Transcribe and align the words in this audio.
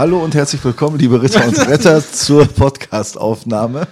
Hallo 0.00 0.24
und 0.24 0.34
herzlich 0.34 0.64
willkommen, 0.64 0.98
liebe 0.98 1.20
Ritter 1.20 1.46
und 1.46 1.58
Retter, 1.58 2.02
zur 2.12 2.46
Podcastaufnahme. 2.46 3.86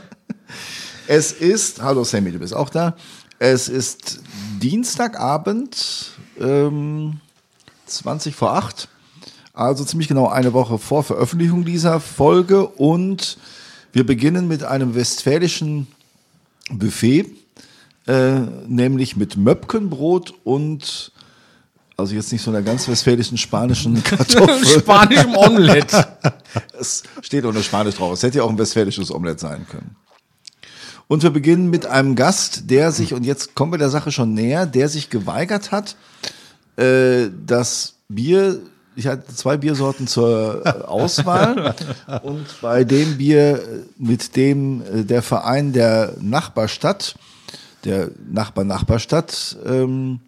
Es 1.06 1.32
ist, 1.32 1.82
hallo 1.82 2.02
Sammy, 2.02 2.32
du 2.32 2.38
bist 2.38 2.54
auch 2.54 2.70
da. 2.70 2.96
Es 3.38 3.68
ist 3.68 4.20
Dienstagabend, 4.58 6.12
ähm, 6.40 7.20
20 7.84 8.34
vor 8.34 8.54
8. 8.54 8.88
Also 9.52 9.84
ziemlich 9.84 10.08
genau 10.08 10.28
eine 10.28 10.54
Woche 10.54 10.78
vor 10.78 11.02
Veröffentlichung 11.02 11.66
dieser 11.66 12.00
Folge. 12.00 12.66
Und 12.66 13.36
wir 13.92 14.06
beginnen 14.06 14.48
mit 14.48 14.64
einem 14.64 14.94
westfälischen 14.94 15.88
Buffet, 16.70 17.26
äh, 18.06 18.40
nämlich 18.66 19.16
mit 19.16 19.36
Möpkenbrot 19.36 20.32
und 20.44 21.12
also 21.98 22.14
jetzt 22.14 22.30
nicht 22.30 22.42
so 22.42 22.50
einer 22.50 22.62
ganz 22.62 22.86
westfälischen 22.88 23.36
spanischen 23.36 24.02
Kartoffel. 24.04 24.80
Spanischem 24.80 25.36
Omelette. 25.36 26.06
Es 26.78 27.02
steht 27.22 27.44
ohne 27.44 27.62
Spanisch 27.62 27.96
drauf. 27.96 28.12
Es 28.12 28.22
hätte 28.22 28.38
ja 28.38 28.44
auch 28.44 28.50
ein 28.50 28.58
westfälisches 28.58 29.10
Omelett 29.10 29.40
sein 29.40 29.66
können. 29.68 29.96
Und 31.08 31.24
wir 31.24 31.30
beginnen 31.30 31.70
mit 31.70 31.86
einem 31.86 32.14
Gast, 32.14 32.70
der 32.70 32.92
sich, 32.92 33.14
und 33.14 33.24
jetzt 33.24 33.54
kommen 33.54 33.72
wir 33.72 33.78
der 33.78 33.88
Sache 33.88 34.12
schon 34.12 34.32
näher, 34.32 34.64
der 34.64 34.88
sich 34.88 35.10
geweigert 35.10 35.72
hat, 35.72 35.96
äh, 36.76 37.30
das 37.44 37.94
Bier, 38.08 38.60
ich 38.94 39.08
hatte 39.08 39.34
zwei 39.34 39.56
Biersorten 39.56 40.06
zur 40.06 40.64
äh, 40.64 40.68
Auswahl 40.82 41.74
und 42.22 42.46
bei 42.60 42.84
dem 42.84 43.16
Bier, 43.16 43.56
äh, 43.56 43.62
mit 43.96 44.36
dem 44.36 44.82
äh, 44.82 45.04
der 45.04 45.22
Verein 45.22 45.72
der 45.72 46.14
Nachbarstadt, 46.20 47.16
der 47.84 48.10
Nachbar-Nachbarstadt 48.30 49.56
ähm, 49.66 50.20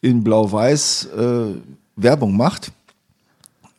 in 0.00 0.22
Blau-Weiß 0.24 1.06
äh, 1.06 1.54
Werbung 1.96 2.36
macht, 2.36 2.72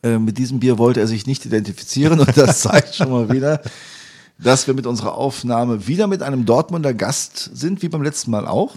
äh, 0.02 0.18
mit 0.18 0.38
diesem 0.38 0.60
Bier 0.60 0.78
wollte 0.78 1.00
er 1.00 1.06
sich 1.06 1.26
nicht 1.26 1.44
identifizieren 1.44 2.20
und 2.20 2.36
das 2.36 2.60
zeigt 2.62 2.94
schon 2.94 3.10
mal 3.10 3.30
wieder, 3.30 3.60
dass 4.38 4.66
wir 4.66 4.74
mit 4.74 4.86
unserer 4.86 5.14
Aufnahme 5.14 5.86
wieder 5.86 6.06
mit 6.06 6.22
einem 6.22 6.46
Dortmunder 6.46 6.94
Gast 6.94 7.50
sind, 7.54 7.82
wie 7.82 7.88
beim 7.88 8.02
letzten 8.02 8.30
Mal 8.30 8.46
auch. 8.46 8.74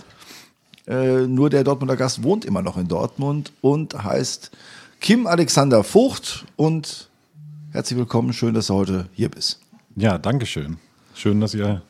Äh, 0.85 1.27
nur 1.27 1.49
der 1.49 1.63
Dortmunder 1.63 1.95
Gast 1.95 2.23
wohnt 2.23 2.43
immer 2.43 2.61
noch 2.61 2.77
in 2.77 2.87
Dortmund 2.89 3.53
und 3.61 4.03
heißt 4.03 4.51
Kim 4.99 5.27
Alexander 5.27 5.83
Vogt 5.83 6.45
und 6.57 7.09
herzlich 7.71 7.97
willkommen, 7.97 8.33
schön, 8.33 8.53
dass 8.53 8.67
du 8.67 8.73
heute 8.73 9.07
hier 9.13 9.29
bist. 9.29 9.59
Ja, 9.95 10.17
danke 10.17 10.45
schön. 10.45 10.77
Schön, 11.13 11.39
dass 11.39 11.53
ihr 11.53 11.81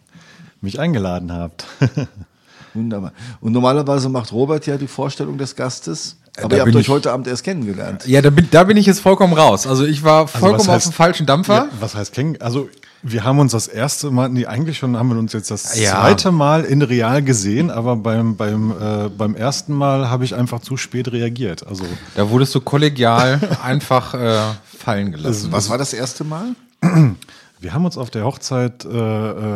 mich 0.61 0.79
eingeladen 0.79 1.31
habt. 1.31 1.65
Wunderbar. 2.73 3.13
Und 3.41 3.51
normalerweise 3.51 4.09
macht 4.09 4.31
Robert 4.31 4.65
ja 4.65 4.77
die 4.77 4.87
Vorstellung 4.87 5.37
des 5.37 5.55
Gastes, 5.55 6.15
aber 6.39 6.49
da 6.49 6.55
ihr 6.57 6.61
habt 6.65 6.75
euch 6.75 6.89
heute 6.89 7.11
Abend 7.11 7.27
erst 7.27 7.43
kennengelernt. 7.43 8.05
Ja, 8.07 8.21
da 8.21 8.29
bin, 8.31 8.47
da 8.49 8.63
bin 8.63 8.77
ich 8.77 8.85
jetzt 8.87 8.99
vollkommen 9.01 9.33
raus. 9.33 9.67
Also 9.67 9.85
ich 9.85 10.03
war 10.03 10.27
vollkommen 10.27 10.59
was 10.59 10.67
auf 10.69 10.75
heißt- 10.75 10.85
dem 10.85 10.93
falschen 10.93 11.25
Dampfer. 11.25 11.53
Ja, 11.53 11.67
was 11.79 11.93
heißt 11.95 12.13
kennen? 12.13 12.37
Also 12.41 12.69
wir 13.05 13.23
haben 13.25 13.37
uns 13.39 13.51
das 13.51 13.67
erste 13.67 14.11
Mal, 14.11 14.29
nee, 14.29 14.45
eigentlich 14.45 14.77
schon 14.77 14.97
haben 14.97 15.09
wir 15.09 15.17
uns 15.19 15.33
jetzt 15.33 15.51
das 15.51 15.77
Ja. 15.77 15.91
zweite 15.91 16.31
Mal 16.31 16.63
in 16.63 16.81
real 16.81 17.21
gesehen, 17.21 17.69
aber 17.69 17.97
beim, 17.97 18.37
beim, 18.37 18.71
äh, 18.71 19.09
beim 19.09 19.35
ersten 19.35 19.73
Mal 19.73 20.09
habe 20.09 20.23
ich 20.23 20.33
einfach 20.33 20.61
zu 20.61 20.77
spät 20.77 21.11
reagiert. 21.11 21.67
Also 21.67 21.83
Da 22.15 22.29
wurdest 22.29 22.55
du 22.55 22.61
kollegial 22.61 23.39
einfach 23.63 24.13
äh, 24.13 24.39
fallen 24.79 25.11
gelassen. 25.11 25.51
Was 25.51 25.69
war 25.69 25.77
das 25.77 25.93
erste 25.93 26.23
Mal? 26.23 26.55
wir 27.63 27.73
haben 27.73 27.85
uns 27.85 27.97
auf 27.97 28.09
der 28.09 28.25
Hochzeit 28.25 28.85
äh, 28.85 28.89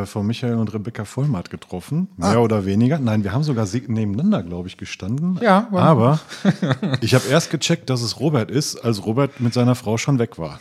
äh, 0.02 0.06
von 0.06 0.26
Michael 0.26 0.56
und 0.56 0.74
Rebecca 0.74 1.06
Vollmatt 1.06 1.50
getroffen, 1.50 2.08
mehr 2.18 2.42
oder 2.42 2.66
weniger. 2.66 2.98
Nein, 3.00 3.24
wir 3.24 3.34
haben 3.34 3.44
sogar 3.44 3.68
nebeneinander, 3.88 4.44
glaube 4.44 4.68
ich, 4.70 4.78
gestanden. 4.78 5.40
Ja, 5.42 5.68
war- 5.72 5.84
aber 5.84 6.20
ich 7.02 7.14
habe 7.14 7.28
erst 7.30 7.52
gecheckt, 7.52 7.90
dass 7.90 8.02
es 8.02 8.20
Robert 8.20 8.50
ist, 8.50 8.78
als 8.78 9.06
Robert 9.06 9.40
mit 9.40 9.54
seiner 9.54 9.76
Frau 9.76 9.98
schon 9.98 10.18
weg 10.20 10.38
war. 10.40 10.60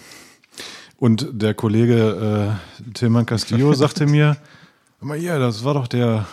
Und 0.98 1.28
der 1.32 1.54
Kollege 1.54 2.56
äh, 2.84 2.92
Tilman 2.94 3.26
Castillo 3.26 3.72
sagte 3.74 4.06
mir, 4.06 4.36
"Hör 5.00 5.08
mal 5.08 5.18
hier, 5.18 5.38
das 5.38 5.62
war 5.64 5.74
doch 5.74 5.86
der 5.88 6.26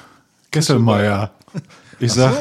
Kesselmeier. 0.51 1.31
Ich 1.99 2.11
sag, 2.13 2.33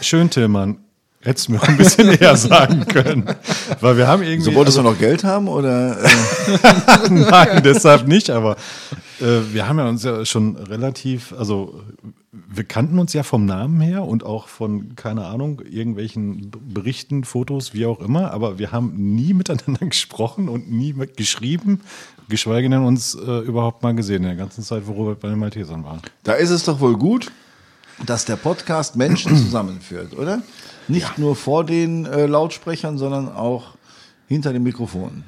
schön 0.00 0.30
Tilman, 0.30 0.78
hättest 1.22 1.48
du 1.48 1.52
mir 1.52 1.62
auch 1.62 1.68
ein 1.68 1.76
bisschen 1.76 2.08
eher 2.20 2.36
sagen 2.36 2.86
können. 2.86 3.24
Weil 3.80 3.96
wir 3.96 4.06
haben 4.06 4.22
irgendwie... 4.22 4.50
So 4.50 4.54
wolltest 4.54 4.78
du 4.78 4.82
noch 4.82 4.98
Geld 4.98 5.24
haben 5.24 5.48
oder? 5.48 6.02
Äh, 6.02 6.08
Nein, 7.10 7.62
deshalb 7.62 8.06
nicht, 8.06 8.30
aber 8.30 8.56
äh, 9.20 9.52
wir 9.52 9.68
haben 9.68 9.78
ja 9.78 9.88
uns 9.88 10.02
ja 10.02 10.24
schon 10.24 10.56
relativ, 10.56 11.34
also 11.36 11.82
wir 12.32 12.64
kannten 12.64 12.98
uns 12.98 13.12
ja 13.12 13.22
vom 13.22 13.44
Namen 13.44 13.80
her 13.80 14.04
und 14.04 14.24
auch 14.24 14.48
von, 14.48 14.94
keine 14.96 15.26
Ahnung, 15.26 15.60
irgendwelchen 15.68 16.50
Berichten, 16.72 17.24
Fotos, 17.24 17.74
wie 17.74 17.86
auch 17.86 18.00
immer, 18.00 18.32
aber 18.32 18.58
wir 18.58 18.72
haben 18.72 19.14
nie 19.14 19.34
miteinander 19.34 19.86
gesprochen 19.86 20.48
und 20.48 20.70
nie 20.70 20.94
geschrieben, 21.16 21.80
geschweige 22.28 22.70
denn 22.70 22.84
uns 22.84 23.14
äh, 23.14 23.40
überhaupt 23.40 23.82
mal 23.82 23.94
gesehen 23.94 24.22
in 24.22 24.28
der 24.28 24.36
ganzen 24.36 24.62
Zeit, 24.62 24.86
wo 24.86 24.92
Robert 24.92 25.20
bei 25.20 25.28
den 25.28 25.38
Maltesern 25.38 25.84
war. 25.84 26.00
Da 26.22 26.34
ist 26.34 26.50
es 26.50 26.64
doch 26.64 26.80
wohl 26.80 26.96
gut, 26.96 27.30
dass 28.06 28.24
der 28.24 28.36
Podcast 28.36 28.96
Menschen 28.96 29.36
zusammenführt, 29.36 30.16
oder? 30.16 30.42
Nicht 30.90 31.18
nur 31.18 31.36
vor 31.36 31.64
den 31.64 32.06
äh, 32.06 32.26
Lautsprechern, 32.26 32.98
sondern 32.98 33.28
auch 33.28 33.74
hinter 34.28 34.52
den 34.52 34.62
Mikrofonen. 34.62 35.24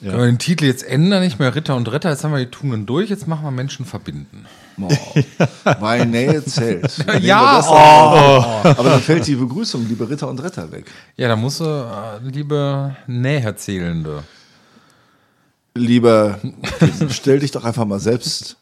Können 0.00 0.18
wir 0.18 0.26
den 0.26 0.38
Titel 0.38 0.64
jetzt 0.64 0.84
ändern, 0.84 1.22
nicht 1.22 1.38
mehr 1.38 1.54
Ritter 1.54 1.76
und 1.76 1.90
Retter, 1.90 2.10
jetzt 2.10 2.24
haben 2.24 2.32
wir 2.32 2.38
die 2.38 2.50
Tugenden 2.50 2.86
durch, 2.86 3.10
jetzt 3.10 3.26
machen 3.26 3.44
wir 3.44 3.50
Menschen 3.50 3.84
verbinden. 3.84 4.46
Oh, 4.80 4.88
weil 5.80 6.06
Nähe 6.06 6.42
zählt. 6.44 7.06
Wir 7.06 7.18
Ja, 7.20 7.56
das 7.58 7.66
doch. 7.66 8.78
Aber 8.78 8.90
dann 8.90 9.00
fällt 9.02 9.26
die 9.26 9.34
Begrüßung, 9.34 9.86
liebe 9.86 10.08
Ritter 10.08 10.28
und 10.28 10.42
Retter, 10.42 10.72
weg. 10.72 10.86
Ja, 11.16 11.28
da 11.28 11.36
musst 11.36 11.60
du, 11.60 11.64
äh, 11.64 12.26
liebe 12.26 12.96
Näherzählende. 13.06 14.24
Lieber, 15.74 16.38
stell 17.10 17.40
dich 17.40 17.50
doch 17.50 17.64
einfach 17.64 17.84
mal 17.84 18.00
selbst 18.00 18.56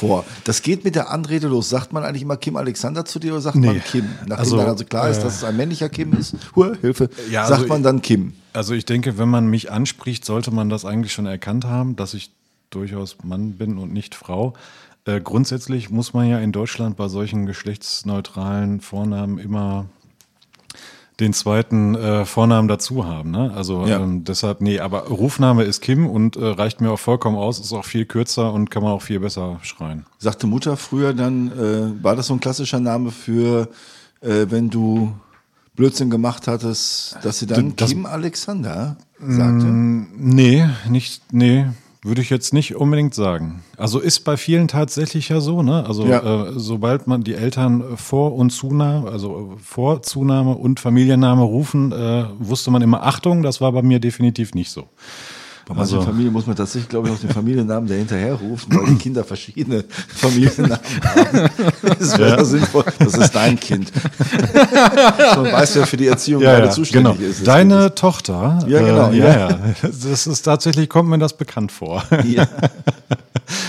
vor. 0.00 0.24
Das 0.44 0.62
geht 0.62 0.84
mit 0.84 0.94
der 0.94 1.10
Anrede 1.10 1.46
los. 1.46 1.68
Sagt 1.68 1.92
man 1.92 2.02
eigentlich 2.04 2.22
immer 2.22 2.36
Kim 2.36 2.56
Alexander 2.56 3.04
zu 3.04 3.18
dir 3.18 3.32
oder 3.32 3.42
sagt 3.42 3.56
man 3.56 3.74
Nee. 3.74 3.80
Kim? 3.80 4.06
Nachdem 4.26 4.38
Also, 4.38 4.56
dann 4.56 4.66
also 4.68 4.84
klar 4.84 5.10
ist, 5.10 5.18
äh, 5.18 5.22
dass 5.24 5.36
es 5.36 5.44
ein 5.44 5.56
männlicher 5.56 5.88
Kim 5.90 6.14
ist. 6.14 6.34
Hur, 6.56 6.76
Hilfe. 6.80 7.10
Ja, 7.30 7.46
sagt 7.46 7.60
also 7.62 7.68
man 7.68 7.82
dann 7.82 8.00
Kim. 8.00 8.32
Also 8.52 8.74
ich 8.74 8.86
denke, 8.86 9.18
wenn 9.18 9.28
man 9.28 9.46
mich 9.48 9.70
anspricht, 9.70 10.24
sollte 10.24 10.50
man 10.50 10.70
das 10.70 10.84
eigentlich 10.84 11.12
schon 11.12 11.26
erkannt 11.26 11.64
haben, 11.66 11.96
dass 11.96 12.14
ich 12.14 12.32
durchaus 12.70 13.18
Mann 13.22 13.52
bin 13.52 13.78
und 13.78 13.92
nicht 13.92 14.14
Frau. 14.14 14.54
Äh, 15.04 15.20
grundsätzlich 15.20 15.90
muss 15.90 16.14
man 16.14 16.28
ja 16.28 16.38
in 16.38 16.52
Deutschland 16.52 16.96
bei 16.96 17.08
solchen 17.08 17.46
geschlechtsneutralen 17.46 18.80
Vornamen 18.80 19.38
immer 19.38 19.86
den 21.20 21.32
zweiten 21.32 21.94
äh, 21.94 22.24
Vornamen 22.24 22.66
dazu 22.68 23.04
haben. 23.06 23.30
Ne? 23.30 23.52
Also 23.54 23.86
Ja. 23.86 24.00
ähm, 24.00 24.24
deshalb, 24.24 24.60
nee, 24.60 24.80
aber 24.80 25.08
Rufname 25.08 25.64
ist 25.64 25.80
Kim 25.82 26.06
und 26.06 26.36
äh, 26.36 26.44
reicht 26.44 26.80
mir 26.80 26.90
auch 26.90 26.98
vollkommen 26.98 27.36
aus, 27.36 27.60
ist 27.60 27.72
auch 27.72 27.84
viel 27.84 28.06
kürzer 28.06 28.52
und 28.52 28.70
kann 28.70 28.82
man 28.82 28.92
auch 28.92 29.02
viel 29.02 29.20
besser 29.20 29.58
schreien. 29.62 30.06
Sagte 30.18 30.46
Mutter 30.46 30.76
früher 30.76 31.12
dann, 31.14 31.52
äh, 31.52 32.02
war 32.04 32.16
das 32.16 32.28
so 32.28 32.34
ein 32.34 32.40
klassischer 32.40 32.80
Name 32.80 33.10
für, 33.10 33.68
äh, 34.22 34.46
wenn 34.48 34.70
du 34.70 35.12
Blödsinn 35.76 36.10
gemacht 36.10 36.46
hattest, 36.48 37.16
dass 37.22 37.38
sie 37.38 37.46
dann 37.46 37.74
Das- 37.76 37.90
Kim 37.90 38.04
Alexander 38.06 38.96
sagte? 39.18 39.66
Nee, 39.66 40.66
nicht, 40.88 41.22
nee, 41.32 41.66
würde 42.02 42.22
ich 42.22 42.30
jetzt 42.30 42.54
nicht 42.54 42.76
unbedingt 42.76 43.14
sagen. 43.14 43.62
Also 43.76 43.98
ist 43.98 44.20
bei 44.20 44.36
vielen 44.38 44.68
tatsächlich 44.68 45.28
ja 45.28 45.40
so, 45.40 45.62
ne? 45.62 45.84
Also 45.86 46.06
Ja. 46.06 46.46
äh, 46.48 46.52
sobald 46.56 47.06
man 47.06 47.22
die 47.22 47.34
Eltern 47.34 47.96
Vor- 47.96 48.34
und 48.34 48.50
Zunahme, 48.50 49.10
also 49.10 49.52
äh, 49.56 49.58
Vorzunahme 49.62 50.54
und 50.56 50.80
Familienname 50.80 51.42
rufen, 51.42 51.92
äh, 51.92 52.24
wusste 52.38 52.70
man 52.70 52.80
immer 52.82 53.02
Achtung, 53.02 53.42
das 53.42 53.60
war 53.60 53.72
bei 53.72 53.82
mir 53.82 54.00
definitiv 54.00 54.54
nicht 54.54 54.70
so. 54.70 54.84
Bei 55.70 55.76
manchen 55.76 55.98
Also- 55.98 56.06
Familien 56.10 56.32
muss 56.32 56.46
man 56.48 56.56
tatsächlich, 56.56 56.88
glaube 56.88 57.06
ich, 57.06 57.14
noch 57.14 57.20
den 57.20 57.30
Familiennamen 57.30 57.88
der 57.88 57.98
hinterher 57.98 58.34
rufen, 58.34 58.74
weil 58.76 58.86
die 58.86 58.96
Kinder 58.96 59.22
verschiedene 59.22 59.84
Familiennamen 60.08 60.80
haben. 61.04 61.50
Das 61.98 62.18
wäre 62.18 62.44
sinnvoll. 62.44 62.84
Das 62.98 63.14
ist 63.14 63.30
dein 63.36 63.58
Kind. 63.58 63.92
Man 65.36 65.44
weiß, 65.52 65.76
wer 65.76 65.86
für 65.86 65.96
die 65.96 66.08
Erziehung 66.08 66.42
gerade 66.42 66.62
genau. 66.62 66.72
zuständig 66.74 67.20
ist. 67.20 67.46
Deine 67.46 67.94
Tochter. 67.94 68.58
Ja, 68.66 68.80
genau, 68.80 69.10
Äh, 69.10 69.18
ja. 69.18 69.24
ja, 69.28 69.48
ja. 69.50 69.58
Das 69.82 70.26
ist 70.26 70.42
tatsächlich, 70.42 70.88
kommt 70.88 71.08
mir 71.08 71.18
das 71.18 71.36
bekannt 71.36 71.70
vor. 71.72 72.02
Ja. 72.24 72.48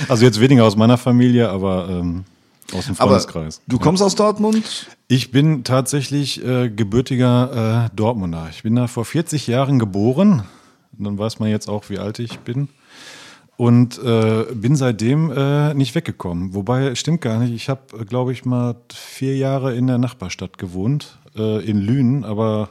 Also 0.09 0.25
jetzt 0.25 0.39
weniger 0.39 0.63
aus 0.65 0.75
meiner 0.75 0.97
Familie, 0.97 1.49
aber 1.49 1.87
ähm, 1.89 2.23
aus 2.71 2.85
dem 2.85 2.95
Aber 2.99 3.19
Freundeskreis. 3.19 3.61
du 3.67 3.79
kommst 3.79 4.03
aus 4.03 4.13
Dortmund? 4.13 4.87
Ich 5.07 5.31
bin 5.31 5.63
tatsächlich 5.63 6.45
äh, 6.45 6.69
gebürtiger 6.69 7.85
äh, 7.91 7.95
Dortmunder. 7.95 8.47
Ich 8.51 8.61
bin 8.61 8.75
da 8.75 8.85
vor 8.87 9.05
40 9.05 9.47
Jahren 9.47 9.79
geboren. 9.79 10.43
Dann 11.03 11.17
weiß 11.17 11.39
man 11.39 11.49
jetzt 11.49 11.67
auch, 11.69 11.89
wie 11.89 11.99
alt 11.99 12.19
ich 12.19 12.39
bin. 12.39 12.69
Und 13.57 13.99
äh, 14.03 14.45
bin 14.55 14.75
seitdem 14.75 15.31
äh, 15.31 15.73
nicht 15.75 15.93
weggekommen. 15.93 16.55
Wobei, 16.55 16.95
stimmt 16.95 17.21
gar 17.21 17.37
nicht. 17.39 17.53
Ich 17.53 17.69
habe, 17.69 18.05
glaube 18.05 18.31
ich, 18.33 18.43
mal 18.43 18.75
vier 18.91 19.37
Jahre 19.37 19.75
in 19.75 19.85
der 19.85 19.99
Nachbarstadt 19.99 20.57
gewohnt, 20.57 21.19
äh, 21.35 21.63
in 21.63 21.77
Lünen. 21.79 22.23
Aber 22.23 22.69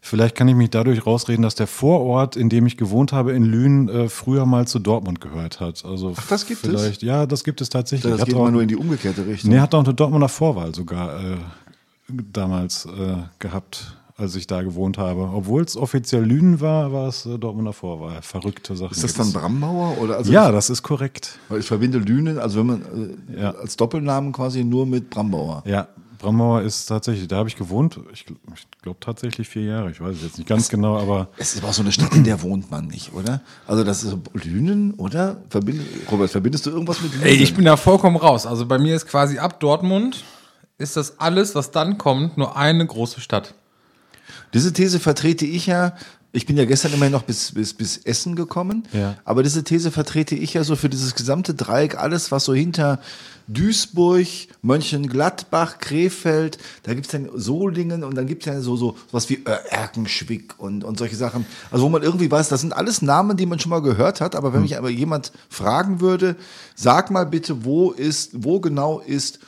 vielleicht 0.00 0.34
kann 0.34 0.48
ich 0.48 0.56
mich 0.56 0.70
dadurch 0.70 1.06
rausreden, 1.06 1.42
dass 1.44 1.54
der 1.54 1.68
Vorort, 1.68 2.34
in 2.34 2.48
dem 2.48 2.66
ich 2.66 2.76
gewohnt 2.76 3.12
habe, 3.12 3.32
in 3.32 3.44
Lünen, 3.44 3.88
äh, 3.88 4.08
früher 4.08 4.44
mal 4.44 4.66
zu 4.66 4.80
Dortmund 4.80 5.20
gehört 5.20 5.60
hat. 5.60 5.84
Also 5.84 6.14
Ach, 6.16 6.26
das 6.26 6.46
gibt 6.46 6.64
es? 6.64 6.68
vielleicht, 6.70 7.02
Ja, 7.04 7.24
das 7.24 7.44
gibt 7.44 7.60
es 7.60 7.68
tatsächlich. 7.68 8.10
Das 8.10 8.22
Hat 8.22 8.26
geht 8.28 8.34
auch- 8.36 8.42
mal 8.42 8.50
nur 8.50 8.62
in 8.62 8.68
die 8.68 8.76
umgekehrte 8.76 9.24
Richtung. 9.24 9.50
Nee, 9.52 9.60
hat 9.60 9.72
auch 9.72 9.84
eine 9.84 9.94
Dortmunder 9.94 10.28
Vorwahl 10.28 10.74
sogar 10.74 11.20
äh, 11.22 11.36
damals 12.32 12.86
äh, 12.86 13.18
gehabt. 13.38 13.94
Als 14.18 14.34
ich 14.34 14.46
da 14.48 14.62
gewohnt 14.62 14.98
habe. 14.98 15.30
Obwohl 15.32 15.62
es 15.62 15.76
offiziell 15.76 16.24
Lünen 16.24 16.60
war, 16.60 16.92
war 16.92 17.06
es 17.08 17.24
äh, 17.24 17.38
Dortmunder 17.38 17.72
Vorwahl. 17.72 18.20
Verrückte 18.20 18.76
Sachen. 18.76 18.92
Ist 18.92 19.04
das 19.04 19.14
dann 19.14 19.26
gibt's. 19.28 19.40
Brambauer? 19.40 19.96
Oder 19.98 20.16
also 20.18 20.32
Ja, 20.32 20.50
das 20.50 20.68
ist 20.70 20.82
korrekt. 20.82 21.38
Weil 21.48 21.60
ich 21.60 21.66
verbinde 21.66 21.98
Lünen, 21.98 22.38
also 22.38 22.58
wenn 22.58 22.66
man 22.66 23.16
äh, 23.32 23.40
Ja. 23.42 23.50
als 23.52 23.76
Doppelnamen 23.76 24.32
quasi 24.32 24.64
nur 24.64 24.86
mit 24.86 25.08
Brambauer. 25.08 25.62
Ja, 25.66 25.86
Brambauer 26.18 26.62
ist 26.62 26.86
tatsächlich, 26.86 27.28
da 27.28 27.36
habe 27.36 27.48
ich 27.48 27.54
gewohnt. 27.54 28.00
Ich, 28.12 28.26
ich 28.28 28.66
glaube 28.82 28.98
tatsächlich 28.98 29.48
vier 29.48 29.62
Jahre. 29.62 29.92
Ich 29.92 30.00
weiß 30.00 30.16
es 30.16 30.22
jetzt 30.24 30.38
nicht 30.38 30.48
ganz 30.48 30.68
genau, 30.68 30.98
aber 30.98 31.28
Es 31.36 31.54
ist 31.54 31.60
aber 31.60 31.68
auch 31.70 31.74
so 31.74 31.82
eine 31.82 31.92
Stadt, 31.92 32.12
in 32.12 32.24
der 32.24 32.42
wohnt 32.42 32.72
man 32.72 32.88
nicht, 32.88 33.14
oder? 33.14 33.40
Also 33.68 33.84
das 33.84 34.02
ist 34.02 34.16
Lünen, 34.32 34.94
oder? 34.94 35.36
Verbind, 35.48 35.80
Robert, 36.10 36.28
verbindest 36.28 36.66
du 36.66 36.70
irgendwas 36.70 37.00
mit 37.00 37.12
Lünen? 37.12 37.24
Ey, 37.24 37.36
ich 37.36 37.54
bin 37.54 37.64
da 37.64 37.76
vollkommen 37.76 38.16
raus. 38.16 38.46
Also 38.46 38.66
bei 38.66 38.78
mir 38.80 38.96
ist 38.96 39.06
quasi 39.06 39.38
ab 39.38 39.60
Dortmund 39.60 40.24
ist 40.76 40.96
das 40.96 41.20
alles, 41.20 41.54
was 41.54 41.70
dann 41.70 41.98
kommt, 41.98 42.36
nur 42.36 42.56
eine 42.56 42.84
große 42.84 43.20
Stadt. 43.20 43.54
Diese 44.54 44.72
These 44.72 44.98
vertrete 45.00 45.44
ich 45.46 45.66
ja. 45.66 45.94
Ich 46.30 46.44
bin 46.44 46.58
ja 46.58 46.66
gestern 46.66 46.92
immerhin 46.92 47.12
noch 47.12 47.22
bis, 47.22 47.52
bis, 47.52 47.72
bis 47.72 47.96
Essen 47.96 48.36
gekommen. 48.36 48.86
Ja. 48.92 49.16
Aber 49.24 49.42
diese 49.42 49.64
These 49.64 49.90
vertrete 49.90 50.34
ich 50.34 50.52
ja 50.54 50.62
so 50.62 50.76
für 50.76 50.90
dieses 50.90 51.14
gesamte 51.14 51.54
Dreieck, 51.54 51.96
alles, 51.98 52.30
was 52.30 52.44
so 52.44 52.52
hinter 52.54 53.00
Duisburg, 53.48 54.26
Mönchengladbach, 54.60 55.78
Krefeld, 55.78 56.58
da 56.82 56.92
gibt 56.94 57.06
es 57.06 57.12
dann 57.12 57.28
Solingen 57.34 58.04
und 58.04 58.14
dann 58.14 58.26
gibt 58.26 58.42
es 58.46 58.52
ja 58.54 58.60
so, 58.60 58.76
so 58.76 58.96
was 59.10 59.28
wie 59.30 59.36
äh, 59.46 59.56
Erkenschwick 59.70 60.54
und, 60.58 60.84
und 60.84 60.98
solche 60.98 61.16
Sachen. 61.16 61.46
Also 61.70 61.84
wo 61.84 61.88
man 61.88 62.02
irgendwie 62.02 62.30
weiß, 62.30 62.48
das 62.48 62.60
sind 62.60 62.74
alles 62.74 63.00
Namen, 63.02 63.36
die 63.38 63.46
man 63.46 63.58
schon 63.58 63.70
mal 63.70 63.80
gehört 63.82 64.20
hat, 64.20 64.34
aber 64.36 64.52
wenn 64.52 64.62
mich 64.62 64.76
aber 64.76 64.90
jemand 64.90 65.32
fragen 65.48 66.00
würde, 66.00 66.36
sag 66.74 67.10
mal 67.10 67.24
bitte, 67.24 67.64
wo 67.64 67.90
ist, 67.90 68.44
wo 68.44 68.60
genau 68.60 69.00
ist 69.00 69.38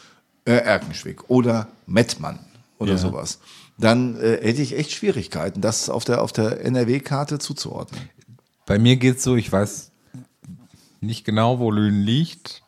äh, 0.46 0.53
Erkenschwick 0.53 1.29
oder 1.29 1.69
Mettmann 1.87 2.38
oder 2.79 2.93
Ja. 2.93 2.99
sowas, 2.99 3.38
dann 3.81 4.17
äh, 4.21 4.38
hätte 4.43 4.62
ich 4.62 4.77
echt 4.77 4.93
Schwierigkeiten, 4.93 5.61
das 5.61 5.88
auf 5.88 6.05
der, 6.05 6.23
auf 6.23 6.32
der 6.32 6.65
NRW-Karte 6.65 7.38
zuzuordnen. 7.38 8.00
Bei 8.67 8.79
mir 8.79 8.97
geht's 8.97 9.25
so, 9.25 9.37
ich 9.37 9.50
weiß 9.50 9.91
nicht 11.00 11.25
genau, 11.25 11.59
wo 11.59 11.71
Lünen 11.71 12.03
liegt. 12.03 12.62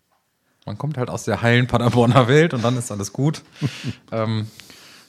Man 0.64 0.78
kommt 0.78 0.96
halt 0.96 1.10
aus 1.10 1.24
der 1.24 1.42
heilen 1.42 1.66
Paderborner 1.66 2.28
Welt 2.28 2.54
und 2.54 2.64
dann 2.64 2.76
ist 2.76 2.90
alles 2.90 3.12
gut. 3.12 3.42
ähm, 4.12 4.46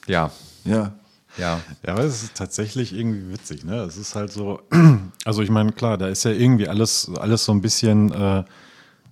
ja, 0.06 0.30
Ja. 0.64 0.92
ja. 1.36 1.60
Ja, 1.84 1.92
aber 1.94 2.04
es 2.04 2.22
ist 2.22 2.36
tatsächlich 2.36 2.92
irgendwie 2.92 3.32
witzig, 3.32 3.64
ne? 3.64 3.82
Es 3.82 3.96
ist 3.96 4.14
halt 4.14 4.30
so, 4.30 4.60
also 5.24 5.42
ich 5.42 5.50
meine, 5.50 5.72
klar, 5.72 5.98
da 5.98 6.06
ist 6.06 6.24
ja 6.24 6.30
irgendwie 6.30 6.68
alles, 6.68 7.10
alles 7.18 7.44
so 7.44 7.52
ein 7.52 7.60
bisschen 7.60 8.12
äh, 8.12 8.44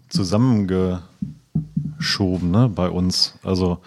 zusammengeschoben, 0.09 2.51
ne, 2.51 2.69
bei 2.69 2.89
uns. 2.89 3.35
Also 3.43 3.79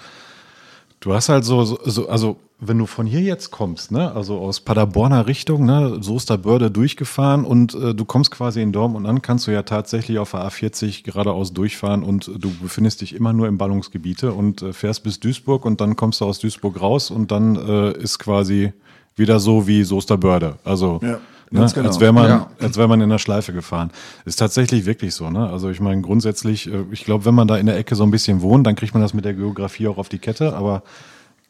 du 1.06 1.14
hast 1.14 1.30
halt 1.30 1.46
so, 1.46 1.64
so, 1.64 1.80
so, 1.84 2.10
also 2.10 2.38
wenn 2.60 2.80
du 2.80 2.88
von 2.88 3.06
hier 3.06 3.22
jetzt 3.22 3.52
kommst, 3.52 3.92
ne, 3.92 4.12
also 4.14 4.40
aus 4.40 4.60
Paderborner 4.60 5.28
Richtung, 5.28 5.64
ne, 5.64 5.98
Soesterbörde 6.02 6.72
durchgefahren 6.72 7.46
und 7.46 7.76
äh, 7.76 7.94
du 7.94 8.06
kommst 8.06 8.32
quasi 8.32 8.64
in 8.64 8.72
Dortmund 8.72 9.06
an, 9.06 9.22
kannst 9.22 9.46
du 9.46 9.52
ja 9.52 9.62
tatsächlich 9.62 10.18
auf 10.18 10.32
der 10.32 10.42
A40 10.42 11.04
geradeaus 11.04 11.54
durchfahren 11.54 12.02
und 12.02 12.32
du 12.40 12.52
befindest 12.60 13.02
dich 13.02 13.14
immer 13.14 13.34
nur 13.34 13.48
im 13.48 13.60
Ballungsgebiete 13.60 14.34
und 14.34 14.64
äh, 14.64 14.74
fährst 14.74 15.04
bis 15.04 15.20
Duisburg 15.20 15.64
und 15.64 15.80
dann 15.80 15.96
kommst 15.96 16.22
du 16.22 16.26
aus 16.26 16.40
Duisburg 16.40 16.82
raus 16.82 17.12
und 17.12 17.30
dann 17.30 17.56
äh, 17.56 17.92
ist 18.00 18.18
quasi 18.18 18.74
wieder 19.16 19.40
so 19.40 19.68
wie 19.68 19.84
Soesterbörde. 19.84 20.56
Also 20.64 21.00
Ja, 21.04 21.20
ne, 21.52 21.60
ganz 21.60 21.74
genau. 21.74 21.88
als 21.88 22.00
wäre 22.00 22.14
man, 22.14 22.28
Ja. 22.30 22.48
als 22.60 22.78
wäre 22.78 22.88
man 22.88 23.02
in 23.02 23.10
der 23.10 23.18
Schleife 23.20 23.54
gefahren. 23.54 23.92
Ist 24.26 24.38
tatsächlich 24.38 24.86
wirklich 24.86 25.14
so, 25.16 25.30
ne? 25.30 25.50
Also 25.50 25.70
ich 25.70 25.80
meine, 25.80 26.02
grundsätzlich, 26.02 26.72
äh, 26.72 26.84
ich 26.92 27.04
glaube, 27.06 27.26
wenn 27.26 27.36
man 27.36 27.48
da 27.48 27.58
in 27.58 27.66
der 27.66 27.78
Ecke 27.78 27.96
so 27.96 28.04
ein 28.04 28.12
bisschen 28.12 28.42
wohnt, 28.42 28.66
dann 28.68 28.76
kriegt 28.76 28.94
man 28.94 29.02
das 29.04 29.14
mit 29.14 29.26
der 29.26 29.34
Geografie 29.34 29.88
auch 29.88 29.98
auf 29.98 30.10
die 30.10 30.20
Kette, 30.20 30.56
aber 30.56 30.84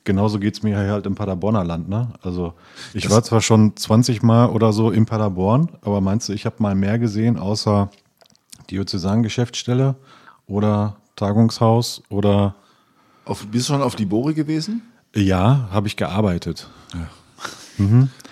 genauso 0.03 0.37
geht's 0.39 0.61
mir 0.61 0.79
hier 0.79 0.91
halt 0.91 1.05
im 1.07 1.15
Paderborner 1.15 1.63
Land, 1.63 1.89
ne? 1.89 2.09
Also 2.21 2.53
ich 2.93 3.09
war 3.09 3.23
zwar 3.23 3.41
schon 3.41 3.75
20 3.75 4.21
Mal 4.21 4.49
oder 4.49 4.71
so 4.73 4.91
in 4.91 5.05
Paderborn, 5.05 5.69
aber 5.81 5.99
meinst 6.01 6.29
du, 6.29 6.33
ich 6.33 6.45
habe 6.45 6.55
mal 6.59 6.75
mehr 6.75 6.99
gesehen, 6.99 7.37
außer 7.39 7.89
Diözesangeschäftsstelle 8.69 9.95
oder 10.47 10.95
Tagungshaus 11.15 12.03
oder 12.09 12.55
Auf, 13.25 13.45
bist 13.47 13.69
du 13.69 13.73
schon 13.73 13.81
auf 13.81 13.95
die 13.95 14.05
Bori 14.05 14.33
gewesen? 14.33 14.81
ja, 15.15 15.67
habe 15.71 15.87
ich 15.87 15.95
gearbeitet. 15.97 16.69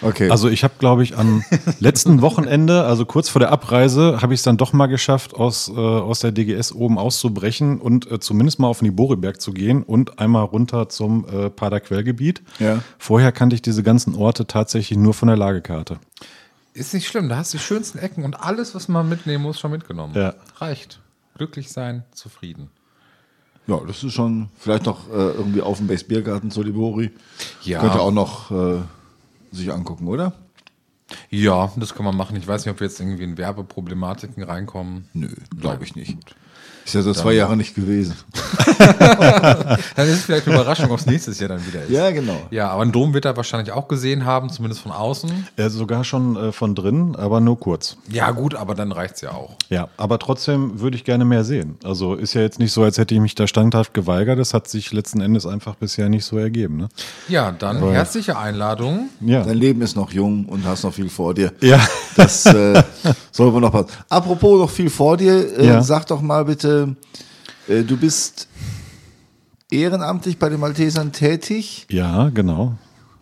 Okay. 0.02 0.30
Also 0.30 0.50
ich 0.50 0.64
habe, 0.64 0.74
glaube 0.80 1.04
ich, 1.04 1.18
am 1.18 1.44
letzten 1.80 2.22
Wochenende, 2.22 2.84
also 2.84 3.06
kurz 3.06 3.30
vor 3.30 3.40
der 3.40 3.52
Abreise, 3.52 4.22
habe 4.22 4.34
ich 4.34 4.40
es 4.40 4.44
dann 4.44 4.58
doch 4.58 4.74
mal 4.74 4.88
geschafft, 4.88 5.34
aus, 5.34 5.70
äh, 5.70 5.72
aus 5.74 6.20
der 6.20 6.32
DGS 6.32 6.74
oben 6.74 6.98
auszubrechen 6.98 7.80
und 7.80 8.12
äh, 8.12 8.20
zumindest 8.20 8.60
mal 8.60 8.68
auf 8.68 8.80
den 8.80 8.86
Liboriberg 8.86 9.40
zu 9.42 9.54
gehen 9.54 9.84
und 9.84 10.20
einmal 10.20 10.44
runter 10.46 10.90
zum 10.90 11.28
äh, 11.28 11.50
Paderquellgebiet. 11.50 12.42
Ja. 12.60 12.80
Vorher 12.98 13.32
kannte 13.32 13.56
ich 13.56 13.62
diese 13.62 13.84
ganzen 13.84 14.16
Orte 14.16 14.46
tatsächlich 14.48 14.98
nur 14.98 15.14
von 15.14 15.28
der 15.28 15.38
Lagekarte. 15.38 16.00
Ist 16.74 16.94
nicht 16.94 17.08
schlimm, 17.08 17.30
da 17.30 17.38
hast 17.38 17.54
du 17.54 17.58
die 17.58 17.64
schönsten 17.64 18.00
Ecken 18.00 18.24
und 18.26 18.36
alles, 18.36 18.74
was 18.74 18.88
man 18.88 19.08
mitnehmen 19.08 19.44
muss, 19.44 19.60
schon 19.60 19.72
mitgenommen. 19.72 20.14
Ja. 20.16 20.34
Reicht. 20.58 21.00
Glücklich 21.38 21.72
sein, 21.72 22.04
zufrieden. 22.14 22.70
ja, 23.68 23.80
das 23.88 24.04
ist 24.04 24.14
schon 24.14 24.50
vielleicht 24.58 24.86
noch 24.86 25.10
äh, 25.10 25.14
irgendwie 25.14 25.62
auf 25.62 25.78
dem 25.78 25.88
Base 25.88 26.06
Biergarten 26.06 26.52
zur 26.52 26.66
Libori. 26.66 27.12
Ja. 27.64 27.80
Könnte 27.80 28.00
auch 28.00 28.12
noch 28.12 28.52
äh, 28.52 28.80
sich 29.56 29.72
angucken, 29.72 30.08
oder? 30.08 30.34
Ja, 31.30 31.72
das 31.76 31.94
kann 31.94 32.06
man 32.06 32.16
machen. 32.16 32.36
Ich 32.36 32.48
weiß 32.48 32.66
nicht, 32.66 32.74
ob 32.74 32.80
wir 32.80 32.88
jetzt 32.88 33.00
irgendwie 33.00 33.24
in 33.24 33.38
Werbeproblematiken 33.38 34.44
reinkommen. 34.44 35.10
Nö, 35.14 35.30
glaube 35.60 35.84
ich 35.84 35.96
nicht. 35.96 36.18
Ist 36.86 36.96
ja 36.96 37.02
so 37.02 37.14
zwei 37.14 37.34
Jahre 37.34 37.56
nicht 37.56 37.76
gewesen. 37.76 38.14
Dann 38.80 40.08
ist 40.08 40.14
es 40.14 40.22
vielleicht 40.24 40.48
eine 40.48 40.56
Überraschung, 40.56 40.92
ob 40.92 41.00
es 41.00 41.06
nächstes 41.06 41.40
Jahr 41.40 41.50
dann 41.50 41.66
wieder 41.66 41.84
ist. 41.84 41.90
Ja, 41.92 42.12
genau. 42.12 42.38
Ja, 42.52 42.70
aber 42.70 42.82
einen 42.82 42.92
Dom 42.92 43.14
wird 43.14 43.26
er 43.26 43.38
wahrscheinlich 43.38 43.72
auch 43.72 43.88
gesehen 43.88 44.26
haben, 44.26 44.50
zumindest 44.50 44.82
von 44.82 44.92
außen. 44.92 45.48
Äh, 45.56 45.70
sogar 45.70 46.04
schon 46.04 46.36
äh, 46.36 46.52
von 46.52 46.76
drin, 46.76 47.16
aber 47.16 47.40
nur 47.40 47.60
kurz. 47.60 47.98
Ja, 48.10 48.32
gut, 48.32 48.56
aber 48.56 48.76
dann 48.76 48.92
reicht's 48.92 49.22
ja 49.22 49.32
auch. 49.32 49.56
Ja, 49.70 49.88
aber 49.98 50.20
trotzdem 50.20 50.80
würde 50.80 50.98
ich 50.98 51.04
gerne 51.04 51.26
mehr 51.26 51.44
sehen. 51.44 51.78
Also 51.84 52.16
ist 52.16 52.34
ja 52.34 52.42
jetzt 52.42 52.60
nicht 52.60 52.72
so, 52.74 52.84
als 52.84 52.98
hätte 52.98 53.16
ich 53.16 53.22
mich 53.22 53.36
da 53.36 53.48
standhaft 53.48 53.94
geweigert. 53.94 54.40
Das 54.40 54.54
hat 54.54 54.68
sich 54.68 54.92
letzten 54.92 55.22
Endes 55.22 55.46
einfach 55.46 55.76
bisher 55.76 56.10
nicht 56.10 56.26
so 56.26 56.38
ergeben. 56.38 56.78
Ne? 56.78 56.90
Ja, 57.30 57.52
dann 57.52 57.80
herzliche 57.92 58.38
Einladung. 58.38 59.10
Ja. 59.22 59.44
Dein 59.44 59.58
Leben 59.58 59.82
ist 59.82 59.96
noch 59.96 60.12
jung 60.12 60.46
und 60.46 60.66
hast 60.66 60.84
noch 60.84 60.94
viel 60.94 61.10
vor 61.10 61.34
dir. 61.34 61.52
Ja. 61.62 61.80
Das 62.16 62.46
äh, 62.46 62.84
soll 63.32 63.54
wohl 63.54 63.62
noch 63.62 63.72
passen. 63.72 63.88
Apropos 64.10 64.60
noch 64.60 64.70
viel 64.70 64.90
vor 64.90 65.18
dir, 65.18 65.58
äh, 65.58 65.66
Ja. 65.66 65.82
sag 65.82 66.06
doch 66.08 66.22
mal 66.22 66.46
bitte, 66.46 66.73
äh, 67.68 67.84
du 67.84 67.98
bist 67.98 68.48
ehrenamtlich 69.72 70.38
bei 70.38 70.50
den 70.50 70.60
Maltesern 70.60 71.12
tätig, 71.12 71.86
Ja, 71.90 72.30
genau. 72.30 72.78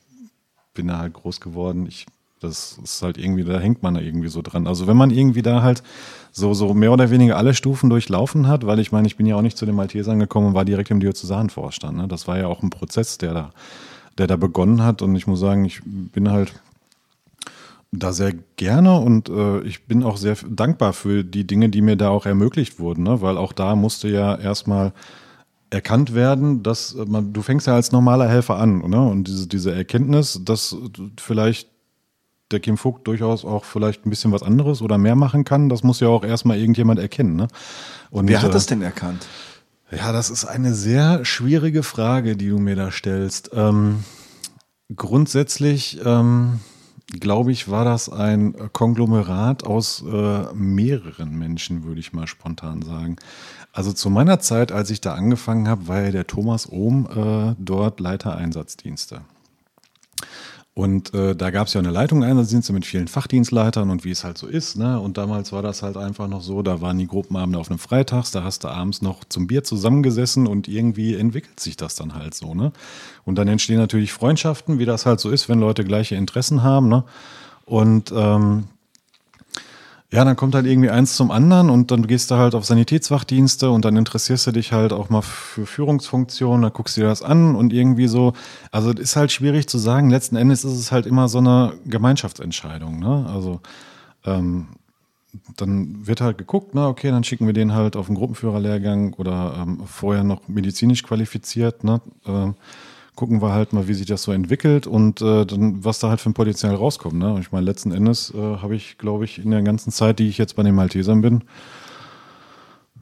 bin 0.73 0.87
da 0.87 0.99
halt 0.99 1.13
groß 1.13 1.41
geworden. 1.41 1.85
Ich 1.85 2.05
Das 2.39 2.79
ist 2.81 3.01
halt 3.01 3.17
irgendwie, 3.17 3.43
da 3.43 3.59
hängt 3.59 3.83
man 3.83 3.95
da 3.95 3.99
irgendwie 3.99 4.29
so 4.29 4.41
dran. 4.41 4.67
Also 4.67 4.87
wenn 4.87 4.95
man 4.95 5.09
irgendwie 5.09 5.41
da 5.41 5.61
halt 5.63 5.83
so, 6.31 6.53
so 6.53 6.73
mehr 6.73 6.93
oder 6.93 7.09
weniger 7.09 7.35
alle 7.35 7.53
Stufen 7.53 7.89
durchlaufen 7.89 8.47
hat, 8.47 8.65
weil 8.65 8.79
ich 8.79 8.93
meine, 8.93 9.07
ich 9.07 9.17
bin 9.17 9.25
ja 9.25 9.35
auch 9.35 9.41
nicht 9.41 9.57
zu 9.57 9.65
den 9.65 9.75
Maltesern 9.75 10.19
gekommen 10.19 10.47
und 10.47 10.53
war 10.53 10.65
direkt 10.65 10.91
im 10.91 11.01
Diözesanvorstand. 11.01 11.97
Ne? 11.97 12.07
Das 12.07 12.27
war 12.27 12.37
ja 12.37 12.47
auch 12.47 12.63
ein 12.63 12.69
Prozess, 12.69 13.17
der 13.17 13.33
da, 13.33 13.51
der 14.17 14.27
da 14.27 14.37
begonnen 14.37 14.83
hat. 14.83 15.01
Und 15.01 15.15
ich 15.15 15.27
muss 15.27 15.39
sagen, 15.39 15.65
ich 15.65 15.81
bin 15.83 16.29
halt 16.29 16.53
da 17.99 18.13
sehr 18.13 18.33
gerne 18.55 18.99
und 18.99 19.29
äh, 19.29 19.61
ich 19.61 19.85
bin 19.85 20.03
auch 20.03 20.17
sehr 20.17 20.35
dankbar 20.49 20.93
für 20.93 21.23
die 21.23 21.45
Dinge, 21.45 21.69
die 21.69 21.81
mir 21.81 21.95
da 21.95 22.09
auch 22.09 22.25
ermöglicht 22.25 22.79
wurden, 22.79 23.03
ne? 23.03 23.21
weil 23.21 23.37
auch 23.37 23.53
da 23.53 23.75
musste 23.75 24.07
ja 24.07 24.35
erstmal 24.35 24.93
erkannt 25.69 26.13
werden, 26.13 26.63
dass 26.63 26.95
man, 26.95 27.33
du 27.33 27.41
fängst 27.41 27.67
ja 27.67 27.75
als 27.75 27.91
normaler 27.91 28.27
Helfer 28.29 28.57
an, 28.57 28.79
ne? 28.89 29.05
Und 29.05 29.27
diese, 29.27 29.47
diese 29.47 29.73
Erkenntnis, 29.73 30.39
dass 30.43 30.77
vielleicht 31.19 31.69
der 32.51 32.59
Kim 32.59 32.77
Vogt 32.77 33.07
durchaus 33.07 33.43
auch 33.43 33.65
vielleicht 33.65 34.05
ein 34.05 34.09
bisschen 34.09 34.31
was 34.31 34.43
anderes 34.43 34.81
oder 34.81 34.97
mehr 34.97 35.15
machen 35.15 35.43
kann, 35.43 35.69
das 35.69 35.83
muss 35.83 35.99
ja 35.99 36.07
auch 36.07 36.23
erstmal 36.23 36.57
irgendjemand 36.57 36.99
erkennen. 36.99 37.35
Ne? 37.35 37.47
Und, 38.09 38.29
Wer 38.29 38.41
hat 38.41 38.49
äh, 38.49 38.53
das 38.53 38.67
denn 38.67 38.81
erkannt? 38.81 39.27
Ja, 39.91 40.11
das 40.11 40.29
ist 40.29 40.45
eine 40.45 40.73
sehr 40.73 41.25
schwierige 41.25 41.83
Frage, 41.83 42.37
die 42.37 42.49
du 42.49 42.57
mir 42.57 42.75
da 42.75 42.91
stellst. 42.91 43.51
Ähm, 43.53 44.03
grundsätzlich 44.95 45.99
ähm, 46.05 46.59
glaube 47.07 47.51
ich, 47.51 47.69
war 47.69 47.85
das 47.85 48.09
ein 48.09 48.53
Konglomerat 48.73 49.63
aus 49.65 50.03
äh, 50.03 50.53
mehreren 50.53 51.37
Menschen, 51.37 51.83
würde 51.83 51.99
ich 51.99 52.13
mal 52.13 52.27
spontan 52.27 52.81
sagen. 52.81 53.15
Also 53.71 53.93
zu 53.93 54.09
meiner 54.09 54.39
Zeit, 54.39 54.71
als 54.71 54.89
ich 54.89 55.01
da 55.01 55.13
angefangen 55.13 55.67
habe, 55.67 55.87
war 55.87 56.01
ja 56.01 56.11
der 56.11 56.27
Thomas 56.27 56.69
Ohm 56.71 57.07
äh, 57.09 57.55
dort 57.59 57.99
Leiter 57.99 58.35
Einsatzdienste. 58.35 59.21
Und 60.77 61.11
äh, 61.15 61.35
da 61.35 61.49
gab 61.49 61.65
es 61.65 61.73
ja 61.73 61.79
eine 61.79 61.89
Leitung 61.89 62.23
Einsatzdienste 62.23 62.71
mit 62.71 62.85
vielen 62.85 63.07
Fachdienstleitern 63.07 63.89
und 63.89 64.05
wie 64.05 64.11
es 64.11 64.23
halt 64.23 64.37
so 64.37 64.45
ist. 64.45 64.77
Ne? 64.77 64.99
Und 64.99 65.17
damals 65.17 65.51
war 65.51 65.63
das 65.63 65.81
halt 65.81 65.97
einfach 65.97 66.27
noch 66.27 66.43
so, 66.43 66.61
da 66.61 66.81
waren 66.81 66.99
die 66.99 67.07
Gruppenabende 67.07 67.57
auf 67.57 67.71
einem 67.71 67.79
Freitags, 67.79 68.29
da 68.29 68.43
hast 68.43 68.63
du 68.63 68.67
abends 68.67 69.01
noch 69.01 69.23
zum 69.23 69.47
Bier 69.47 69.63
zusammengesessen 69.63 70.45
und 70.45 70.67
irgendwie 70.67 71.15
entwickelt 71.15 71.59
sich 71.59 71.77
das 71.77 71.95
dann 71.95 72.13
halt 72.13 72.35
so. 72.35 72.53
Ne? 72.53 72.73
Und 73.25 73.39
dann 73.39 73.47
entstehen 73.47 73.79
natürlich 73.79 74.13
Freundschaften, 74.13 74.77
wie 74.77 74.85
das 74.85 75.07
halt 75.07 75.19
so 75.19 75.31
ist, 75.31 75.49
wenn 75.49 75.59
Leute 75.59 75.83
gleiche 75.83 76.13
Interessen 76.13 76.61
haben. 76.61 76.89
Ne? 76.89 77.05
Und 77.65 78.13
ähm, 78.15 78.65
ja, 80.11 80.23
dann 80.23 80.37
kommt 80.37 80.55
halt 80.55 80.65
irgendwie 80.65 80.89
eins 80.89 81.17
zum 81.17 81.31
anderen 81.31 81.69
und 81.69 81.91
dann 81.91 82.07
gehst 82.07 82.31
du 82.31 82.35
halt 82.35 82.55
auf 82.55 82.63
Sanitätswachdienste 82.65 83.69
und 83.69 83.83
dann 83.83 83.97
interessierst 83.97 84.47
du 84.47 84.51
dich 84.51 84.71
halt 84.71 84.93
auch 84.93 85.09
mal 85.09 85.21
für 85.21 85.65
Führungsfunktionen, 85.65 86.61
dann 86.61 86.71
guckst 86.71 86.95
du 86.95 87.01
dir 87.01 87.07
das 87.07 87.21
an 87.21 87.55
und 87.55 87.73
irgendwie 87.73 88.07
so, 88.07 88.31
also 88.71 88.91
es 88.91 88.99
ist 88.99 89.15
halt 89.17 89.33
schwierig 89.33 89.67
zu 89.67 89.77
sagen, 89.77 90.09
letzten 90.09 90.37
Endes 90.37 90.63
ist 90.63 90.73
es 90.79 90.93
halt 90.93 91.05
immer 91.07 91.27
so 91.27 91.39
eine 91.39 91.73
Gemeinschaftsentscheidung, 91.85 92.99
ne? 92.99 93.25
Also 93.27 93.59
ähm, 94.23 94.67
dann 95.57 96.07
wird 96.07 96.21
halt 96.21 96.37
geguckt, 96.37 96.73
na 96.73 96.87
okay, 96.87 97.11
dann 97.11 97.25
schicken 97.25 97.45
wir 97.45 97.53
den 97.53 97.73
halt 97.73 97.97
auf 97.97 98.07
einen 98.07 98.15
Gruppenführerlehrgang 98.15 99.13
oder 99.15 99.55
ähm, 99.59 99.81
vorher 99.85 100.23
noch 100.23 100.47
medizinisch 100.47 101.03
qualifiziert, 101.03 101.83
ne? 101.83 101.99
Ähm, 102.25 102.55
gucken 103.17 103.41
wir 103.41 103.51
halt 103.51 103.73
mal, 103.73 103.87
wie 103.87 103.95
sich 103.95 104.05
das 104.05 104.21
so 104.21 104.31
entwickelt 104.31 104.85
und 104.85 105.21
äh, 105.21 105.43
dann, 105.43 105.83
was 105.83 105.97
da 105.97 106.09
halt 106.09 106.21
für 106.21 106.29
ein 106.29 106.35
Potenzial 106.35 106.75
rauskommt. 106.75 107.15
Ne? 107.15 107.33
Und 107.33 107.41
ich 107.41 107.51
meine, 107.51 107.65
letzten 107.65 107.91
Endes 107.91 108.31
äh, 108.33 108.37
habe 108.37 108.75
ich, 108.75 108.99
glaube 108.99 109.25
ich, 109.25 109.43
in 109.43 109.49
der 109.49 109.63
ganzen 109.63 109.91
Zeit, 109.91 110.19
die 110.19 110.29
ich 110.29 110.37
jetzt 110.37 110.55
bei 110.55 110.61
den 110.61 110.75
Maltesern 110.75 111.21
bin, 111.21 111.43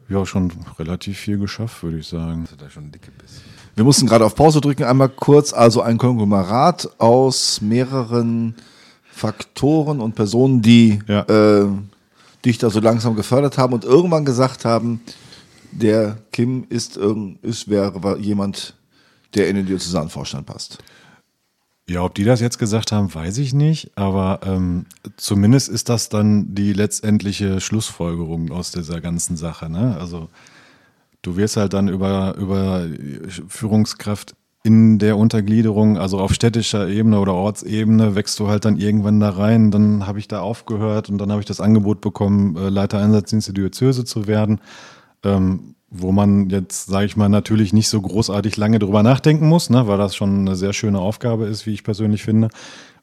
ja, 0.08 0.26
schon 0.26 0.54
relativ 0.80 1.18
viel 1.18 1.38
geschafft, 1.38 1.84
würde 1.84 1.98
ich 1.98 2.08
sagen. 2.08 2.48
Da 2.58 2.70
schon 2.70 2.92
dicke 2.92 3.12
Biss. 3.12 3.42
Wir 3.76 3.84
mussten 3.84 4.08
gerade 4.08 4.26
auf 4.26 4.36
Pause 4.36 4.62
drücken, 4.62 4.86
einmal 4.86 5.10
kurz. 5.10 5.52
Also 5.52 5.82
ein 5.82 5.98
Konglomerat 5.98 6.90
aus 6.98 7.60
mehreren 7.60 8.56
Faktoren 9.12 10.00
und 10.00 10.16
Personen, 10.16 10.62
die 10.62 11.00
ja. 11.08 11.24
äh, 11.24 11.68
dich 12.46 12.58
da 12.58 12.70
so 12.70 12.80
langsam 12.80 13.18
gefördert 13.18 13.58
haben 13.58 13.74
und 13.74 13.84
irgendwann 13.84 14.24
gesagt 14.24 14.64
haben, 14.64 15.02
der 15.74 16.20
Kim 16.32 16.66
ist, 16.70 16.98
ist 17.42 17.68
wäre 17.68 18.18
jemand, 18.20 18.76
der 19.36 19.50
in 19.50 19.56
den 19.56 19.66
Diözesanvorstand 19.66 20.46
passt. 20.46 20.80
Ja, 21.88 22.02
ob 22.02 22.16
die 22.16 22.24
das 22.24 22.42
jetzt 22.42 22.58
gesagt 22.58 22.92
haben, 22.92 23.14
weiß 23.14 23.38
ich 23.38 23.54
nicht, 23.54 23.92
aber 23.96 24.40
ähm, 24.44 24.86
zumindest 25.18 25.70
ist 25.70 25.88
das 25.88 26.10
dann 26.10 26.56
die 26.56 26.74
letztendliche 26.74 27.62
Schlussfolgerung 27.62 28.52
aus 28.52 28.72
dieser 28.72 29.02
ganzen 29.02 29.38
Sache. 29.38 29.70
Ne? 29.70 29.96
Also 30.00 30.30
du 31.22 31.38
wirst 31.38 31.58
halt 31.58 31.74
dann 31.74 31.88
über, 31.88 32.36
über 32.38 32.88
Führungskraft 33.48 34.36
in 34.64 34.98
der 34.98 35.16
Untergliederung, 35.16 36.00
also 36.00 36.20
auf 36.20 36.34
städtischer 36.34 36.88
Ebene 36.88 37.20
oder 37.20 37.36
Ortsebene, 37.36 38.16
wächst 38.16 38.40
du 38.40 38.48
halt 38.48 38.66
dann 38.66 38.78
irgendwann 38.78 39.20
da 39.20 39.30
rein. 39.30 39.70
Dann 39.70 40.08
habe 40.08 40.18
ich 40.18 40.28
da 40.28 40.40
aufgehört 40.40 41.08
und 41.10 41.20
dann 41.20 41.32
habe 41.32 41.42
ich 41.42 41.46
das 41.46 41.62
Angebot 41.62 42.02
bekommen, 42.02 42.56
äh, 42.56 42.70
Leiter 42.70 42.98
Einsatzdienste 42.98 43.54
Diözese 43.54 44.06
zu 44.06 44.26
werden. 44.26 44.60
Ähm, 45.24 45.75
wo 45.90 46.12
man 46.12 46.50
jetzt, 46.50 46.88
sage 46.88 47.06
ich 47.06 47.16
mal, 47.16 47.30
natürlich 47.30 47.74
nicht 47.74 47.90
so 47.90 48.02
großartig 48.02 48.58
lange 48.58 48.80
drüber 48.80 49.04
nachdenken 49.04 49.48
muss, 49.48 49.70
ne, 49.70 49.88
weil 49.88 49.98
das 49.98 50.16
schon 50.16 50.40
eine 50.40 50.56
sehr 50.56 50.74
schöne 50.74 51.00
Aufgabe 51.00 51.46
ist, 51.46 51.66
wie 51.66 51.74
ich 51.74 51.84
persönlich 51.84 52.24
finde. 52.24 52.50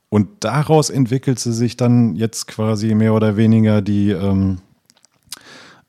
Und 0.09 0.29
daraus 0.41 0.91
entwickelt 0.91 1.39
sie 1.39 1.53
sich 1.53 1.77
dann 1.77 2.17
jetzt 2.17 2.47
quasi 2.47 2.95
mehr 2.95 3.15
oder 3.15 3.37
weniger 3.37 3.81
die, 3.81 4.11
ähm, 4.11 4.59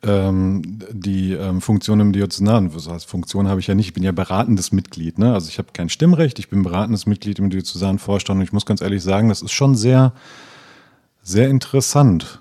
ähm, 0.01 0.79
die 0.91 1.33
ähm, 1.33 1.59
Funktion 1.59 1.99
im 1.99 2.13
Diözesan. 2.13 2.73
Was 2.73 2.87
heißt, 2.87 3.05
Funktion 3.05 3.49
habe 3.49 3.59
ich 3.59 3.67
ja 3.67 3.75
nicht, 3.75 3.87
ich 3.87 3.93
bin 3.93 4.03
ja 4.03 4.13
beratendes 4.13 4.71
Mitglied. 4.71 5.19
Ne? 5.19 5.33
Also 5.33 5.49
ich 5.49 5.57
habe 5.57 5.69
kein 5.73 5.89
Stimmrecht, 5.89 6.39
ich 6.39 6.49
bin 6.49 6.63
beratendes 6.63 7.05
Mitglied 7.05 7.39
im 7.39 7.49
Diözesanvorstand 7.49 8.37
und 8.37 8.43
ich 8.43 8.53
muss 8.53 8.65
ganz 8.65 8.81
ehrlich 8.81 9.03
sagen, 9.03 9.27
das 9.27 9.41
ist 9.41 9.51
schon 9.51 9.75
sehr, 9.75 10.13
sehr 11.21 11.49
interessant 11.49 12.39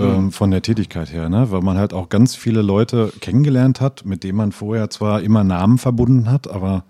ähm, 0.00 0.24
mhm. 0.24 0.32
von 0.32 0.50
der 0.50 0.62
Tätigkeit 0.62 1.12
her, 1.12 1.28
ne? 1.28 1.50
weil 1.50 1.60
man 1.60 1.76
halt 1.76 1.92
auch 1.92 2.08
ganz 2.08 2.34
viele 2.34 2.62
Leute 2.62 3.12
kennengelernt 3.20 3.80
hat, 3.80 4.04
mit 4.04 4.24
denen 4.24 4.36
man 4.36 4.52
vorher 4.52 4.90
zwar 4.90 5.22
immer 5.22 5.44
Namen 5.44 5.78
verbunden 5.78 6.30
hat, 6.30 6.48
aber 6.48 6.84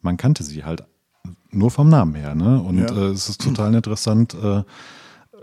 man 0.00 0.16
kannte 0.16 0.42
sie 0.44 0.64
halt 0.64 0.84
nur 1.50 1.70
vom 1.70 1.88
Namen 1.88 2.14
her. 2.14 2.34
Ne? 2.34 2.60
Und 2.60 2.78
ja. 2.78 2.86
äh, 2.86 3.10
es 3.10 3.28
ist 3.28 3.42
total 3.42 3.74
interessant, 3.74 4.34
äh, 4.34 4.58
äh, 4.58 4.64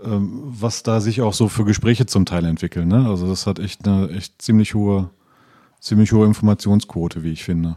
was 0.02 0.82
da 0.82 1.00
sich 1.00 1.22
auch 1.22 1.34
so 1.34 1.48
für 1.48 1.64
Gespräche 1.64 2.06
zum 2.06 2.26
Teil 2.26 2.44
entwickeln. 2.44 2.88
Ne? 2.88 3.08
Also 3.08 3.26
das 3.28 3.46
hat 3.46 3.58
echt 3.58 3.86
eine 3.86 4.10
echt 4.10 4.40
ziemlich 4.40 4.74
hohe, 4.74 5.10
ziemlich 5.80 6.12
hohe 6.12 6.26
Informationsquote, 6.26 7.22
wie 7.22 7.32
ich 7.32 7.44
finde. 7.44 7.76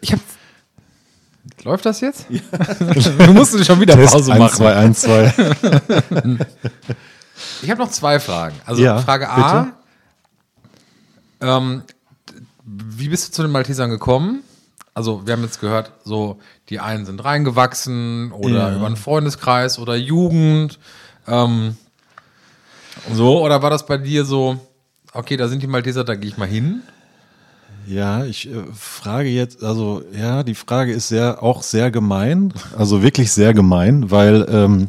Ich 0.00 0.12
habe 0.12 0.22
Läuft 1.64 1.86
das 1.86 2.00
jetzt? 2.00 2.26
Ja. 2.28 2.40
du 3.26 3.32
musst 3.32 3.64
schon 3.64 3.80
wieder 3.80 3.94
Test 3.94 4.12
Pause 4.12 4.32
1, 4.32 4.40
machen. 4.40 4.56
2, 4.56 4.76
1, 4.76 5.00
2. 5.00 5.34
ich 7.62 7.70
habe 7.70 7.80
noch 7.80 7.90
zwei 7.90 8.20
Fragen. 8.20 8.56
Also 8.64 8.82
ja, 8.82 8.98
Frage 8.98 9.28
A. 9.28 9.68
Ähm, 11.40 11.82
wie 12.64 13.08
bist 13.08 13.28
du 13.28 13.32
zu 13.32 13.42
den 13.42 13.50
Maltesern 13.52 13.90
gekommen? 13.90 14.42
Also 14.94 15.26
wir 15.26 15.34
haben 15.34 15.42
jetzt 15.42 15.60
gehört, 15.60 15.92
so 16.04 16.40
die 16.68 16.80
einen 16.80 17.06
sind 17.06 17.24
reingewachsen 17.24 18.32
oder 18.32 18.70
ja. 18.70 18.76
über 18.76 18.86
einen 18.86 18.96
Freundeskreis 18.96 19.78
oder 19.78 19.94
Jugend. 19.94 20.78
Ähm, 21.26 21.76
so, 23.12 23.44
oder 23.44 23.62
war 23.62 23.70
das 23.70 23.86
bei 23.86 23.96
dir 23.96 24.24
so, 24.24 24.58
okay, 25.12 25.36
da 25.36 25.48
sind 25.48 25.62
die 25.62 25.68
Malteser, 25.68 26.04
da 26.04 26.14
gehe 26.14 26.28
ich 26.28 26.36
mal 26.36 26.48
hin? 26.48 26.82
Ja, 27.88 28.26
ich 28.26 28.50
äh, 28.50 28.64
frage 28.74 29.30
jetzt, 29.30 29.64
also 29.64 30.02
ja, 30.12 30.42
die 30.42 30.54
Frage 30.54 30.92
ist 30.92 31.08
sehr, 31.08 31.42
auch 31.42 31.62
sehr 31.62 31.90
gemein, 31.90 32.52
also 32.76 33.02
wirklich 33.02 33.32
sehr 33.32 33.54
gemein, 33.54 34.10
weil 34.10 34.46
ähm, 34.50 34.88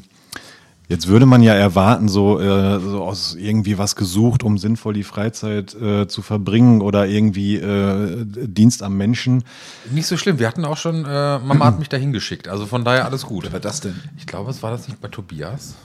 jetzt 0.89 1.07
würde 1.07 1.25
man 1.25 1.41
ja 1.41 1.53
erwarten, 1.53 2.09
so, 2.09 2.41
äh, 2.41 2.79
so 2.81 3.01
aus 3.01 3.35
irgendwie 3.35 3.77
was 3.77 3.95
gesucht, 3.95 4.43
um 4.43 4.57
sinnvoll 4.57 4.93
die 4.93 5.03
Freizeit 5.03 5.73
äh, 5.75 6.07
zu 6.09 6.21
verbringen 6.21 6.81
oder 6.81 7.07
irgendwie 7.07 7.55
äh, 7.55 8.25
Dienst 8.25 8.83
am 8.83 8.97
Menschen. 8.97 9.45
Nicht 9.89 10.07
so 10.07 10.17
schlimm, 10.17 10.37
wir 10.39 10.47
hatten 10.47 10.65
auch 10.65 10.77
schon, 10.77 11.05
äh, 11.05 11.39
Mama 11.39 11.67
hat 11.67 11.79
mich 11.79 11.89
dahin 11.89 12.11
geschickt, 12.11 12.49
also 12.49 12.65
von 12.65 12.83
daher 12.83 13.05
alles 13.05 13.25
gut. 13.25 13.45
Wer 13.45 13.53
war 13.53 13.59
das 13.61 13.79
denn? 13.79 13.95
Ich 14.17 14.27
glaube, 14.27 14.51
es 14.51 14.61
war 14.61 14.71
das 14.71 14.89
nicht 14.89 14.99
bei 14.99 15.07
Tobias. 15.07 15.75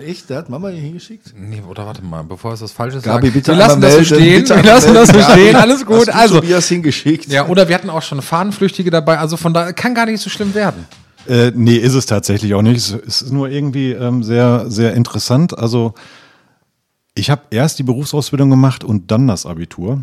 Echt? 0.00 0.30
Der 0.30 0.38
hat 0.38 0.48
Mama 0.48 0.68
hier 0.68 0.80
hingeschickt? 0.80 1.34
Nee, 1.36 1.62
oder 1.68 1.86
warte 1.86 2.02
mal, 2.02 2.22
bevor 2.22 2.52
es 2.52 2.62
was 2.62 2.72
Falsches 2.72 3.02
Gabi, 3.02 3.26
sagt. 3.26 3.34
bitte 3.34 3.52
wir 3.52 3.58
lassen 3.58 3.80
das 3.80 3.94
so 3.94 4.04
stehen. 4.04 4.48
Wir 4.48 4.62
lassen 4.62 4.94
das 4.94 5.08
stehen. 5.08 5.56
Alles 5.56 5.84
gut. 5.84 6.08
Hast 6.08 6.14
also, 6.14 6.34
Tobias 6.36 6.68
hingeschickt. 6.68 7.26
Ja, 7.26 7.46
oder 7.46 7.68
wir 7.68 7.74
hatten 7.74 7.90
auch 7.90 8.02
schon 8.02 8.22
Fahnenflüchtige 8.22 8.90
dabei. 8.90 9.18
Also 9.18 9.36
von 9.36 9.54
daher 9.54 9.72
kann 9.72 9.94
gar 9.94 10.06
nicht 10.06 10.20
so 10.20 10.30
schlimm 10.30 10.54
werden. 10.54 10.86
Äh, 11.28 11.52
nee, 11.54 11.76
ist 11.76 11.94
es 11.94 12.06
tatsächlich 12.06 12.54
auch 12.54 12.62
nicht. 12.62 12.76
Es 12.76 13.22
ist 13.22 13.32
nur 13.32 13.48
irgendwie 13.48 13.92
ähm, 13.92 14.22
sehr, 14.22 14.70
sehr 14.70 14.94
interessant. 14.94 15.58
Also 15.58 15.94
ich 17.14 17.30
habe 17.30 17.42
erst 17.50 17.78
die 17.78 17.82
Berufsausbildung 17.82 18.50
gemacht 18.50 18.84
und 18.84 19.10
dann 19.10 19.26
das 19.26 19.46
Abitur 19.46 20.02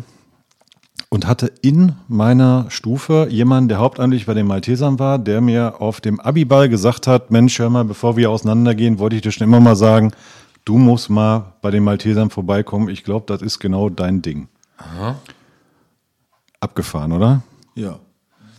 und 1.14 1.28
hatte 1.28 1.52
in 1.62 1.92
meiner 2.08 2.66
Stufe 2.70 3.28
jemanden, 3.30 3.68
der 3.68 3.78
hauptamtlich 3.78 4.26
bei 4.26 4.34
den 4.34 4.48
Maltesern 4.48 4.98
war, 4.98 5.20
der 5.20 5.40
mir 5.40 5.80
auf 5.80 6.00
dem 6.00 6.18
Abiball 6.18 6.68
gesagt 6.68 7.06
hat, 7.06 7.30
Mensch, 7.30 7.56
hör 7.60 7.70
mal, 7.70 7.84
bevor 7.84 8.16
wir 8.16 8.32
auseinandergehen, 8.32 8.98
wollte 8.98 9.14
ich 9.14 9.22
dir 9.22 9.30
schon 9.30 9.46
immer 9.46 9.60
mal 9.60 9.76
sagen, 9.76 10.10
du 10.64 10.76
musst 10.76 11.10
mal 11.10 11.52
bei 11.62 11.70
den 11.70 11.84
Maltesern 11.84 12.30
vorbeikommen. 12.30 12.88
Ich 12.88 13.04
glaube, 13.04 13.26
das 13.28 13.42
ist 13.42 13.60
genau 13.60 13.90
dein 13.90 14.22
Ding. 14.22 14.48
Aha. 14.76 15.14
Abgefahren, 16.58 17.12
oder? 17.12 17.42
Ja. 17.76 18.00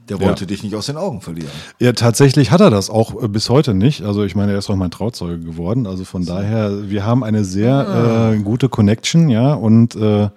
Der 0.08 0.22
wollte 0.22 0.48
dich 0.48 0.64
nicht 0.64 0.76
aus 0.76 0.86
den 0.86 0.96
Augen 0.96 1.20
verlieren. 1.20 1.52
Ja, 1.80 1.92
tatsächlich 1.92 2.52
hat 2.52 2.62
er 2.62 2.70
das 2.70 2.90
auch 2.90 3.22
äh, 3.22 3.28
bis 3.28 3.50
heute 3.50 3.74
nicht. 3.74 4.04
Also 4.04 4.24
ich 4.24 4.34
meine, 4.34 4.54
er 4.54 4.60
ist 4.60 4.70
auch 4.70 4.78
mein 4.78 4.92
Trauzeuge 4.92 5.40
geworden. 5.40 5.88
Also 5.88 6.06
von 6.06 6.26
daher, 6.26 6.90
wir 6.90 7.06
haben 7.06 7.22
eine 7.26 7.44
sehr 7.44 8.32
äh, 8.34 8.40
gute 8.40 8.70
Connection, 8.70 9.28
ja. 9.28 9.56
Und 9.56 9.96
äh, 9.98 10.30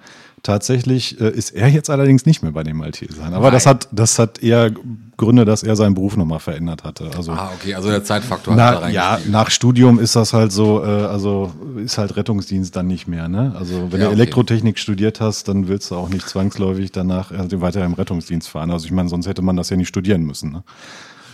tatsächlich 0.42 1.20
äh, 1.20 1.30
ist 1.30 1.50
er 1.50 1.68
jetzt 1.68 1.90
allerdings 1.90 2.26
nicht 2.26 2.42
mehr 2.42 2.52
bei 2.52 2.62
den 2.62 2.76
Maltesern. 2.76 3.34
Aber 3.34 3.50
das 3.50 3.66
hat, 3.66 3.88
das 3.92 4.18
hat 4.18 4.42
eher 4.42 4.70
Gründe, 5.16 5.44
dass 5.44 5.62
er 5.62 5.74
seinen 5.76 5.94
Beruf 5.94 6.16
nochmal 6.16 6.38
verändert 6.38 6.84
hatte. 6.84 7.10
Also 7.16 7.32
Ah, 7.32 7.50
okay, 7.54 7.74
also 7.74 7.88
der 7.90 8.04
Zeitfaktor 8.04 8.54
hat 8.54 8.74
da 8.76 8.80
na, 8.82 8.88
ja, 8.90 9.18
nach 9.28 9.50
Studium 9.50 9.98
ist 9.98 10.14
das 10.16 10.32
halt 10.32 10.52
so, 10.52 10.82
äh, 10.82 10.86
also 10.86 11.52
ist 11.84 11.98
halt 11.98 12.16
Rettungsdienst 12.16 12.74
dann 12.76 12.86
nicht 12.86 13.08
mehr. 13.08 13.28
Ne? 13.28 13.52
Also 13.58 13.90
wenn 13.90 14.00
Ja, 14.00 14.06
du 14.06 14.12
okay. 14.12 14.20
Elektrotechnik 14.22 14.78
studiert 14.78 15.20
hast, 15.20 15.48
dann 15.48 15.66
willst 15.68 15.90
du 15.90 15.96
auch 15.96 16.08
nicht 16.08 16.28
zwangsläufig 16.28 16.92
danach 16.92 17.32
äh, 17.32 17.60
weiter 17.60 17.84
im 17.84 17.94
Rettungsdienst 17.94 18.48
fahren. 18.48 18.70
Also 18.70 18.86
ich 18.86 18.92
meine, 18.92 19.08
sonst 19.08 19.26
hätte 19.26 19.42
man 19.42 19.56
das 19.56 19.70
ja 19.70 19.76
nicht 19.76 19.88
studieren 19.88 20.22
müssen. 20.22 20.52
Ne? 20.52 20.62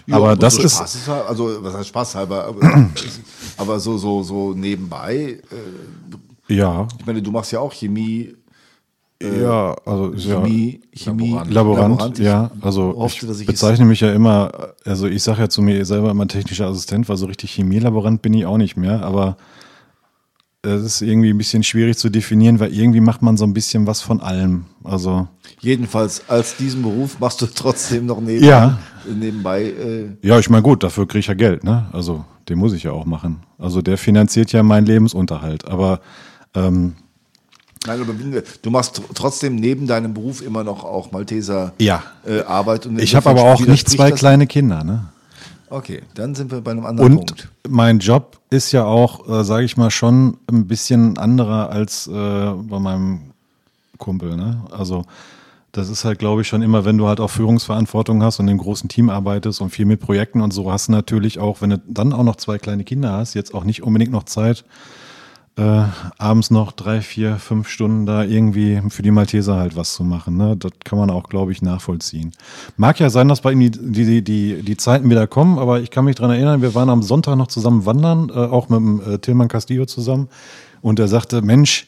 Ja, 0.06 0.16
aber 0.16 0.36
das 0.36 0.54
so 0.56 0.62
ist, 0.62 0.80
ist 0.80 1.08
halt- 1.08 1.26
also 1.26 1.62
was 1.62 1.74
heißt 1.74 1.88
Spaß 1.88 2.14
halber, 2.14 2.44
aber, 2.46 2.60
aber 3.56 3.80
so, 3.80 3.96
so, 3.98 4.22
so 4.22 4.52
nebenbei. 4.54 5.40
Äh, 6.48 6.54
ja, 6.54 6.86
ich 6.98 7.06
meine, 7.06 7.22
du 7.22 7.30
machst 7.30 7.52
ja 7.52 7.60
auch 7.60 7.72
Chemie, 7.72 8.34
ja, 9.22 9.74
also 9.86 10.10
ist 10.10 10.26
ja, 10.26 10.40
Chemie, 10.40 10.80
Chemie, 10.94 11.38
Laborant, 11.48 12.18
Ich 12.18 12.24
ja. 12.24 12.50
Also 12.60 12.94
hoffte, 12.96 13.26
ich 13.26 13.40
ich 13.40 13.46
bezeichne 13.46 13.84
mich 13.86 14.00
ja 14.00 14.12
immer, 14.12 14.74
also 14.84 15.06
ich 15.06 15.22
sage 15.22 15.40
ja 15.42 15.48
zu 15.48 15.62
mir 15.62 15.84
selber 15.84 16.10
immer 16.10 16.26
technischer 16.28 16.66
Assistent, 16.66 17.08
weil 17.08 17.16
so 17.16 17.26
richtig 17.26 17.52
Chemielaborant 17.52 18.22
bin 18.22 18.34
ich 18.34 18.44
auch 18.44 18.58
nicht 18.58 18.76
mehr, 18.76 19.02
aber 19.02 19.36
es 20.62 20.82
ist 20.82 21.02
irgendwie 21.02 21.30
ein 21.30 21.38
bisschen 21.38 21.62
schwierig 21.62 21.96
zu 21.98 22.08
definieren, 22.10 22.58
weil 22.58 22.72
irgendwie 22.72 23.00
macht 23.00 23.22
man 23.22 23.36
so 23.36 23.44
ein 23.44 23.52
bisschen 23.54 23.86
was 23.86 24.00
von 24.00 24.20
allem. 24.20 24.64
Also 24.82 25.28
Jedenfalls 25.60 26.22
als 26.28 26.56
diesen 26.56 26.82
Beruf 26.82 27.18
machst 27.20 27.40
du 27.42 27.46
trotzdem 27.46 28.06
noch 28.06 28.20
neben, 28.20 28.44
Ja. 28.44 28.78
nebenbei. 29.06 29.64
Äh, 29.64 30.08
Ja, 30.22 30.38
ich 30.38 30.48
meine, 30.50 30.62
gut, 30.62 30.82
dafür 30.82 31.06
kriege 31.06 31.20
ich 31.20 31.26
ja 31.26 31.34
Geld, 31.34 31.64
ne? 31.64 31.86
Also, 31.92 32.24
den 32.48 32.58
muss 32.58 32.72
ich 32.72 32.82
ja 32.82 32.92
auch 32.92 33.04
machen. 33.04 33.40
Also, 33.58 33.80
der 33.82 33.96
finanziert 33.98 34.52
ja 34.52 34.62
meinen 34.62 34.86
Lebensunterhalt. 34.86 35.66
Aber 35.66 36.00
ähm, 36.54 36.94
nein, 37.86 38.00
aber 38.00 38.12
du- 38.62 38.70
machst 38.70 38.98
tr- 38.98 39.02
trotzdem 39.14 39.56
neben 39.56 39.86
deinem 39.86 40.14
Beruf 40.14 40.42
immer 40.42 40.64
noch 40.64 40.84
auch 40.84 41.12
Malteser 41.12 41.72
Ja. 41.80 42.02
äh, 42.26 42.40
Arbeit. 42.42 42.86
Und 42.86 42.98
ich 43.00 43.14
habe 43.14 43.30
aber 43.30 43.42
auch 43.44 43.60
nicht 43.60 43.88
zwei 43.88 44.10
kleine 44.12 44.46
Kinder, 44.46 44.84
ne? 44.84 45.06
Okay, 45.70 46.02
dann 46.14 46.34
sind 46.34 46.52
wir 46.52 46.60
bei 46.60 46.70
einem 46.70 46.86
anderen 46.86 47.12
Und 47.12 47.26
Punkt. 47.26 47.48
mein 47.68 47.98
Job 47.98 48.38
ist 48.50 48.70
ja 48.72 48.84
auch, 48.84 49.28
äh, 49.28 49.44
sage 49.44 49.64
ich 49.64 49.76
mal, 49.76 49.90
schon 49.90 50.36
ein 50.48 50.66
bisschen 50.68 51.18
anderer 51.18 51.70
als 51.70 52.06
äh, 52.06 52.10
bei 52.12 52.78
meinem 52.78 53.20
Kumpel, 53.98 54.36
ne? 54.36 54.62
Also, 54.70 55.04
das 55.72 55.88
ist 55.88 56.04
halt, 56.04 56.20
glaube 56.20 56.42
ich, 56.42 56.48
schon 56.48 56.62
immer, 56.62 56.84
wenn 56.84 56.96
du 56.98 57.08
halt 57.08 57.18
auch 57.18 57.30
Führungsverantwortung 57.30 58.22
hast 58.22 58.38
und 58.38 58.46
in 58.46 58.50
einem 58.50 58.58
großen 58.60 58.88
Team 58.88 59.10
arbeitest 59.10 59.60
und 59.60 59.70
viel 59.70 59.86
mit 59.86 59.98
Projekten 60.00 60.40
und 60.40 60.52
so, 60.52 60.70
hast 60.70 60.86
du 60.86 60.92
natürlich 60.92 61.40
auch, 61.40 61.60
wenn 61.62 61.70
du 61.70 61.82
dann 61.88 62.12
auch 62.12 62.22
noch 62.22 62.36
zwei 62.36 62.58
kleine 62.58 62.84
Kinder 62.84 63.10
hast, 63.12 63.34
jetzt 63.34 63.52
auch 63.54 63.64
nicht 63.64 63.82
unbedingt 63.82 64.12
noch 64.12 64.22
Zeit, 64.24 64.64
äh, 65.56 65.84
abends 66.18 66.50
noch 66.50 66.72
drei, 66.72 67.00
vier, 67.00 67.36
fünf 67.36 67.68
Stunden 67.68 68.06
da 68.06 68.24
irgendwie 68.24 68.82
für 68.88 69.02
die 69.02 69.12
Malteser 69.12 69.56
halt 69.56 69.76
was 69.76 69.94
zu 69.94 70.02
machen. 70.02 70.36
Ne? 70.36 70.56
Das 70.56 70.72
kann 70.84 70.98
man 70.98 71.10
auch, 71.10 71.28
glaube 71.28 71.52
ich, 71.52 71.62
nachvollziehen. 71.62 72.32
Mag 72.76 72.98
ja 72.98 73.08
sein, 73.08 73.28
dass 73.28 73.40
bei 73.40 73.52
ihm 73.52 73.60
die, 73.60 73.70
die, 73.70 74.22
die, 74.22 74.62
die 74.62 74.76
Zeiten 74.76 75.08
wieder 75.10 75.26
kommen, 75.26 75.58
aber 75.58 75.80
ich 75.80 75.90
kann 75.90 76.04
mich 76.04 76.16
dran 76.16 76.30
erinnern, 76.30 76.60
wir 76.60 76.74
waren 76.74 76.90
am 76.90 77.02
Sonntag 77.02 77.36
noch 77.36 77.46
zusammen 77.46 77.86
wandern, 77.86 78.30
äh, 78.30 78.32
auch 78.32 78.68
mit 78.68 78.78
dem 78.78 79.00
äh, 79.00 79.18
Tilman 79.18 79.48
Castillo 79.48 79.86
zusammen. 79.86 80.28
Und 80.82 80.98
er 80.98 81.08
sagte, 81.08 81.40
Mensch, 81.40 81.86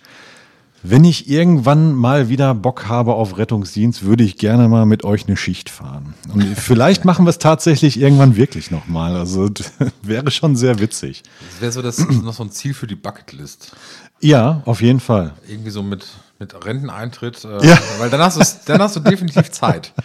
wenn 0.90 1.04
ich 1.04 1.28
irgendwann 1.28 1.94
mal 1.94 2.28
wieder 2.28 2.54
Bock 2.54 2.86
habe 2.88 3.14
auf 3.14 3.38
Rettungsdienst, 3.38 4.04
würde 4.04 4.24
ich 4.24 4.38
gerne 4.38 4.68
mal 4.68 4.86
mit 4.86 5.04
euch 5.04 5.26
eine 5.26 5.36
Schicht 5.36 5.68
fahren. 5.70 6.14
Und 6.32 6.42
vielleicht 6.58 7.04
machen 7.04 7.24
wir 7.26 7.30
es 7.30 7.38
tatsächlich 7.38 7.98
irgendwann 8.00 8.36
wirklich 8.36 8.70
nochmal. 8.70 9.16
Also 9.16 9.48
wäre 10.02 10.30
schon 10.30 10.56
sehr 10.56 10.78
witzig. 10.78 11.22
Das 11.50 11.60
wäre 11.60 11.72
so 11.72 11.82
das 11.82 11.98
noch 12.22 12.34
so 12.34 12.42
ein 12.44 12.50
Ziel 12.50 12.74
für 12.74 12.86
die 12.86 12.94
Bucketlist. 12.96 13.72
Ja, 14.20 14.62
auf 14.64 14.80
jeden 14.80 15.00
Fall. 15.00 15.34
Irgendwie 15.48 15.70
so 15.70 15.82
mit, 15.82 16.06
mit 16.38 16.54
Renteneintritt. 16.64 17.44
Äh, 17.44 17.66
Ja. 17.66 17.78
Weil 17.98 18.08
dann 18.10 18.20
hast, 18.20 18.38
du, 18.38 18.44
dann 18.72 18.80
hast 18.80 18.96
du 18.96 19.00
definitiv 19.00 19.50
Zeit. 19.50 19.92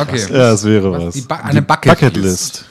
Okay. 0.00 0.20
Ja, 0.30 0.52
das 0.52 0.62
wäre 0.64 0.92
Was? 0.92 1.02
was. 1.02 1.14
Die 1.14 1.22
Ba- 1.22 1.38
eine 1.38 1.60
Bucketlist. 1.60 2.64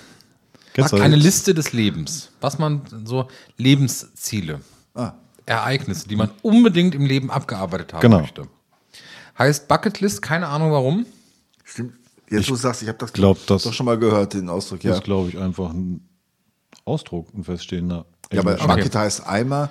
Bucketlist. 0.73 0.93
Eine? 1.03 1.17
Liste 1.17 1.53
des 1.53 1.73
Lebens. 1.73 2.29
Was 2.39 2.57
man 2.59 2.81
so 3.03 3.27
Lebensziele. 3.57 4.61
Ah, 4.95 5.11
Ereignisse, 5.45 6.07
die 6.07 6.15
man 6.15 6.29
unbedingt 6.41 6.95
im 6.95 7.05
Leben 7.05 7.29
abgearbeitet 7.31 7.93
haben 7.93 8.01
Genau. 8.01 8.19
möchte. 8.21 8.47
Heißt 9.37 9.67
Bucketlist, 9.67 10.21
keine 10.21 10.47
Ahnung 10.47 10.71
warum. 10.71 11.05
stimmt. 11.63 11.93
Jetzt 12.29 12.49
du 12.49 12.55
sagst, 12.55 12.81
ich 12.81 12.87
habe 12.87 12.97
das, 12.97 13.13
glaub, 13.13 13.45
das- 13.47 13.63
doch 13.63 13.73
schon 13.73 13.85
mal 13.85 13.97
gehört, 13.99 14.33
den 14.33 14.49
Ausdruck. 14.49 14.79
Das 14.79 14.89
Ja, 14.89 14.95
ist, 14.95 15.03
glaube 15.03 15.29
ich, 15.29 15.37
einfach 15.37 15.69
ein 15.71 16.01
Ausdruck, 16.85 17.27
ein 17.33 17.43
feststehender. 17.43 18.05
ja 18.31 18.39
aber 18.41 18.53
Englisch. 18.59 18.67
Bucket 18.67 18.95
heißt 18.95 19.27
Eimer. 19.27 19.69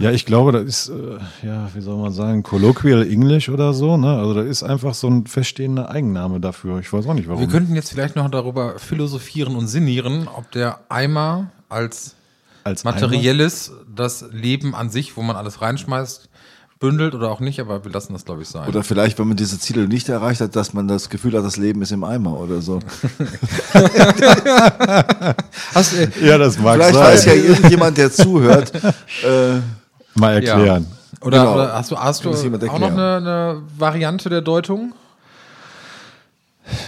Ja, 0.00 0.10
ich 0.10 0.26
glaube, 0.26 0.50
das 0.50 0.64
ist, 0.64 0.88
äh, 0.88 1.18
ja, 1.46 1.70
wie 1.74 1.80
soll 1.80 1.96
man 1.96 2.12
sagen, 2.12 2.42
Colloquial 2.42 3.08
English 3.08 3.48
oder 3.48 3.72
so, 3.72 3.96
ne? 3.96 4.16
Also, 4.18 4.34
das 4.34 4.46
ist 4.46 4.62
einfach 4.64 4.94
so 4.94 5.06
ein 5.08 5.28
feststehender 5.28 5.90
Eigenname 5.90 6.40
dafür. 6.40 6.80
Ich 6.80 6.92
weiß 6.92 7.06
auch 7.06 7.14
nicht 7.14 7.28
warum. 7.28 7.40
Wir 7.40 7.46
könnten 7.46 7.76
jetzt 7.76 7.90
vielleicht 7.90 8.16
noch 8.16 8.28
darüber 8.28 8.80
philosophieren 8.80 9.54
und 9.54 9.68
sinnieren, 9.68 10.26
ob 10.26 10.50
der 10.50 10.80
Eimer 10.88 11.52
als 11.68 12.16
Als 12.64 12.84
materielles 12.84 13.72
das 13.94 14.24
Leben 14.32 14.74
an 14.74 14.90
sich, 14.90 15.16
wo 15.16 15.22
man 15.22 15.36
alles 15.36 15.60
reinschmeißt, 15.60 16.28
bündelt 16.80 17.14
oder 17.14 17.30
auch 17.30 17.40
nicht, 17.40 17.60
aber 17.60 17.84
wir 17.84 17.92
lassen 17.92 18.12
das, 18.14 18.24
glaube 18.24 18.42
ich, 18.42 18.48
sein. 18.48 18.68
Oder 18.68 18.82
vielleicht, 18.82 19.18
wenn 19.18 19.28
man 19.28 19.36
diese 19.36 19.58
Ziele 19.58 19.86
nicht 19.86 20.08
erreicht 20.08 20.40
hat, 20.40 20.56
dass 20.56 20.72
man 20.74 20.88
das 20.88 21.08
Gefühl 21.08 21.34
hat, 21.36 21.44
das 21.44 21.56
Leben 21.56 21.82
ist 21.82 21.92
im 21.92 22.04
Eimer 22.04 22.38
oder 22.38 22.60
so. 22.60 22.80
Hast, 25.74 25.94
äh, 25.94 26.08
Ja, 26.22 26.38
das 26.38 26.58
mag 26.58 26.74
Vielleicht 26.74 26.94
sein. 26.94 27.04
weiß 27.04 27.24
ja 27.26 27.32
irgendjemand, 27.34 27.98
der 27.98 28.12
zuhört. 28.12 28.72
äh, 29.24 29.60
Mal 30.14 30.34
erklären. 30.34 30.86
Oder, 31.20 31.38
Genau. 31.38 31.54
oder 31.54 31.72
hast 31.74 31.90
du, 31.90 31.96
hast 31.96 32.24
du 32.24 32.30
auch 32.30 32.78
noch 32.78 32.90
eine, 32.90 33.16
eine 33.16 33.62
Variante 33.78 34.28
der 34.28 34.42
Deutung? 34.42 34.92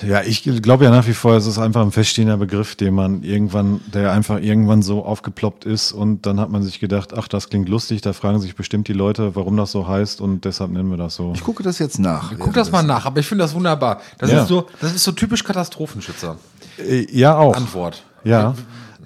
Ja, 0.06 0.22
ich 0.22 0.42
glaube 0.62 0.84
ja 0.84 0.90
nach 0.90 1.06
wie 1.06 1.12
vor, 1.14 1.34
es 1.34 1.46
ist 1.46 1.58
einfach 1.58 1.82
ein 1.82 1.92
feststehender 1.92 2.36
Begriff, 2.36 2.74
den 2.76 2.94
man 2.94 3.22
irgendwann, 3.22 3.80
der 3.92 4.12
einfach 4.12 4.40
irgendwann 4.40 4.82
so 4.82 5.04
aufgeploppt 5.04 5.64
ist 5.64 5.92
und 5.92 6.26
dann 6.26 6.40
hat 6.40 6.50
man 6.50 6.62
sich 6.62 6.80
gedacht, 6.80 7.12
ach, 7.16 7.28
das 7.28 7.48
klingt 7.48 7.68
lustig, 7.68 8.00
da 8.00 8.12
fragen 8.12 8.40
sich 8.40 8.54
bestimmt 8.56 8.88
die 8.88 8.92
Leute, 8.92 9.34
warum 9.36 9.56
das 9.56 9.70
so 9.72 9.86
heißt 9.88 10.20
und 10.20 10.44
deshalb 10.44 10.70
nennen 10.70 10.90
wir 10.90 10.96
das 10.96 11.14
so. 11.14 11.32
ich 11.34 11.42
gucke 11.44 11.62
das 11.62 11.78
jetzt 11.78 11.98
nach. 11.98 12.32
Guck 12.38 12.52
das 12.54 12.70
mal 12.72 12.82
nach, 12.82 13.06
aber 13.06 13.20
ich 13.20 13.26
finde 13.26 13.44
das 13.44 13.54
wunderbar. 13.54 14.00
Das, 14.18 14.30
Ja. 14.30 14.42
ist 14.42 14.48
so, 14.48 14.66
das 14.80 14.94
ist 14.94 15.04
so 15.04 15.12
typisch 15.12 15.44
Katastrophenschützer. 15.44 16.36
Äh, 16.78 17.06
Ja, 17.16 17.36
auch. 17.36 17.54
Antwort. 17.56 18.02
Ja, 18.24 18.54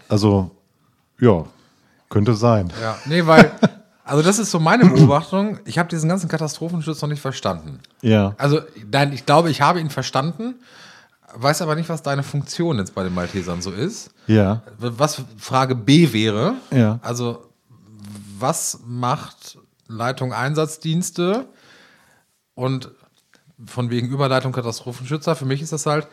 also, 0.08 0.50
ja, 1.20 1.44
könnte 2.08 2.34
sein. 2.34 2.72
Ja, 2.80 2.96
nee, 3.06 3.24
weil, 3.26 3.52
also 4.10 4.22
das 4.22 4.40
ist 4.40 4.50
so 4.50 4.58
meine 4.58 4.86
Beobachtung. 4.86 5.60
Ich 5.66 5.78
habe 5.78 5.88
diesen 5.88 6.08
ganzen 6.08 6.28
Katastrophenschutz 6.28 7.00
noch 7.00 7.08
nicht 7.08 7.20
verstanden. 7.22 7.78
Ja. 8.02 8.34
Also, 8.38 8.60
nein, 8.90 9.12
ich 9.12 9.24
glaube, 9.24 9.50
ich 9.50 9.60
habe 9.62 9.78
ihn 9.80 9.88
verstanden, 9.88 10.56
weiß 11.34 11.62
aber 11.62 11.76
nicht, 11.76 11.88
was 11.88 12.02
deine 12.02 12.24
Funktion 12.24 12.78
jetzt 12.78 12.92
bei 12.94 13.04
den 13.04 13.14
Maltesern 13.14 13.62
so 13.62 13.70
ist. 13.70 14.10
Ja. 14.26 14.62
Was 14.78 15.22
Frage 15.38 15.76
B 15.76 16.12
wäre, 16.12 16.54
Ja. 16.72 16.98
also 17.02 17.46
was 18.38 18.80
macht 18.84 19.58
Leitung 19.86 20.32
Einsatzdienste 20.32 21.46
und 22.54 22.90
von 23.64 23.90
wegen 23.90 24.08
Überleitung 24.08 24.50
Katastrophenschützer? 24.50 25.36
Für 25.36 25.44
mich 25.46 25.62
ist 25.62 25.72
das 25.72 25.86
halt, 25.86 26.08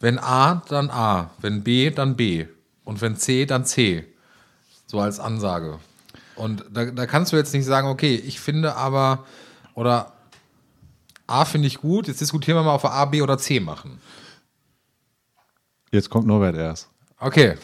wenn 0.00 0.18
A, 0.18 0.62
dann 0.68 0.90
A, 0.90 1.30
wenn 1.40 1.62
B, 1.62 1.88
dann 1.90 2.14
B 2.14 2.46
und 2.84 3.00
wenn 3.00 3.16
C, 3.16 3.46
dann 3.46 3.64
C. 3.64 4.04
So 4.86 5.00
als 5.00 5.18
Ansage. 5.18 5.78
Und 6.38 6.64
da, 6.72 6.86
da 6.86 7.06
kannst 7.06 7.32
du 7.32 7.36
jetzt 7.36 7.52
nicht 7.52 7.64
sagen, 7.64 7.88
okay, 7.88 8.14
ich 8.14 8.40
finde 8.40 8.76
aber, 8.76 9.24
oder 9.74 10.12
A 11.26 11.44
finde 11.44 11.68
ich 11.68 11.78
gut, 11.78 12.08
jetzt 12.08 12.20
diskutieren 12.20 12.56
wir 12.56 12.62
mal, 12.62 12.74
ob 12.74 12.84
wir 12.84 12.92
A, 12.92 13.04
B 13.04 13.20
oder 13.22 13.36
C 13.38 13.60
machen. 13.60 14.00
Jetzt 15.90 16.10
kommt 16.10 16.26
Norbert 16.26 16.56
erst. 16.56 16.88
Okay. 17.18 17.56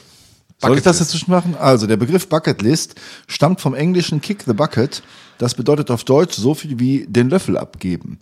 Soll 0.58 0.76
ich 0.76 0.82
das 0.82 0.98
dazwischen 0.98 1.30
machen? 1.30 1.56
Also, 1.56 1.86
der 1.86 1.96
Begriff 1.96 2.28
Bucketlist 2.28 2.94
stammt 3.26 3.60
vom 3.60 3.74
englischen 3.74 4.20
Kick 4.20 4.44
the 4.46 4.52
Bucket. 4.52 5.02
Das 5.38 5.54
bedeutet 5.54 5.90
auf 5.90 6.04
Deutsch 6.04 6.34
so 6.34 6.54
viel 6.54 6.78
wie 6.78 7.06
den 7.06 7.28
Löffel 7.28 7.58
abgeben. 7.58 8.18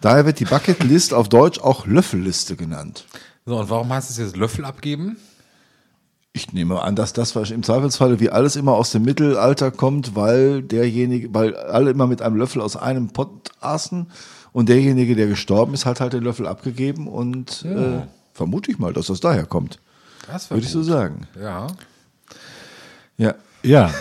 Daher 0.00 0.26
wird 0.26 0.40
die 0.40 0.44
Bucketlist 0.44 1.14
auf 1.14 1.28
Deutsch 1.28 1.58
auch 1.58 1.86
Löffelliste 1.86 2.56
genannt. 2.56 3.06
So, 3.46 3.58
und 3.58 3.70
warum 3.70 3.92
heißt 3.92 4.10
es 4.10 4.18
jetzt 4.18 4.36
Löffel 4.36 4.64
abgeben? 4.64 5.16
Ich 6.36 6.52
nehme 6.52 6.82
an, 6.82 6.96
dass 6.96 7.12
das 7.12 7.36
im 7.36 7.62
Zweifelsfalle 7.62 8.18
wie 8.18 8.28
alles 8.28 8.56
immer 8.56 8.72
aus 8.72 8.90
dem 8.90 9.02
Mittelalter 9.02 9.70
kommt, 9.70 10.16
weil 10.16 10.62
derjenige, 10.62 11.32
weil 11.32 11.54
alle 11.56 11.90
immer 11.92 12.08
mit 12.08 12.22
einem 12.22 12.34
Löffel 12.34 12.60
aus 12.60 12.76
einem 12.76 13.10
Pott 13.10 13.30
aßen 13.60 14.08
und 14.52 14.68
derjenige, 14.68 15.14
der 15.14 15.28
gestorben 15.28 15.74
ist, 15.74 15.86
hat 15.86 16.00
halt 16.00 16.12
den 16.12 16.24
Löffel 16.24 16.48
abgegeben 16.48 17.06
und 17.06 17.64
äh, 17.64 18.00
vermute 18.32 18.68
ich 18.72 18.80
mal, 18.80 18.92
dass 18.92 19.06
das 19.06 19.20
daher 19.20 19.46
kommt. 19.46 19.78
Das 20.26 20.50
Würde 20.50 20.64
ich 20.64 20.72
so 20.72 20.82
sagen. 20.82 21.28
Ja. 21.40 21.68
Ja. 23.16 23.34
Ja. 23.62 23.90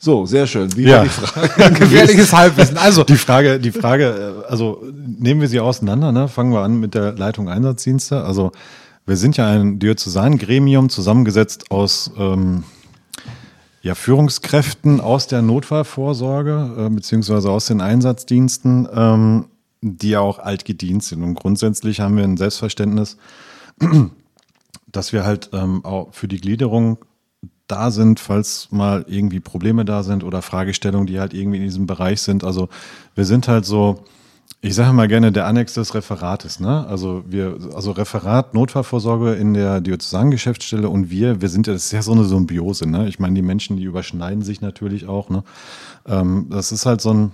So, 0.00 0.26
sehr 0.26 0.46
schön. 0.46 0.74
Wie 0.76 0.84
Ja. 0.84 0.98
war 0.98 1.02
die 1.04 1.08
Frage? 1.10 1.74
Gefährliches 1.74 2.32
Halbwissen. 2.32 2.76
Also, 2.78 3.02
Die 3.02 3.16
Frage, 3.16 3.58
die 3.58 3.72
Frage, 3.72 4.44
äh, 4.46 4.48
also 4.48 4.80
nehmen 4.94 5.40
wir 5.40 5.48
sie 5.48 5.58
auseinander, 5.58 6.12
ne? 6.12 6.28
Fangen 6.28 6.52
wir 6.52 6.60
an 6.60 6.78
mit 6.78 6.94
der 6.94 7.12
Leitung 7.14 7.48
Einsatzdienste. 7.48 8.22
Also 8.22 8.52
wir 9.08 9.16
sind 9.16 9.38
ja 9.38 9.48
ein 9.48 9.78
Diözesangremium 9.78 10.90
zusammengesetzt 10.90 11.70
aus 11.70 12.10
ähm, 12.18 12.64
ja, 13.80 13.94
Führungskräften 13.94 15.00
aus 15.00 15.26
der 15.26 15.40
Notfallvorsorge, 15.40 16.74
äh, 16.76 16.90
beziehungsweise 16.90 17.50
aus 17.50 17.66
den 17.66 17.80
Einsatzdiensten, 17.80 18.86
ähm, 18.92 19.46
die 19.80 20.10
ja 20.10 20.20
auch 20.20 20.38
altgedient 20.38 21.04
sind. 21.04 21.22
Und 21.22 21.34
grundsätzlich 21.34 22.00
haben 22.00 22.18
wir 22.18 22.24
ein 22.24 22.36
Selbstverständnis, 22.36 23.16
dass 24.86 25.14
wir 25.14 25.24
halt 25.24 25.50
ähm, 25.54 25.84
auch 25.86 26.12
für 26.12 26.28
die 26.28 26.40
Gliederung 26.40 26.98
da 27.66 27.90
sind, 27.90 28.20
falls 28.20 28.68
mal 28.70 29.06
irgendwie 29.08 29.40
Probleme 29.40 29.86
da 29.86 30.02
sind 30.02 30.22
oder 30.22 30.42
Fragestellungen, 30.42 31.06
die 31.06 31.18
halt 31.18 31.32
irgendwie 31.32 31.58
in 31.58 31.64
diesem 31.64 31.86
Bereich 31.86 32.20
sind. 32.20 32.44
Also 32.44 32.68
wir 33.14 33.24
sind 33.24 33.48
halt 33.48 33.64
so, 33.64 34.04
ich 34.60 34.74
sage 34.74 34.92
mal 34.92 35.06
gerne 35.06 35.30
der 35.30 35.46
Annex 35.46 35.74
des 35.74 35.94
Referates, 35.94 36.58
ne? 36.58 36.84
Also 36.88 37.22
wir, 37.28 37.58
also 37.74 37.92
Referat 37.92 38.54
Notfallvorsorge 38.54 39.34
in 39.34 39.54
der 39.54 39.80
Diözesangeschäftsstelle 39.80 40.88
und 40.88 41.10
wir, 41.10 41.40
wir 41.40 41.48
sind 41.48 41.68
ja, 41.68 41.74
das 41.74 41.86
ist 41.86 41.92
ja 41.92 42.02
so 42.02 42.12
eine 42.12 42.24
Symbiose, 42.24 42.88
ne? 42.88 43.08
Ich 43.08 43.20
meine, 43.20 43.34
die 43.34 43.42
Menschen, 43.42 43.76
die 43.76 43.84
überschneiden 43.84 44.42
sich 44.42 44.60
natürlich 44.60 45.06
auch, 45.06 45.30
ne? 45.30 45.44
Ähm, 46.06 46.46
das 46.50 46.72
ist 46.72 46.86
halt 46.86 47.00
so 47.00 47.14
ein, 47.14 47.32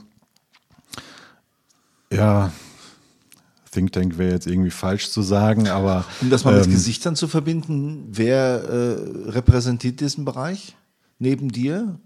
ja, 2.13 2.53
Think 3.73 3.93
Tank 3.93 4.19
wäre 4.19 4.33
jetzt 4.33 4.47
irgendwie 4.47 4.71
falsch 4.71 5.11
zu 5.11 5.23
sagen, 5.23 5.69
aber 5.69 6.05
Um 6.21 6.29
das 6.31 6.45
mal 6.45 6.55
mit 6.55 6.67
ähm, 6.67 6.73
Gesichtern 6.73 7.17
zu 7.17 7.27
verbinden, 7.27 8.07
wer 8.11 8.65
äh, 8.65 9.31
repräsentiert 9.31 10.01
diesen 10.01 10.27
Bereich 10.27 10.77
neben 11.19 11.49
dir? 11.51 11.99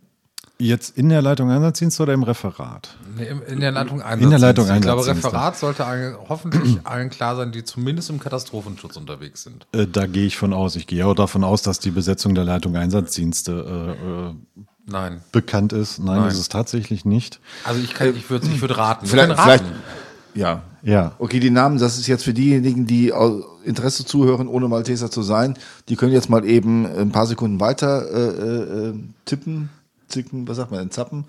Jetzt 0.60 0.98
in 0.98 1.08
der 1.08 1.22
Leitung 1.22 1.50
Einsatzdienst 1.52 2.00
oder 2.00 2.12
im 2.14 2.24
Referat? 2.24 2.96
Nee, 3.16 3.28
In 3.46 3.60
der 3.60 3.70
Leitung 3.70 4.00
In 4.00 4.28
der 4.30 4.40
Leitung 4.40 4.64
Ich 4.64 4.80
glaube, 4.80 5.02
Einsatzdienste. 5.02 5.28
Referat 5.28 5.56
sollte 5.56 5.84
allen, 5.86 6.16
hoffentlich 6.28 6.80
allen 6.84 7.10
klar 7.10 7.36
sein, 7.36 7.52
die 7.52 7.62
zumindest 7.62 8.10
im 8.10 8.18
Katastrophenschutz 8.18 8.96
unterwegs 8.96 9.44
sind. 9.44 9.66
Äh, 9.72 9.86
da 9.86 10.06
gehe 10.06 10.26
ich 10.26 10.36
von 10.36 10.52
aus. 10.52 10.74
Ich 10.74 10.88
gehe 10.88 11.06
auch 11.06 11.14
davon 11.14 11.44
aus, 11.44 11.62
dass 11.62 11.78
die 11.78 11.92
Besetzung 11.92 12.34
der 12.34 12.42
Leitung 12.42 12.74
Einsatzdienste 12.76 13.96
äh, 13.96 14.30
äh, 14.30 14.34
Nein. 14.86 15.20
bekannt 15.30 15.72
ist. 15.72 16.00
Nein, 16.00 16.22
Nein. 16.22 16.28
ist 16.28 16.38
es 16.38 16.48
tatsächlich 16.48 17.04
nicht. 17.04 17.38
Also 17.62 17.80
ich, 17.80 17.94
kann- 17.94 18.16
ich 18.16 18.28
würde 18.28 18.48
ich 18.48 18.60
würd 18.60 18.76
raten. 18.76 19.06
Vielleicht, 19.06 19.30
raten. 19.30 19.42
vielleicht, 19.42 19.64
ja. 20.34 20.62
Ja. 20.82 21.12
Okay, 21.18 21.38
die 21.40 21.50
Namen, 21.50 21.78
das 21.78 21.98
ist 21.98 22.06
jetzt 22.08 22.24
für 22.24 22.32
diejenigen, 22.34 22.86
die 22.86 23.12
Interesse 23.64 24.04
zuhören, 24.04 24.48
ohne 24.48 24.66
Malteser 24.68 25.10
zu 25.10 25.22
sein. 25.22 25.54
Die 25.88 25.96
können 25.96 26.12
jetzt 26.12 26.30
mal 26.30 26.44
eben 26.44 26.84
ein 26.86 27.10
paar 27.10 27.26
Sekunden 27.26 27.60
weiter 27.60 28.08
äh, 28.10 28.88
äh, 28.90 28.94
tippen, 29.24 29.70
zicken, 30.08 30.46
was 30.48 30.56
sagt 30.56 30.70
man 30.70 30.80
denn, 30.80 30.90
zappen, 30.90 31.24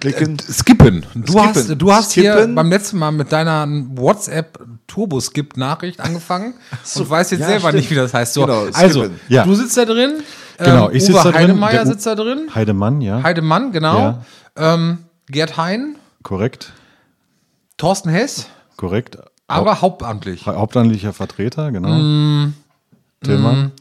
klicken. 0.00 0.38
Skippen. 0.38 1.04
Du 1.14 1.32
Skippen. 1.32 1.44
hast, 1.54 1.68
du 1.82 1.92
hast 1.92 2.12
hier 2.12 2.48
beim 2.54 2.68
letzten 2.70 2.98
Mal 2.98 3.10
mit 3.12 3.32
deiner 3.32 3.66
WhatsApp 3.68 4.58
Turbo-Skip-Nachricht 4.86 6.00
angefangen 6.00 6.54
und 6.96 7.10
weißt 7.10 7.32
jetzt 7.32 7.40
ja, 7.40 7.46
selber 7.46 7.68
stimmt. 7.68 7.74
nicht, 7.74 7.90
wie 7.90 7.94
das 7.96 8.14
heißt. 8.14 8.34
So, 8.34 8.42
Genau, 8.46 8.66
also. 8.72 9.06
Ja. 9.28 9.44
du 9.44 9.54
sitzt 9.54 9.76
da 9.76 9.84
drin. 9.84 10.22
Genau, 10.58 10.90
ähm, 10.90 10.96
ich 10.96 11.02
Uwe 11.04 11.12
sitze 11.12 11.32
da 11.32 11.82
U- 11.82 11.86
sitzt 11.86 12.06
da 12.06 12.14
drin. 12.14 12.48
Heidemann, 12.54 13.00
ja. 13.00 13.22
Heidemann, 13.22 13.72
genau. 13.72 13.98
Ja. 13.98 14.24
Ähm, 14.56 14.98
Gerd 15.28 15.56
Hein, 15.56 15.96
Korrekt. 16.22 16.72
Thorsten 17.78 18.10
Hess, 18.10 18.46
Korrekt. 18.76 19.16
aber 19.46 19.80
hauptamtlich. 19.80 20.44
Haupt, 20.46 20.58
hauptamtlicher 20.58 21.12
Vertreter, 21.14 21.72
genau. 21.72 21.88
Mm, 21.88 22.54
Tillmann. 23.24 23.72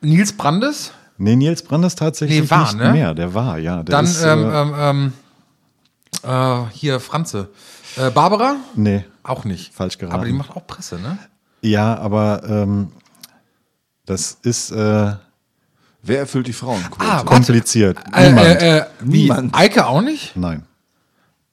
Nils 0.00 0.32
Brandes, 0.34 0.92
Nee, 1.18 1.36
Nils 1.36 1.62
Brandes 1.62 1.94
tatsächlich 1.94 2.42
Nee, 2.42 2.50
war, 2.50 2.62
nicht 2.72 2.76
ne? 2.78 2.92
mehr. 2.92 3.14
Der 3.14 3.34
war, 3.34 3.58
ja. 3.58 3.82
Der 3.82 3.84
dann 3.84 4.04
ist, 4.04 4.22
ähm, 4.22 4.44
äh, 4.74 4.90
ähm, 4.90 5.12
äh, 6.22 6.70
hier 6.72 7.00
Franze. 7.00 7.48
Äh, 7.96 8.10
Barbara? 8.10 8.56
nee. 8.74 9.04
Auch 9.24 9.44
nicht. 9.44 9.72
Falsch 9.72 9.98
geraten. 9.98 10.16
Aber 10.16 10.24
die 10.24 10.32
macht 10.32 10.50
auch 10.50 10.66
Presse, 10.66 10.98
ne? 10.98 11.16
Ja, 11.60 11.96
aber 11.98 12.42
ähm, 12.44 12.90
das 14.04 14.38
ist 14.42 14.72
äh, 14.72 15.12
Wer 16.04 16.18
erfüllt 16.18 16.48
die 16.48 16.52
Frauenquote? 16.52 17.08
Ah, 17.08 17.22
kompliziert. 17.22 17.96
Äh, 18.12 18.30
Niemand. 18.30 18.46
äh, 18.62 18.78
äh, 18.78 18.84
wie? 19.00 19.22
Niemand. 19.22 19.54
Eike 19.54 19.86
auch 19.86 20.02
nicht? 20.02 20.34
Nein. 20.34 20.64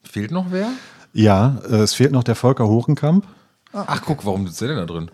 Fehlt 0.01 0.31
noch 0.31 0.47
wer? 0.49 0.69
Ja, 1.13 1.59
äh, 1.69 1.75
es 1.75 1.93
fehlt 1.93 2.11
noch 2.11 2.23
der 2.23 2.33
Volker 2.35 2.67
Horenkamp. 2.67 3.27
Ach, 3.73 4.01
guck, 4.03 4.25
warum 4.25 4.47
sitzt 4.47 4.61
der 4.61 4.69
denn 4.69 4.77
da 4.77 4.85
drin? 4.85 5.11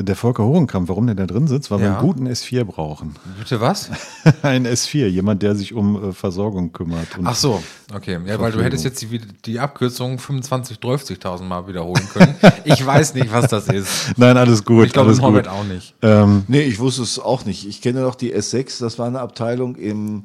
Der 0.00 0.14
Volker 0.14 0.44
Horenkamp, 0.44 0.88
warum 0.88 1.06
der 1.06 1.16
da 1.16 1.26
drin 1.26 1.48
sitzt, 1.48 1.70
weil 1.72 1.80
wir 1.80 1.86
Ja. 1.86 1.98
einen 1.98 2.06
guten 2.06 2.28
S4 2.28 2.62
brauchen. 2.64 3.16
Bitte 3.38 3.60
was? 3.60 3.90
Ein 4.42 4.64
S4, 4.66 5.06
jemand, 5.08 5.42
der 5.42 5.56
sich 5.56 5.74
um 5.74 6.10
äh, 6.10 6.12
Versorgung 6.12 6.72
kümmert. 6.72 7.18
Und 7.18 7.26
Ach 7.26 7.34
so, 7.34 7.60
okay. 7.92 8.18
Ja, 8.24 8.38
weil 8.38 8.52
du 8.52 8.62
hättest 8.62 8.84
jetzt 8.84 9.02
die, 9.02 9.20
die 9.44 9.58
Abkürzung 9.58 10.18
25, 10.20 10.78
30.000 10.78 11.42
Mal 11.42 11.66
wiederholen 11.66 12.08
können. 12.12 12.34
Ich 12.64 12.84
weiß 12.84 13.14
nicht, 13.14 13.32
was 13.32 13.48
das 13.48 13.66
ist. 13.68 14.12
Nein, 14.16 14.36
alles 14.36 14.64
gut. 14.64 14.86
Ich 14.86 14.92
glaube, 14.92 15.12
Norbert 15.16 15.46
gut. 15.46 15.52
auch 15.54 15.64
nicht. 15.64 15.94
Ähm, 16.02 16.44
Nee, 16.48 16.62
ich 16.62 16.78
wusste 16.78 17.02
es 17.02 17.18
auch 17.18 17.44
nicht. 17.44 17.66
Ich 17.66 17.80
kenne 17.82 18.00
noch 18.02 18.14
die 18.14 18.34
S6, 18.34 18.80
das 18.80 18.98
war 18.98 19.06
eine 19.06 19.20
Abteilung 19.20 19.74
im, 19.76 20.24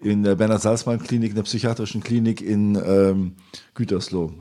in 0.00 0.22
der 0.22 0.36
Bernhard-Salzmann-Klinik, 0.36 1.30
in 1.30 1.34
der 1.36 1.42
psychiatrischen 1.42 2.02
Klinik 2.02 2.40
in 2.40 2.76
ähm, 2.76 3.32
Gütersloh. 3.74 4.32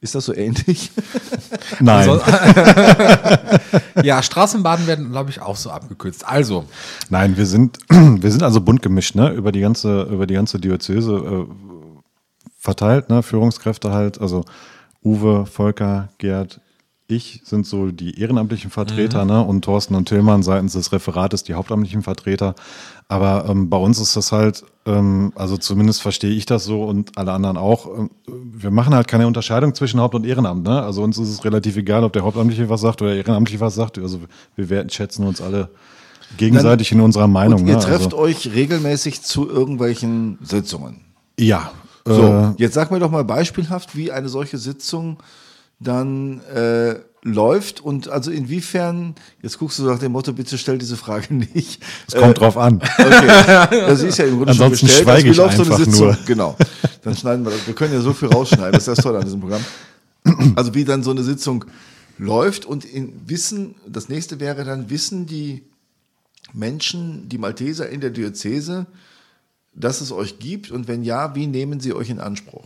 Ist 0.00 0.14
das 0.14 0.26
so 0.26 0.34
ähnlich? 0.34 0.90
nein. 1.80 2.04
So- 2.04 2.20
ja, 4.02 4.22
Straßenbahnen 4.22 4.86
werden, 4.86 5.10
glaube 5.10 5.30
ich, 5.30 5.40
auch 5.40 5.56
so 5.56 5.70
abgekürzt. 5.70 6.26
Also, 6.26 6.66
Nein, 7.08 7.36
wir 7.36 7.46
sind, 7.46 7.78
wir 7.88 8.30
sind 8.30 8.42
also 8.42 8.60
bunt 8.60 8.82
gemischt, 8.82 9.14
ne? 9.14 9.30
Über 9.32 9.52
die 9.52 9.60
ganze, 9.60 10.02
über 10.02 10.26
die 10.26 10.34
ganze 10.34 10.58
Diözese 10.60 11.12
äh, 11.14 11.46
verteilt, 12.58 13.08
ne? 13.08 13.22
Führungskräfte 13.22 13.92
halt, 13.92 14.20
also 14.20 14.44
Uwe, 15.02 15.46
Volker, 15.46 16.08
Gerd, 16.18 16.60
ich 17.08 17.40
sind 17.44 17.66
so 17.66 17.92
die 17.92 18.20
ehrenamtlichen 18.20 18.70
Vertreter, 18.70 19.24
ne? 19.24 19.42
Und 19.42 19.64
Thorsten 19.64 19.94
und 19.94 20.08
Tillmann 20.08 20.42
seitens 20.42 20.72
des 20.72 20.92
Referates 20.92 21.44
die 21.44 21.54
hauptamtlichen 21.54 22.02
Vertreter. 22.02 22.54
Aber 23.08 23.46
ähm, 23.48 23.70
bei 23.70 23.76
uns 23.76 24.00
ist 24.00 24.16
das 24.16 24.32
halt, 24.32 24.64
ähm, 24.84 25.32
also 25.36 25.56
zumindest 25.56 26.02
verstehe 26.02 26.32
ich 26.32 26.44
das 26.44 26.64
so 26.64 26.82
und 26.82 27.16
alle 27.16 27.32
anderen 27.32 27.56
auch. 27.56 27.86
Ähm, 27.86 28.10
wir 28.26 28.72
machen 28.72 28.94
halt 28.94 29.06
keine 29.06 29.28
Unterscheidung 29.28 29.74
zwischen 29.74 30.00
Haupt- 30.00 30.16
und 30.16 30.26
Ehrenamt, 30.26 30.64
ne? 30.64 30.82
Also 30.82 31.02
uns 31.02 31.16
ist 31.16 31.28
es 31.28 31.44
relativ 31.44 31.76
egal, 31.76 32.02
ob 32.02 32.12
der 32.12 32.22
Hauptamtliche 32.22 32.68
was 32.68 32.80
sagt 32.80 33.02
oder 33.02 33.12
der 33.12 33.20
Ehrenamtliche 33.20 33.60
was 33.60 33.76
sagt. 33.76 33.98
Also 33.98 34.20
wir 34.56 34.70
wertschätzen 34.70 35.24
uns 35.24 35.40
alle 35.40 35.70
gegenseitig 36.36 36.90
in 36.90 37.00
unserer 37.00 37.28
Meinung. 37.28 37.60
Und 37.60 37.68
ihr 37.68 37.76
ne? 37.76 37.80
trefft 37.80 38.06
also, 38.06 38.18
euch 38.18 38.52
regelmäßig 38.52 39.22
zu 39.22 39.48
irgendwelchen 39.48 40.38
Sitzungen. 40.42 41.02
ja. 41.38 41.70
So, 42.08 42.22
Äh, 42.22 42.62
jetzt 42.62 42.74
sag 42.74 42.92
mir 42.92 43.00
doch 43.00 43.10
mal 43.10 43.24
beispielhaft, 43.24 43.96
wie 43.96 44.12
eine 44.12 44.28
solche 44.28 44.58
Sitzung 44.58 45.18
dann 45.80 46.40
äh, 46.54 46.94
läuft 47.26 47.80
und 47.80 48.08
also 48.08 48.30
inwiefern, 48.30 49.14
jetzt 49.42 49.58
guckst 49.58 49.78
du 49.78 49.82
nach 49.84 49.98
dem 49.98 50.12
Motto, 50.12 50.32
bitte 50.32 50.56
stell 50.58 50.78
diese 50.78 50.96
Frage 50.96 51.34
nicht. 51.54 51.82
es 52.06 52.14
kommt 52.14 52.38
drauf 52.38 52.56
an. 52.56 52.76
Okay, 52.98 53.26
das 53.86 54.02
ist 54.02 54.18
ja 54.18 54.26
im 54.26 54.36
Grunde 54.36 54.54
schon 54.54 54.62
Ansonsten 54.64 54.86
bestellt. 54.86 55.04
schweige 55.08 55.24
wie 55.26 55.30
ich 55.30 55.36
so 55.36 55.42
einfach 55.44 55.78
Sitzung? 55.78 56.06
nur. 56.06 56.18
Genau, 56.26 56.56
dann 57.02 57.16
schneiden 57.16 57.44
wir 57.44 57.50
das. 57.50 57.66
Wir 57.66 57.74
können 57.74 57.92
ja 57.94 58.00
so 58.00 58.12
viel 58.12 58.28
rausschneiden, 58.28 58.72
das 58.72 58.86
ist 58.86 58.96
das 58.98 59.02
Tolle 59.04 59.18
an 59.18 59.24
diesem 59.24 59.40
Programm. 59.40 59.64
Also 60.54 60.74
wie 60.74 60.84
dann 60.84 61.02
so 61.02 61.10
eine 61.10 61.22
Sitzung 61.22 61.64
läuft 62.18 62.64
und 62.64 62.84
in 62.84 63.12
Wissen, 63.26 63.74
das 63.88 64.08
nächste 64.08 64.38
wäre 64.40 64.64
dann, 64.64 64.88
wissen 64.90 65.26
die 65.26 65.62
Menschen, 66.52 67.28
die 67.28 67.38
Malteser 67.38 67.88
in 67.88 68.00
der 68.00 68.10
Diözese, 68.10 68.86
dass 69.74 70.00
es 70.00 70.12
euch 70.12 70.38
gibt 70.38 70.70
und 70.70 70.88
wenn 70.88 71.02
ja, 71.02 71.34
wie 71.34 71.46
nehmen 71.46 71.80
sie 71.80 71.92
euch 71.92 72.08
in 72.08 72.20
Anspruch? 72.20 72.64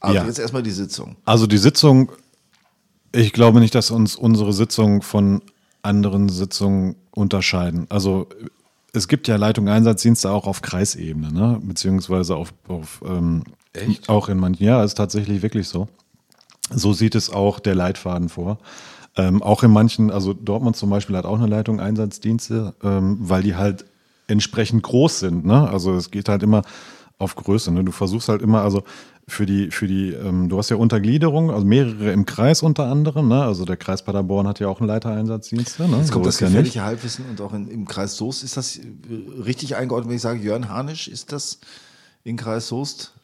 Also 0.00 0.16
Ja. 0.16 0.26
jetzt 0.26 0.38
erstmal 0.38 0.62
die 0.62 0.70
Sitzung. 0.70 1.16
Also 1.24 1.46
die 1.46 1.56
Sitzung, 1.58 2.12
ich 3.14 3.32
glaube 3.32 3.60
nicht, 3.60 3.74
dass 3.74 3.90
uns 3.90 4.16
unsere 4.16 4.52
Sitzungen 4.52 5.02
von 5.02 5.42
anderen 5.82 6.28
Sitzungen 6.28 6.96
unterscheiden. 7.12 7.86
Also 7.88 8.28
es 8.92 9.08
gibt 9.08 9.28
ja 9.28 9.36
Leitung 9.36 9.68
Einsatzdienste 9.68 10.30
auch 10.30 10.46
auf 10.46 10.62
Kreisebene, 10.62 11.32
ne? 11.32 11.60
beziehungsweise 11.62 12.36
auf, 12.36 12.52
auf 12.68 13.02
ähm, 13.06 13.44
Echt? 13.72 14.08
auch 14.08 14.28
in 14.28 14.38
manchen, 14.38 14.64
ja, 14.64 14.82
ist 14.82 14.94
tatsächlich 14.94 15.42
wirklich 15.42 15.68
so. 15.68 15.88
So 16.70 16.92
sieht 16.92 17.14
es 17.14 17.30
auch 17.30 17.60
der 17.60 17.74
Leitfaden 17.74 18.28
vor. 18.28 18.58
Ähm, 19.16 19.42
auch 19.42 19.62
in 19.62 19.70
manchen, 19.70 20.10
also 20.10 20.32
Dortmund 20.32 20.76
zum 20.76 20.90
Beispiel 20.90 21.16
hat 21.16 21.26
auch 21.26 21.38
eine 21.38 21.46
Leitung 21.46 21.80
Einsatzdienste, 21.80 22.74
ähm, 22.82 23.18
weil 23.20 23.42
die 23.42 23.54
halt 23.54 23.84
entsprechend 24.26 24.82
groß 24.82 25.20
sind. 25.20 25.44
Ne? 25.44 25.68
Also 25.68 25.94
es 25.94 26.10
geht 26.10 26.28
halt 26.28 26.42
immer 26.42 26.62
auf 27.18 27.36
Größe. 27.36 27.70
Ne? 27.72 27.84
Du 27.84 27.92
versuchst 27.92 28.28
halt 28.28 28.42
immer, 28.42 28.62
also 28.62 28.82
für 29.26 29.46
die, 29.46 29.70
für 29.70 29.86
die, 29.86 30.10
ähm, 30.10 30.48
du 30.48 30.58
hast 30.58 30.70
ja 30.70 30.76
Untergliederung, 30.76 31.50
also 31.50 31.64
mehrere 31.64 32.12
im 32.12 32.26
Kreis 32.26 32.62
unter 32.62 32.86
anderem. 32.86 33.28
Ne? 33.28 33.42
Also 33.42 33.64
der 33.64 33.76
Kreis 33.76 34.04
Paderborn 34.04 34.46
hat 34.46 34.60
ja 34.60 34.68
auch 34.68 34.80
einen 34.80 34.88
Leitereinsatzdienste. 34.88 35.88
Ne? 35.88 35.98
Jetzt 35.98 36.12
kommt 36.12 36.24
So 36.24 36.28
das 36.28 36.34
ist 36.36 36.40
ja 36.40 36.46
nicht. 36.48 36.56
gefährliche 36.56 36.82
Halbwissen 36.82 37.24
und 37.30 37.40
auch 37.40 37.54
in, 37.54 37.68
im 37.68 37.86
Kreis 37.86 38.16
Soest. 38.16 38.44
Ist 38.44 38.56
das 38.56 38.76
äh, 38.76 38.82
richtig 39.44 39.76
eingeordnet, 39.76 40.10
wenn 40.10 40.16
ich 40.16 40.22
sage, 40.22 40.40
Jörn 40.40 40.68
Harnisch, 40.68 41.08
ist 41.08 41.32
das 41.32 41.58
in 42.22 42.36
Kreis 42.36 42.68
Soest? 42.68 43.14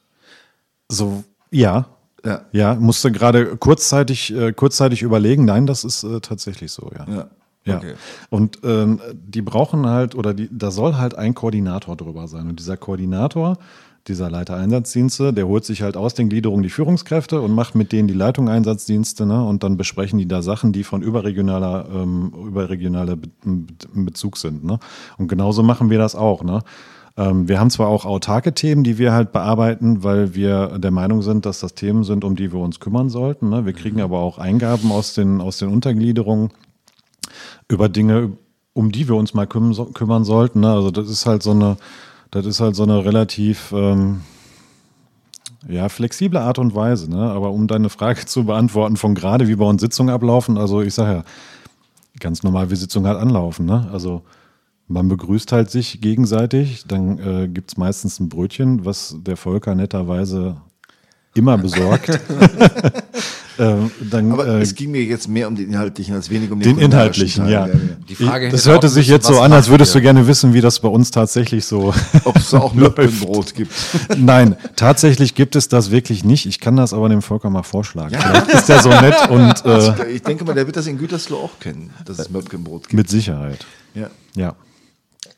So, 0.88 1.24
ja. 1.50 1.86
Ja. 2.24 2.44
Ja, 2.52 2.74
musste 2.74 3.12
gerade 3.12 3.56
kurzzeitig, 3.56 4.34
äh, 4.34 4.52
kurzzeitig 4.52 5.02
überlegen. 5.02 5.44
Nein, 5.44 5.66
das 5.66 5.84
ist 5.84 6.02
äh, 6.02 6.20
tatsächlich 6.20 6.72
so, 6.72 6.90
ja. 6.96 7.06
Ja. 7.14 7.30
Ja. 7.64 7.76
Okay. 7.76 7.94
Und 8.30 8.58
ähm, 8.64 9.00
die 9.12 9.42
brauchen 9.42 9.86
halt, 9.86 10.14
oder 10.14 10.32
die, 10.32 10.48
da 10.50 10.70
soll 10.70 10.96
halt 10.96 11.14
ein 11.14 11.34
Koordinator 11.34 11.94
drüber 11.94 12.26
sein. 12.26 12.48
Und 12.48 12.58
dieser 12.58 12.78
Koordinator, 12.78 13.58
dieser 14.08 14.30
Leiter 14.30 14.56
Einsatzdienste, 14.56 15.32
der 15.32 15.46
holt 15.46 15.64
sich 15.64 15.82
halt 15.82 15.96
aus 15.96 16.14
den 16.14 16.28
Gliederungen 16.28 16.62
die 16.62 16.70
Führungskräfte 16.70 17.40
und 17.40 17.54
macht 17.54 17.74
mit 17.74 17.92
denen 17.92 18.08
die 18.08 18.14
Leitung 18.14 18.48
Einsatzdienste, 18.48 19.26
ne? 19.26 19.44
Und 19.44 19.62
dann 19.62 19.76
besprechen 19.76 20.18
die 20.18 20.26
da 20.26 20.42
Sachen, 20.42 20.72
die 20.72 20.84
von 20.84 21.02
überregionaler, 21.02 21.86
ähm, 21.94 22.32
überregionaler 22.46 23.16
Be 23.16 23.28
Be 23.44 24.04
Bezug 24.04 24.36
sind. 24.36 24.64
Ne? 24.64 24.78
Und 25.18 25.28
genauso 25.28 25.62
machen 25.62 25.90
wir 25.90 25.98
das 25.98 26.14
auch, 26.14 26.42
ne? 26.42 26.60
Ähm, 27.16 27.48
wir 27.48 27.60
haben 27.60 27.70
zwar 27.70 27.88
auch 27.88 28.04
autarke 28.06 28.54
Themen, 28.54 28.84
die 28.84 28.96
wir 28.96 29.12
halt 29.12 29.32
bearbeiten, 29.32 30.02
weil 30.02 30.34
wir 30.34 30.78
der 30.78 30.90
Meinung 30.90 31.22
sind, 31.22 31.44
dass 31.44 31.60
das 31.60 31.74
Themen 31.74 32.04
sind, 32.04 32.24
um 32.24 32.36
die 32.36 32.52
wir 32.52 32.60
uns 32.60 32.80
kümmern 32.80 33.10
sollten. 33.10 33.50
Ne? 33.50 33.66
Wir 33.66 33.72
kriegen 33.72 34.00
aber 34.00 34.20
auch 34.20 34.38
Eingaben 34.38 34.92
aus 34.92 35.14
den, 35.14 35.40
aus 35.40 35.58
den 35.58 35.68
Untergliederungen 35.68 36.50
über 37.68 37.88
Dinge, 37.88 38.32
um 38.72 38.92
die 38.92 39.08
wir 39.08 39.16
uns 39.16 39.34
mal 39.34 39.46
kümmern, 39.46 39.74
so- 39.74 39.86
kümmern 39.86 40.24
sollten. 40.24 40.60
Ne? 40.60 40.72
Also 40.72 40.90
das 40.90 41.08
ist 41.08 41.26
halt 41.26 41.42
so 41.42 41.50
eine, 41.50 41.76
das 42.30 42.46
ist 42.46 42.60
halt 42.60 42.76
so 42.76 42.84
eine 42.84 43.04
relativ 43.04 43.72
ähm, 43.72 44.20
ja, 45.68 45.88
flexible 45.88 46.38
Art 46.38 46.58
und 46.58 46.74
Weise. 46.74 47.10
Ne? 47.10 47.20
Aber 47.20 47.50
um 47.50 47.66
deine 47.66 47.88
Frage 47.88 48.24
zu 48.26 48.44
beantworten, 48.44 48.96
von 48.96 49.14
gerade 49.14 49.48
wie 49.48 49.56
bei 49.56 49.64
uns 49.64 49.80
Sitzungen 49.82 50.14
ablaufen, 50.14 50.58
also 50.58 50.82
ich 50.82 50.94
sage 50.94 51.12
ja, 51.12 51.24
ganz 52.18 52.42
normal 52.42 52.70
wie 52.70 52.76
Sitzungen 52.76 53.08
halt 53.08 53.20
anlaufen. 53.20 53.66
Ne? 53.66 53.88
Also 53.92 54.22
man 54.88 55.08
begrüßt 55.08 55.52
halt 55.52 55.70
sich 55.70 56.00
gegenseitig, 56.00 56.84
dann 56.86 57.18
äh, 57.18 57.48
gibt 57.48 57.70
es 57.70 57.76
meistens 57.76 58.18
ein 58.18 58.28
Brötchen, 58.28 58.84
was 58.84 59.16
der 59.18 59.36
Volker 59.36 59.74
netterweise 59.74 60.56
immer 61.34 61.56
besorgt. 61.58 62.10
ähm, 63.60 63.90
dann, 64.10 64.32
Aber 64.32 64.46
äh, 64.46 64.60
es 64.62 64.74
ging 64.74 64.90
mir 64.90 65.02
jetzt 65.04 65.28
mehr 65.28 65.46
um 65.46 65.54
den 65.54 65.68
inhaltlichen 65.68 66.14
als 66.14 66.30
weniger 66.30 66.54
um 66.54 66.60
den 66.60 66.74
kulinarischen 66.74 67.26
inhaltlichen, 67.26 67.44
Teil. 67.44 67.88
ja. 67.88 68.04
Die 68.08 68.14
Frage 68.14 68.48
das 68.48 68.66
hörte 68.66 68.88
sich 68.88 69.06
jetzt 69.08 69.26
so 69.26 69.38
an, 69.40 69.52
als 69.52 69.68
würdest 69.68 69.94
du 69.94 69.98
ihr? 69.98 70.02
gerne 70.02 70.26
wissen, 70.26 70.54
wie 70.54 70.60
das 70.60 70.80
bei 70.80 70.88
uns 70.88 71.10
tatsächlich 71.10 71.64
so. 71.64 71.92
Ob 72.24 72.36
es 72.36 72.52
auch 72.54 72.74
Möppenbrot 72.74 73.54
gibt. 73.54 73.72
Nein, 74.16 74.56
tatsächlich 74.76 75.34
gibt 75.34 75.54
es 75.56 75.68
das 75.68 75.90
wirklich 75.90 76.24
nicht. 76.24 76.46
Ich 76.46 76.58
kann 76.60 76.76
das 76.76 76.92
aber 76.92 77.08
dem 77.08 77.22
Volker 77.22 77.50
mal 77.50 77.62
vorschlagen. 77.62 78.16
Vielleicht 78.18 78.48
ist 78.48 78.68
der 78.68 78.82
so 78.82 78.88
nett 78.88 79.14
und 79.28 79.64
äh, 79.66 80.10
Ich 80.10 80.22
denke 80.22 80.44
mal, 80.44 80.54
der 80.54 80.66
wird 80.66 80.76
das 80.76 80.86
in 80.86 80.98
Gütersloh 80.98 81.36
auch 81.36 81.58
kennen, 81.60 81.90
dass 82.04 82.18
es 82.18 82.30
Möppenbrot 82.30 82.82
gibt. 82.84 82.94
mit 82.94 83.08
Sicherheit. 83.10 83.64
Ja. 83.94 84.08
Ja. 84.34 84.54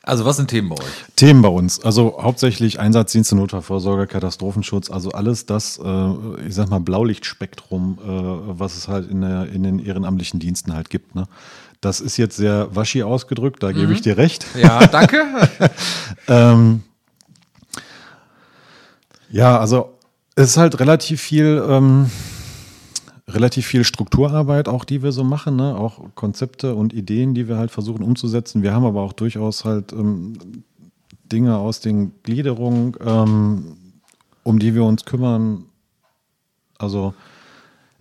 Also 0.05 0.25
was 0.25 0.35
sind 0.35 0.49
Themen 0.49 0.67
bei 0.67 0.75
euch? 0.75 1.05
Themen 1.15 1.41
bei 1.41 1.47
uns, 1.47 1.79
also 1.79 2.19
hauptsächlich 2.21 2.77
Einsatzdienste, 2.77 3.37
Notfallvorsorge, 3.37 4.05
Katastrophenschutz, 4.05 4.91
also 4.91 5.11
alles 5.11 5.45
das, 5.45 5.79
äh, 5.83 6.09
ich 6.45 6.53
sag 6.53 6.69
mal, 6.69 6.81
Blaulichtspektrum, 6.81 7.99
äh, 8.03 8.59
was 8.59 8.75
es 8.75 8.89
halt 8.89 9.09
in, 9.09 9.21
der, 9.21 9.47
in 9.47 9.63
den 9.63 9.79
ehrenamtlichen 9.79 10.41
Diensten 10.41 10.73
halt 10.73 10.89
gibt. 10.89 11.15
Ne? 11.15 11.23
Das 11.79 12.01
ist 12.01 12.17
jetzt 12.17 12.35
sehr 12.35 12.75
waschi 12.75 13.03
ausgedrückt, 13.03 13.63
da 13.63 13.71
gebe 13.71 13.93
ich 13.93 14.01
dir 14.01 14.17
recht. 14.17 14.45
Ja, 14.61 14.85
danke. 14.87 15.23
Ähm, 16.27 16.83
ja, 19.29 19.59
also 19.59 19.97
es 20.35 20.51
ist 20.51 20.57
halt 20.57 20.79
relativ 20.79 21.21
viel, 21.21 21.61
ähm, 21.67 22.09
relativ 23.27 23.65
viel 23.65 23.83
Strukturarbeit, 23.83 24.67
auch 24.67 24.83
die 24.83 25.01
wir 25.01 25.11
so 25.11 25.23
machen, 25.23 25.55
ne? 25.55 25.75
auch 25.75 26.01
Konzepte 26.15 26.75
und 26.75 26.93
Ideen, 26.93 27.33
die 27.33 27.47
wir 27.47 27.57
halt 27.57 27.71
versuchen 27.71 28.03
umzusetzen. 28.03 28.63
Wir 28.63 28.73
haben 28.73 28.85
aber 28.85 29.01
auch 29.01 29.13
durchaus 29.13 29.63
halt 29.63 29.93
ähm, 29.93 30.33
Dinge 31.31 31.57
aus 31.57 31.79
den 31.79 32.11
Gliederungen, 32.23 32.95
ähm, 33.03 33.77
um 34.43 34.59
die 34.59 34.75
wir 34.75 34.83
uns 34.83 35.05
kümmern. 35.05 35.65
Also 36.77 37.13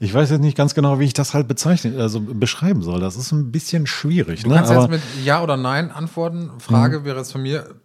ich 0.00 0.12
weiß 0.12 0.30
jetzt 0.30 0.40
nicht 0.40 0.56
ganz 0.56 0.74
genau, 0.74 0.98
wie 0.98 1.04
ich 1.04 1.14
das 1.14 1.32
halt 1.32 1.46
bezeichnen, 1.46 2.00
also 2.00 2.20
beschreiben 2.20 2.82
soll. 2.82 2.98
Das 2.98 3.14
ist 3.14 3.30
ein 3.30 3.52
bisschen 3.52 3.86
schwierig. 3.86 4.42
Du 4.42 4.48
ne? 4.48 4.56
kannst 4.56 4.72
aber, 4.72 4.82
jetzt 4.82 4.90
mit 4.90 5.24
Ja 5.24 5.44
oder 5.44 5.56
Nein 5.56 5.92
antworten. 5.92 6.50
Frage 6.58 7.04
wäre 7.04 7.18
jetzt 7.18 7.30
von 7.30 7.42
mir, 7.42 7.76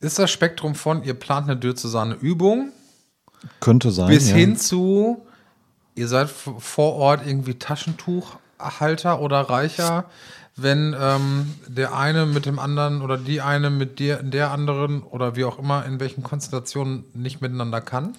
ist 0.00 0.18
das 0.18 0.32
Spektrum 0.32 0.74
von, 0.74 1.04
ihr 1.04 1.14
plant 1.14 1.48
eine 1.48 1.56
Dürzesahne 1.56 2.14
Übung, 2.14 2.72
könnte 3.60 3.92
sein. 3.92 4.08
bis 4.08 4.30
ja. 4.30 4.36
hin 4.36 4.56
zu, 4.56 5.25
ihr 5.96 6.06
seid 6.06 6.30
vor 6.30 6.94
Ort 6.94 7.26
irgendwie 7.26 7.58
Taschentuchhalter 7.58 9.20
oder 9.20 9.40
Reicher, 9.40 10.04
wenn 10.54 10.94
ähm, 10.98 11.54
der 11.66 11.94
eine 11.94 12.24
mit 12.24 12.46
dem 12.46 12.58
anderen 12.58 13.02
oder 13.02 13.18
die 13.18 13.40
eine 13.40 13.70
mit 13.70 13.98
der, 13.98 14.22
der 14.22 14.52
anderen 14.52 15.02
oder 15.02 15.36
wie 15.36 15.44
auch 15.44 15.58
immer, 15.58 15.84
in 15.84 15.98
welchen 16.00 16.22
Konstellationen 16.22 17.04
nicht 17.12 17.40
miteinander 17.40 17.80
kann? 17.80 18.14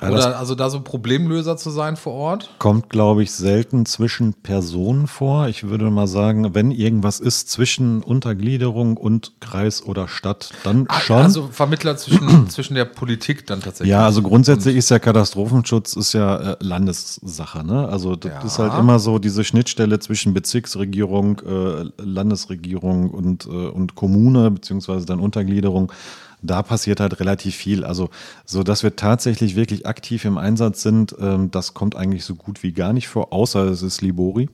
Ja, 0.00 0.10
oder 0.10 0.38
also 0.38 0.54
da 0.54 0.70
so 0.70 0.80
Problemlöser 0.80 1.56
zu 1.56 1.70
sein 1.70 1.96
vor 1.96 2.14
Ort? 2.14 2.50
kommt, 2.58 2.88
glaube 2.90 3.22
ich, 3.22 3.32
selten 3.32 3.84
zwischen 3.86 4.34
Personen 4.34 5.06
vor. 5.06 5.48
Ich 5.48 5.68
würde 5.68 5.90
mal 5.90 6.06
sagen, 6.06 6.54
wenn 6.54 6.70
irgendwas 6.70 7.20
ist 7.20 7.50
zwischen 7.50 8.02
Untergliederung 8.02 8.96
und 8.96 9.32
Kreis 9.40 9.82
oder 9.82 10.08
Stadt, 10.08 10.50
dann 10.64 10.86
schon. 11.00 11.16
Also 11.18 11.48
Vermittler 11.52 11.96
zwischen, 11.96 12.48
zwischen 12.48 12.74
der 12.74 12.84
Politik 12.86 13.46
dann 13.46 13.60
tatsächlich. 13.60 13.90
ja, 13.90 14.04
also 14.04 14.22
grundsätzlich 14.22 14.76
ist 14.76 14.90
ja 14.90 14.98
Katastrophenschutz 14.98 15.94
ist 15.96 16.12
ja 16.12 16.52
äh, 16.52 16.56
Landessache. 16.60 17.64
Ne? 17.64 17.88
Also 17.88 18.16
das 18.16 18.32
Ja. 18.32 18.40
ist 18.46 18.58
halt 18.58 18.74
immer 18.74 18.98
so 18.98 19.18
diese 19.18 19.44
Schnittstelle 19.44 19.98
zwischen 19.98 20.32
Bezirksregierung, 20.34 21.40
äh, 21.40 21.84
Landesregierung 22.02 23.10
und, 23.10 23.46
äh, 23.46 23.48
und 23.50 23.94
Kommune 23.94 24.50
beziehungsweise 24.50 25.06
dann 25.06 25.20
Untergliederung. 25.20 25.92
Da 26.42 26.62
passiert 26.62 27.00
halt 27.00 27.20
relativ 27.20 27.54
viel. 27.54 27.84
Also 27.84 28.08
so, 28.44 28.62
dass 28.62 28.82
wir 28.82 28.96
tatsächlich 28.96 29.56
wirklich 29.56 29.86
aktiv 29.86 30.24
im 30.24 30.38
Einsatz 30.38 30.82
sind, 30.82 31.14
ähm, 31.20 31.50
das 31.50 31.74
kommt 31.74 31.96
eigentlich 31.96 32.24
so 32.24 32.34
gut 32.34 32.62
wie 32.62 32.72
gar 32.72 32.92
nicht 32.92 33.08
vor, 33.08 33.32
außer 33.32 33.64
es 33.64 33.82
ist 33.82 34.00
Libori. 34.00 34.48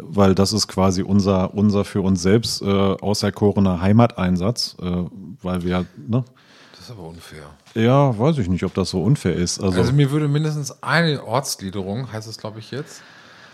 Weil 0.00 0.34
das 0.34 0.52
ist 0.52 0.68
quasi 0.68 1.02
unser, 1.02 1.54
unser 1.54 1.84
für 1.86 2.02
uns 2.02 2.20
selbst 2.20 2.60
äh, 2.60 2.66
auserkorener 2.66 3.80
Heimateinsatz, 3.80 4.76
äh, 4.82 5.04
weil 5.42 5.62
wir, 5.64 5.86
ne? 5.96 6.24
Das 6.72 6.84
ist 6.84 6.90
aber 6.90 7.08
unfair. 7.08 7.44
Ja, 7.74 8.18
weiß 8.18 8.36
ich 8.38 8.48
nicht, 8.48 8.64
ob 8.64 8.74
das 8.74 8.90
so 8.90 9.02
unfair 9.02 9.34
ist. 9.34 9.62
Also, 9.62 9.78
Also 9.80 9.92
mir 9.92 10.10
würde 10.10 10.28
mindestens 10.28 10.82
eine 10.82 11.24
Ortsgliederung, 11.24 12.12
heißt 12.12 12.28
es 12.28 12.36
glaube 12.36 12.58
ich 12.58 12.70
jetzt, 12.70 13.00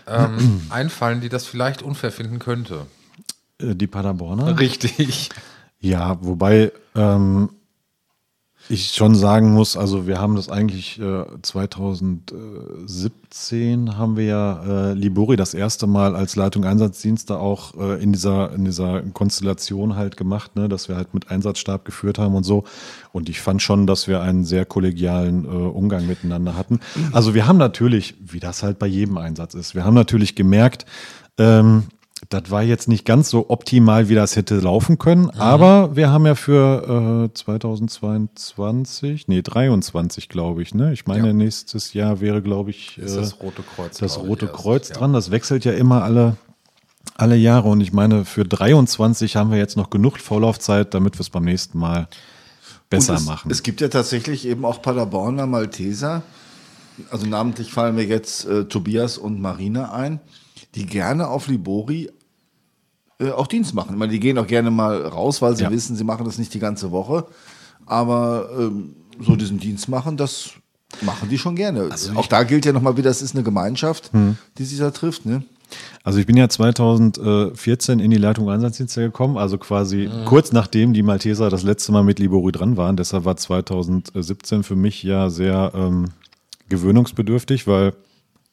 ähm, 0.07 0.61
einfallen, 0.69 1.21
die 1.21 1.29
das 1.29 1.45
vielleicht 1.45 1.83
unfair 1.83 2.11
finden 2.11 2.39
könnte. 2.39 2.85
äh, 3.61 3.73
die 3.75 3.87
Paderborner? 3.87 4.59
Richtig. 4.59 5.29
Ja, 5.79 6.17
wobei 6.21 6.71
ähm, 6.95 7.49
ich 8.71 8.91
schon 8.91 9.15
sagen 9.15 9.51
muss, 9.53 9.75
also 9.77 10.05
wir 10.05 10.19
haben 10.19 10.35
das 10.35 10.49
eigentlich 10.49 10.99
äh, 10.99 11.23
2017 11.41 13.97
haben 13.97 14.15
wir 14.15 14.25
ja 14.25 14.91
äh, 14.91 14.93
Libori 14.93 15.37
das 15.37 15.55
erste 15.55 15.87
Mal 15.87 16.15
als 16.15 16.35
Leitung 16.35 16.65
Einsatzdienste 16.65 17.39
auch 17.39 17.73
äh, 17.79 17.99
in 18.03 18.11
dieser 18.11 18.53
in 18.53 18.65
dieser 18.65 19.01
Konstellation 19.01 19.95
halt 19.95 20.17
gemacht, 20.17 20.55
ne, 20.55 20.69
dass 20.69 20.87
wir 20.87 20.97
halt 20.97 21.15
mit 21.15 21.31
Einsatzstab 21.31 21.83
geführt 21.83 22.19
haben 22.19 22.35
und 22.35 22.43
so. 22.43 22.63
Und 23.11 23.27
ich 23.29 23.41
fand 23.41 23.63
schon, 23.63 23.87
dass 23.87 24.07
wir 24.07 24.21
einen 24.21 24.43
sehr 24.43 24.65
kollegialen 24.65 25.45
äh, 25.45 25.47
Umgang 25.47 26.05
miteinander 26.05 26.55
hatten. 26.55 26.79
Also 27.11 27.33
wir 27.33 27.47
haben 27.47 27.57
natürlich, 27.57 28.13
wie 28.19 28.39
das 28.39 28.61
halt 28.61 28.77
bei 28.77 28.87
jedem 28.87 29.17
Einsatz 29.17 29.55
ist, 29.55 29.73
wir 29.73 29.83
haben 29.83 29.95
natürlich 29.95 30.35
gemerkt, 30.35 30.85
ähm, 31.39 31.85
das 32.27 32.51
war 32.51 32.63
jetzt 32.63 32.87
nicht 32.89 33.05
ganz 33.05 33.29
so 33.29 33.49
optimal, 33.49 34.09
wie 34.09 34.15
das 34.15 34.35
hätte 34.35 34.59
laufen 34.59 34.97
können, 34.97 35.29
aber 35.31 35.95
wir 35.95 36.09
haben 36.11 36.25
ja 36.25 36.35
für 36.35 37.29
äh, 37.29 37.33
2022, 37.33 39.27
nee, 39.27 39.41
23, 39.41 40.27
glaube 40.29 40.61
ich, 40.61 40.73
ne? 40.73 40.91
Ich 40.93 41.07
meine, 41.07 41.27
Ja. 41.27 41.33
nächstes 41.33 41.93
Jahr 41.93 42.19
wäre, 42.19 42.41
glaube 42.41 42.71
ich, 42.71 42.97
äh, 42.97 43.01
das 43.05 43.41
Rote 43.41 43.63
Kreuz. 43.63 43.97
das 43.99 44.17
Rote 44.19 44.47
erst. 44.47 44.57
Kreuz 44.57 44.89
Ja. 44.89 44.95
dran. 44.95 45.13
Das 45.13 45.31
wechselt 45.31 45.63
ja 45.65 45.71
immer 45.71 46.03
alle, 46.03 46.35
alle 47.15 47.35
Jahre. 47.35 47.69
Und 47.69 47.81
ich 47.81 47.93
meine, 47.93 48.25
für 48.25 48.43
23 48.45 49.35
haben 49.35 49.51
wir 49.51 49.57
jetzt 49.57 49.77
noch 49.77 49.89
genug 49.89 50.19
Vorlaufzeit, 50.19 50.93
damit 50.93 51.15
wir 51.15 51.21
es 51.21 51.29
beim 51.29 51.45
nächsten 51.45 51.77
Mal 51.79 52.07
besser 52.89 53.13
es, 53.15 53.25
machen. 53.25 53.49
Es 53.51 53.63
gibt 53.63 53.81
ja 53.81 53.87
tatsächlich 53.87 54.45
eben 54.47 54.65
auch 54.65 54.81
Paderborner 54.81 55.45
Malteser, 55.45 56.21
also 57.11 57.25
namentlich 57.25 57.71
fallen 57.71 57.95
mir 57.95 58.03
jetzt 58.05 58.45
äh, 58.45 58.65
Tobias 58.65 59.17
und 59.17 59.39
Marina 59.39 59.93
ein, 59.93 60.19
die 60.75 60.85
gerne 60.85 61.27
auf 61.27 61.47
Libori 61.47 62.09
äh, 63.19 63.31
auch 63.31 63.47
Dienst 63.47 63.73
machen. 63.73 63.91
Ich 63.93 63.97
meine, 63.97 64.11
die 64.11 64.19
gehen 64.19 64.37
auch 64.37 64.47
gerne 64.47 64.71
mal 64.71 65.01
raus, 65.05 65.41
weil 65.41 65.55
sie 65.55 65.63
Ja. 65.63 65.71
wissen, 65.71 65.95
sie 65.95 66.03
machen 66.03 66.25
das 66.25 66.37
nicht 66.37 66.53
die 66.53 66.59
ganze 66.59 66.91
Woche. 66.91 67.25
Aber 67.85 68.49
ähm, 68.57 68.95
so 69.19 69.35
diesen 69.35 69.59
Dienst 69.59 69.89
machen, 69.89 70.15
das 70.15 70.51
machen 71.01 71.27
die 71.29 71.37
schon 71.37 71.55
gerne. 71.55 71.89
auch 72.15 72.27
da 72.27 72.43
gilt 72.43 72.65
ja 72.65 72.71
nochmal 72.71 72.95
wieder, 72.97 73.09
das 73.09 73.21
ist 73.21 73.35
eine 73.35 73.43
Gemeinschaft, 73.43 74.11
die 74.57 74.63
sich 74.65 74.79
da 74.79 74.91
trifft. 74.91 75.25
Ne? 75.25 75.43
Also 76.03 76.17
ich 76.19 76.25
bin 76.25 76.35
ja 76.37 76.47
2014 76.49 77.99
in 77.99 78.09
die 78.11 78.17
Leitung 78.17 78.49
Einsatzdienste 78.49 79.01
gekommen, 79.01 79.37
also 79.37 79.57
quasi 79.57 80.09
kurz 80.25 80.51
nachdem 80.51 80.93
die 80.93 81.03
Malteser 81.03 81.49
das 81.49 81.63
letzte 81.63 81.91
Mal 81.91 82.03
mit 82.03 82.19
Libori 82.19 82.51
dran 82.51 82.77
waren. 82.77 82.95
Deshalb 82.97 83.25
war 83.25 83.35
2017 83.37 84.63
für 84.63 84.75
mich 84.75 85.03
ja 85.03 85.29
sehr 85.29 85.71
ähm, 85.75 86.05
gewöhnungsbedürftig, 86.69 87.67
weil 87.67 87.93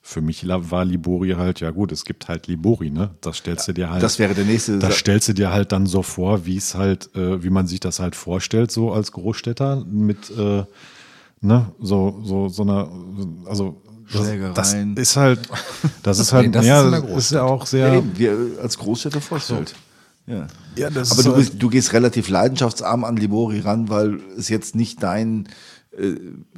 für 0.08 0.20
mich 0.20 0.46
war 0.46 0.84
Libori 0.84 1.30
halt, 1.30 1.58
ja 1.58 1.72
gut, 1.72 1.90
es 1.90 2.04
gibt 2.04 2.28
halt 2.28 2.46
Libori, 2.46 2.90
ne? 2.92 3.10
Das 3.22 3.38
stellst 3.38 3.66
du 3.66 3.72
dir 3.72 3.90
halt. 3.90 4.04
Das 4.04 4.20
wäre 4.20 4.34
der 4.34 4.44
nächste. 4.44 4.78
Das 4.78 4.94
stellst 4.98 5.26
du 5.26 5.32
dir 5.32 5.50
halt 5.50 5.72
dann 5.72 5.86
so 5.86 6.02
vor, 6.02 6.46
wie 6.46 6.56
es 6.56 6.76
halt, 6.76 7.10
äh, 7.16 7.42
wie 7.42 7.50
man 7.50 7.66
sich 7.66 7.80
das 7.80 7.98
halt 7.98 8.14
vorstellt, 8.14 8.70
so 8.70 8.92
als 8.92 9.10
Großstädter 9.10 9.84
mit, 9.84 10.30
äh, 10.30 10.62
ne, 11.40 11.72
so, 11.80 12.20
so, 12.22 12.48
so 12.48 12.62
einer, 12.62 12.88
also 13.46 13.82
Das, 14.54 14.74
ist 14.94 15.16
halt, 15.16 15.40
das 16.04 16.20
ist 16.20 16.32
halt, 16.32 16.54
das 16.54 16.64
ja, 16.64 16.84
ist 16.84 17.02
das 17.02 17.16
ist 17.16 17.32
ja 17.32 17.42
auch 17.42 17.66
sehr. 17.66 17.88
Ja, 17.88 17.94
eben, 17.96 18.12
wie 18.16 18.28
als 18.62 18.78
Großstädter 18.78 19.20
vorstellt. 19.20 19.74
Ja. 20.28 20.46
Ja, 20.76 20.88
das 20.88 21.10
Aber 21.10 21.18
ist 21.20 21.26
du, 21.26 21.32
halt- 21.32 21.38
bist, 21.50 21.62
du 21.62 21.68
gehst 21.68 21.92
relativ 21.92 22.28
leidenschaftsarm 22.28 23.02
an 23.02 23.16
Libori 23.16 23.58
ran, 23.58 23.88
weil 23.88 24.20
es 24.38 24.48
jetzt 24.50 24.76
nicht 24.76 25.02
dein 25.02 25.48
äh, 25.98 26.12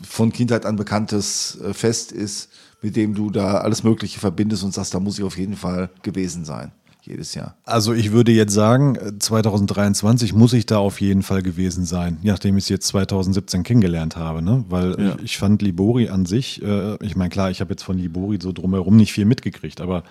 von 0.07 0.33
Kindheit 0.33 0.67
an 0.67 0.77
bekanntes 0.77 1.59
äh, 1.63 1.73
Fest 1.73 2.13
ist, 2.13 2.51
mit 2.83 2.97
dem 2.97 3.15
du 3.15 3.31
da 3.31 3.59
alles 3.59 3.83
Mögliche 3.83 4.21
verbindest 4.21 4.63
und 4.65 4.73
sagst, 4.75 4.95
da 4.95 5.01
muss 5.01 5.19
ich 5.19 5.25
auf 5.25 5.37
jeden 5.39 5.57
Fall 5.57 5.91
gewesen 6.03 6.45
sein. 6.45 6.73
Jedes 7.03 7.35
Jahr. 7.35 7.55
Also 7.65 7.95
ich 7.95 8.13
würde 8.13 8.33
jetzt 8.33 8.53
sagen, 8.53 8.97
äh, 8.97 9.19
2023 9.19 10.35
muss 10.35 10.53
ich 10.53 10.67
da 10.67 10.77
auf 10.79 11.01
jeden 11.01 11.23
Fall 11.23 11.43
gewesen 11.43 11.87
sein, 11.87 12.19
nachdem 12.23 12.59
ich 12.59 12.65
es 12.65 12.69
jetzt 12.69 12.87
2017 12.89 13.63
kennengelernt 13.63 14.17
habe, 14.17 14.43
ne? 14.43 14.65
Weil 14.69 14.95
Ja. 15.01 15.15
ich, 15.17 15.23
ich 15.25 15.39
fand 15.39 15.63
Libori 15.63 16.11
an 16.11 16.27
sich, 16.27 16.63
äh, 16.63 16.97
ich 17.03 17.17
meine 17.17 17.31
klar, 17.31 17.51
ich 17.51 17.61
habe 17.63 17.71
jetzt 17.71 17.83
von 17.83 17.97
Libori 17.97 18.39
so 18.43 18.53
drumherum 18.53 18.97
nicht 18.97 19.13
viel 19.15 19.25
mitgekriegt, 19.25 19.81
aber 19.81 20.03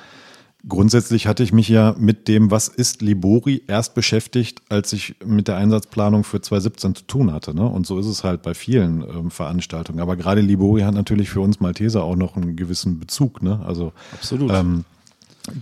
grundsätzlich 0.68 1.28
hatte 1.28 1.44
ich 1.44 1.54
mich 1.54 1.70
ja 1.70 1.96
mit 1.98 2.28
dem, 2.28 2.52
was 2.52 2.68
ist 2.68 3.02
Libori, 3.02 3.64
erst 3.68 3.94
beschäftigt, 3.96 4.62
als 4.70 4.94
ich 4.94 5.16
mit 5.26 5.48
der 5.48 5.58
Einsatzplanung 5.58 6.24
für 6.24 6.42
2017 6.42 6.96
zu 6.96 7.04
tun 7.08 7.32
hatte. 7.34 7.54
Ne? 7.54 7.66
Und 7.66 7.88
so 7.88 8.00
ist 8.00 8.08
es 8.08 8.24
halt 8.24 8.42
bei 8.42 8.54
vielen 8.54 9.02
ähm, 9.02 9.32
Veranstaltungen. 9.32 10.00
Aber 10.00 10.16
gerade 10.16 10.42
Libori 10.42 10.82
hat 10.82 10.94
natürlich 10.94 11.30
für 11.30 11.42
uns 11.42 11.60
Malteser 11.60 12.04
auch 12.04 12.16
noch 12.16 12.36
einen 12.36 12.56
gewissen 12.56 13.00
Bezug. 13.00 13.42
Ne? 13.42 13.62
Also 13.66 13.94
Absolut. 14.14 14.52
ähm, 14.52 14.86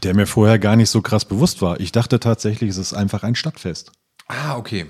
der 0.04 0.16
mir 0.16 0.26
vorher 0.26 0.58
gar 0.60 0.76
nicht 0.76 0.90
so 0.90 1.02
krass 1.02 1.26
bewusst 1.26 1.62
war. 1.62 1.80
Ich 1.80 1.92
dachte 1.92 2.20
tatsächlich, 2.20 2.72
es 2.72 2.78
ist 2.78 2.94
einfach 2.94 3.24
ein 3.24 3.36
Stadtfest. 3.36 3.92
Ah, 4.28 4.58
okay. 4.58 4.86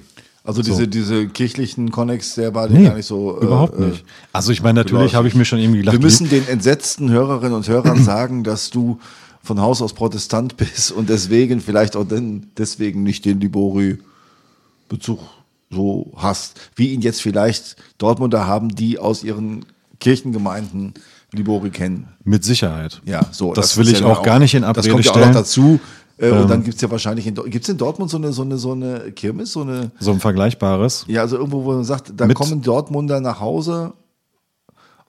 Also 0.45 0.62
diese, 0.62 0.88
diese 0.88 1.28
kirchlichen 1.28 1.89
Connex, 1.89 2.36
der 2.36 2.54
war 2.54 2.69
Nee, 2.69 2.84
gar 2.84 2.95
nicht 2.95 3.08
so. 3.08 3.41
äh, 3.41 3.45
überhaupt 3.45 3.80
äh, 3.80 3.86
nicht. 3.88 4.06
Also 4.32 4.51
ich 4.51 4.62
meine, 4.62 4.80
natürlich 4.80 5.15
habe 5.15 5.28
ich 5.28 5.34
mir 5.34 5.43
schon 5.43 5.58
irgendwie 5.58 5.80
gedacht, 5.80 5.93
Wir 5.93 5.99
müssen 6.01 6.30
den 6.30 6.47
entsetzten 6.47 7.10
Hörerinnen 7.10 7.54
und 7.54 7.67
Hörern 7.67 8.04
sagen, 8.04 8.43
dass 8.43 8.69
du 8.69 8.99
von 9.45 9.62
Haus 9.62 9.81
aus 9.81 9.93
Protestant 9.93 10.58
bist 10.58 10.91
und 10.91 11.10
deswegen 11.10 11.62
vielleicht 11.62 11.95
auch 11.95 12.03
den, 12.05 12.51
deswegen 12.58 13.03
nicht 13.03 13.23
den 13.25 13.39
Libori-Bezug 13.39 15.19
so 15.71 16.12
hast, 16.15 16.60
wie 16.75 16.89
ihn 16.93 17.01
jetzt 17.01 17.21
vielleicht 17.21 17.75
Dortmunder 17.97 18.45
haben, 18.45 18.69
die 18.69 18.99
aus 18.99 19.23
ihren 19.23 19.65
Kirchengemeinden 19.99 20.93
Libori 21.31 21.69
kennen. 21.69 22.08
mit 22.23 22.43
Sicherheit. 22.43 23.01
Ja, 23.05 23.21
so. 23.31 23.53
Das, 23.53 23.75
will 23.77 23.86
ist 23.86 23.93
ich 23.93 23.99
ja 23.99 24.05
auch 24.05 24.15
dann 24.17 24.23
gar 24.23 24.39
nicht 24.39 24.53
in 24.53 24.62
Das 24.62 24.69
Abrede 24.69 24.91
kommt 24.91 25.05
ja 25.05 25.12
auch 25.12 25.15
stellen. 25.15 25.31
noch 25.34 25.39
dazu. 25.39 25.79
Äh, 26.17 26.29
und 26.29 26.49
dann 26.49 26.63
gibt's 26.63 26.81
ja 26.81 26.89
wahrscheinlich 26.89 27.27
in, 27.27 27.36
gibt's 27.36 27.67
in 27.67 27.77
Dortmund 27.77 28.10
so 28.10 28.17
eine, 28.17 28.31
so 28.31 28.43
eine, 28.43 28.58
so 28.58 28.71
eine 28.71 29.12
Kirmes, 29.12 29.51
so 29.51 29.62
eine, 29.62 29.91
So 29.99 30.12
ein 30.12 30.19
vergleichbares. 30.21 31.05
ja, 31.08 31.21
also 31.21 31.38
irgendwo, 31.38 31.65
wo 31.65 31.73
man 31.73 31.84
sagt, 31.84 32.13
da 32.15 32.27
kommen 32.29 32.62
Dortmunder 32.62 33.19
nach 33.19 33.41
Hause, 33.41 33.93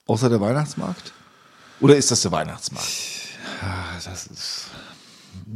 außer 0.05 0.29
der 0.29 0.41
Weihnachtsmarkt? 0.41 1.13
Oder 1.79 1.95
ist 1.95 2.11
das 2.11 2.23
der 2.23 2.31
Weihnachtsmarkt? 2.31 2.87
Das 4.05 4.27
ist 4.27 4.67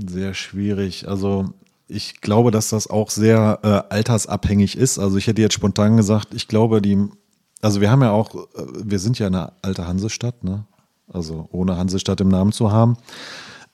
sehr 0.08 0.34
schwierig. 0.34 1.08
Also 1.08 1.54
ich 1.88 2.22
glaube, 2.22 2.52
dass 2.52 2.70
das 2.70 2.88
auch 2.88 3.10
sehr 3.10 3.60
äh, 3.64 3.94
altersabhängig 3.94 4.78
ist. 4.78 4.98
Also 4.98 5.18
ich 5.18 5.28
hätte 5.28 5.42
jetzt 5.42 5.54
spontan 5.54 5.98
gesagt, 5.98 6.34
ich 6.34 6.48
glaube, 6.48 6.82
die, 6.82 6.98
also 7.62 7.82
wir 7.82 7.92
haben 7.92 8.02
ja 8.02 8.12
auch, 8.12 8.36
äh, 8.36 8.64
wir 8.84 9.00
sind 9.00 9.20
ja 9.20 9.28
eine 9.28 9.52
alte 9.62 9.88
Hansestadt, 9.88 10.44
ne? 10.44 10.66
Also 11.12 11.50
ohne 11.52 11.76
Hansestadt 11.76 12.22
im 12.22 12.30
Namen 12.30 12.54
zu 12.54 12.72
haben. 12.72 12.96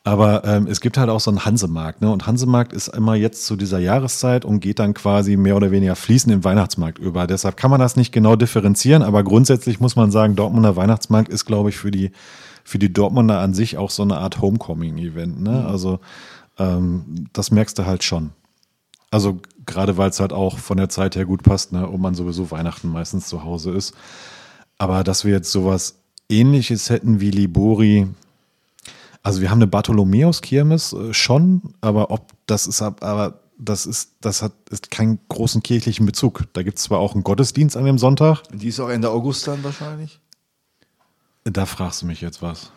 Aber 0.02 0.44
ähm, 0.44 0.66
es 0.66 0.80
gibt 0.80 0.96
halt 0.98 1.10
auch 1.10 1.20
so 1.20 1.30
einen 1.30 1.44
Hansemarkt, 1.44 2.00
ne? 2.00 2.10
Und 2.10 2.26
Hansemarkt 2.26 2.72
ist 2.72 2.88
immer 2.88 3.14
jetzt 3.14 3.46
zu 3.46 3.54
dieser 3.54 3.78
Jahreszeit 3.78 4.44
und 4.44 4.60
geht 4.60 4.78
dann 4.80 4.94
quasi 4.94 5.36
mehr 5.36 5.54
oder 5.54 5.70
weniger 5.70 5.94
fließend 5.94 6.32
im 6.32 6.44
Weihnachtsmarkt 6.44 6.98
über. 6.98 7.26
Deshalb 7.26 7.56
kann 7.56 7.70
man 7.70 7.78
das 7.78 7.94
nicht 7.94 8.10
genau 8.10 8.34
differenzieren, 8.34 9.02
aber 9.02 9.22
grundsätzlich 9.22 9.78
muss 9.78 9.96
man 9.96 10.10
sagen, 10.10 10.34
Dortmunder 10.34 10.74
Weihnachtsmarkt 10.74 11.28
ist, 11.28 11.44
glaube 11.44 11.68
ich, 11.68 11.76
für 11.76 11.90
die, 11.90 12.10
für 12.68 12.78
die 12.78 12.92
Dortmunder 12.92 13.40
an 13.40 13.54
sich 13.54 13.78
auch 13.78 13.88
so 13.90 14.02
eine 14.02 14.18
Art 14.18 14.42
Homecoming-Event. 14.42 15.40
Ne? 15.40 15.64
Also 15.66 16.00
ähm, 16.58 17.26
das 17.32 17.50
merkst 17.50 17.78
du 17.78 17.86
halt 17.86 18.04
schon. 18.04 18.30
Also 19.10 19.40
gerade 19.64 19.96
weil 19.96 20.10
es 20.10 20.20
halt 20.20 20.34
auch 20.34 20.58
von 20.58 20.76
der 20.76 20.90
Zeit 20.90 21.16
her 21.16 21.24
gut 21.24 21.42
passt, 21.42 21.72
ne? 21.72 21.88
und 21.88 22.00
man 22.02 22.14
sowieso 22.14 22.50
Weihnachten 22.50 22.88
meistens 22.88 23.26
zu 23.28 23.42
Hause 23.42 23.70
ist. 23.70 23.94
Aber 24.76 25.02
dass 25.02 25.24
wir 25.24 25.32
jetzt 25.32 25.50
sowas 25.50 25.94
ähnliches 26.28 26.90
hätten 26.90 27.20
wie 27.20 27.30
Libori, 27.30 28.06
also 29.22 29.40
wir 29.40 29.50
haben 29.50 29.58
eine 29.58 29.66
Bartholomäus-Kirmes 29.66 30.92
äh, 30.92 31.14
schon, 31.14 31.74
aber 31.80 32.10
ob 32.10 32.32
das 32.46 32.66
ist 32.66 32.82
ab- 32.82 33.02
aber 33.02 33.40
das 33.58 33.86
ist, 33.86 34.10
das 34.20 34.42
hat 34.42 34.52
ist 34.70 34.90
keinen 34.90 35.18
großen 35.30 35.62
kirchlichen 35.62 36.04
Bezug. 36.06 36.44
Da 36.52 36.62
gibt 36.62 36.76
es 36.78 36.84
zwar 36.84 36.98
auch 36.98 37.14
einen 37.14 37.24
Gottesdienst 37.24 37.76
an 37.78 37.84
dem 37.86 37.98
Sonntag, 37.98 38.42
Die 38.52 38.68
ist 38.68 38.78
auch 38.78 38.90
Ende 38.90 39.10
August 39.10 39.48
dann 39.48 39.64
wahrscheinlich? 39.64 40.20
Da 41.50 41.66
fragst 41.66 42.02
du 42.02 42.06
mich 42.06 42.20
jetzt 42.20 42.42
was. 42.42 42.70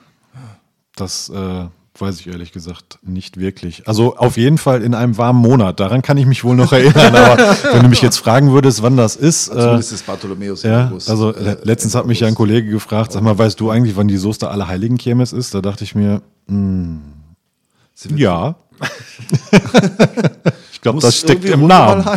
Das 0.96 1.30
äh, 1.30 1.66
weiß 1.98 2.20
ich 2.20 2.28
ehrlich 2.28 2.52
gesagt 2.52 3.00
nicht 3.02 3.38
wirklich. 3.38 3.88
Also 3.88 4.16
auf 4.18 4.38
jeden 4.38 4.58
Fall 4.58 4.82
in 4.82 4.94
einem 4.94 5.18
warmen 5.18 5.40
Monat. 5.42 5.80
Daran 5.80 6.02
kann 6.02 6.18
ich 6.18 6.26
mich 6.26 6.44
wohl 6.44 6.56
noch 6.56 6.72
erinnern. 6.74 7.16
Aber 7.16 7.38
wenn 7.74 7.84
du 7.84 7.90
mich 7.90 8.02
jetzt 8.02 8.18
fragen 8.18 8.52
würdest, 8.52 8.82
wann 8.82 8.98
das 8.98 9.16
ist, 9.16 9.50
äh, 9.50 9.52
Zumindest 9.60 9.92
ist 9.94 10.06
Bartholomäus 10.06 10.64
ja, 10.64 10.88
August. 10.88 11.10
also 11.10 11.34
Äh, 11.34 11.42
le- 11.44 11.60
letztens 11.64 11.96
hat 11.96 12.06
mich 12.08 12.20
ja 12.22 12.28
ein 12.28 12.36
Kollege 12.36 12.70
gefragt, 12.70 13.12
sag 13.12 13.22
mal, 13.24 13.38
weißt 13.38 13.60
du 13.60 13.70
eigentlich, 13.72 13.96
wann 13.96 14.08
die 14.08 14.18
Soester 14.18 14.52
Allerheiligen 14.52 14.98
Kirmes 14.98 15.34
ist? 15.34 15.54
Da 15.54 15.62
dachte 15.62 15.84
ich 15.84 15.96
mir, 15.96 16.22
hm, 16.48 17.02
Sie 17.94 18.10
wird- 18.10 18.20
ja. 18.20 18.56
ich 20.82 20.84
glaube, 20.84 21.00
das 21.00 21.15
steckt 21.15 21.46
im 21.46 21.67
Namen. 21.67 22.04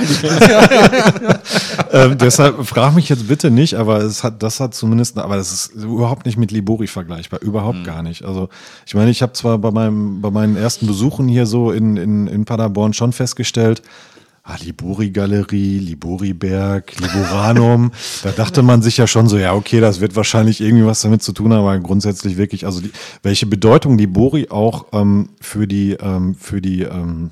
ähm, 1.92 2.16
deshalb 2.16 2.64
frag 2.66 2.94
mich 2.94 3.11
jetzt 3.11 3.29
bitte 3.29 3.50
nicht, 3.50 3.74
aber 3.74 3.98
es 3.98 4.24
hat, 4.24 4.42
das 4.42 4.59
hat 4.59 4.74
zumindest, 4.74 5.18
aber 5.18 5.37
das 5.37 5.53
ist 5.53 5.74
überhaupt 5.74 6.24
nicht 6.24 6.38
mit 6.38 6.50
Libori 6.50 6.87
vergleichbar, 6.87 7.42
überhaupt 7.42 7.77
Hm. 7.77 7.85
gar 7.85 8.03
nicht. 8.03 8.24
Also 8.24 8.48
ich 8.87 8.94
meine, 8.94 9.11
ich 9.11 9.20
habe 9.20 9.35
zwar 9.35 9.59
bei 9.59 9.70
meinem, 9.70 10.22
bei 10.22 10.31
meinen 10.31 10.57
ersten 10.57 10.87
Besuchen 10.87 11.29
hier 11.29 11.44
so 11.44 11.72
in, 11.72 11.98
in, 11.98 12.27
in 12.27 12.46
Paderborn 12.46 12.94
schon 12.94 13.12
festgestellt, 13.12 13.83
ah, 14.44 14.57
Libori-Galerie, 14.59 15.81
Libori-Berg, 15.81 16.98
Liboranum, 17.00 17.92
da 18.22 18.31
dachte 18.31 18.62
man 18.62 18.81
sich 18.81 18.96
ja 18.96 19.07
schon 19.07 19.29
so, 19.29 19.37
ja, 19.37 19.53
okay, 19.53 19.81
das 19.81 20.00
wird 20.00 20.16
wahrscheinlich 20.16 20.62
irgendwie 20.62 20.87
was 20.87 21.03
damit 21.03 21.22
zu 21.22 21.33
tun 21.33 21.53
haben, 21.53 21.61
aber 21.61 21.79
grundsätzlich 21.81 22.38
wirklich, 22.38 22.64
also 22.64 22.81
die, 22.81 22.92
welche 23.22 23.44
Bedeutung 23.44 23.98
Libori 23.98 24.48
auch 24.48 24.87
ähm, 24.94 25.29
für 25.38 25.66
die, 25.66 25.98
ähm, 26.00 26.35
für 26.35 26.62
die 26.62 26.85
ähm, 26.85 27.31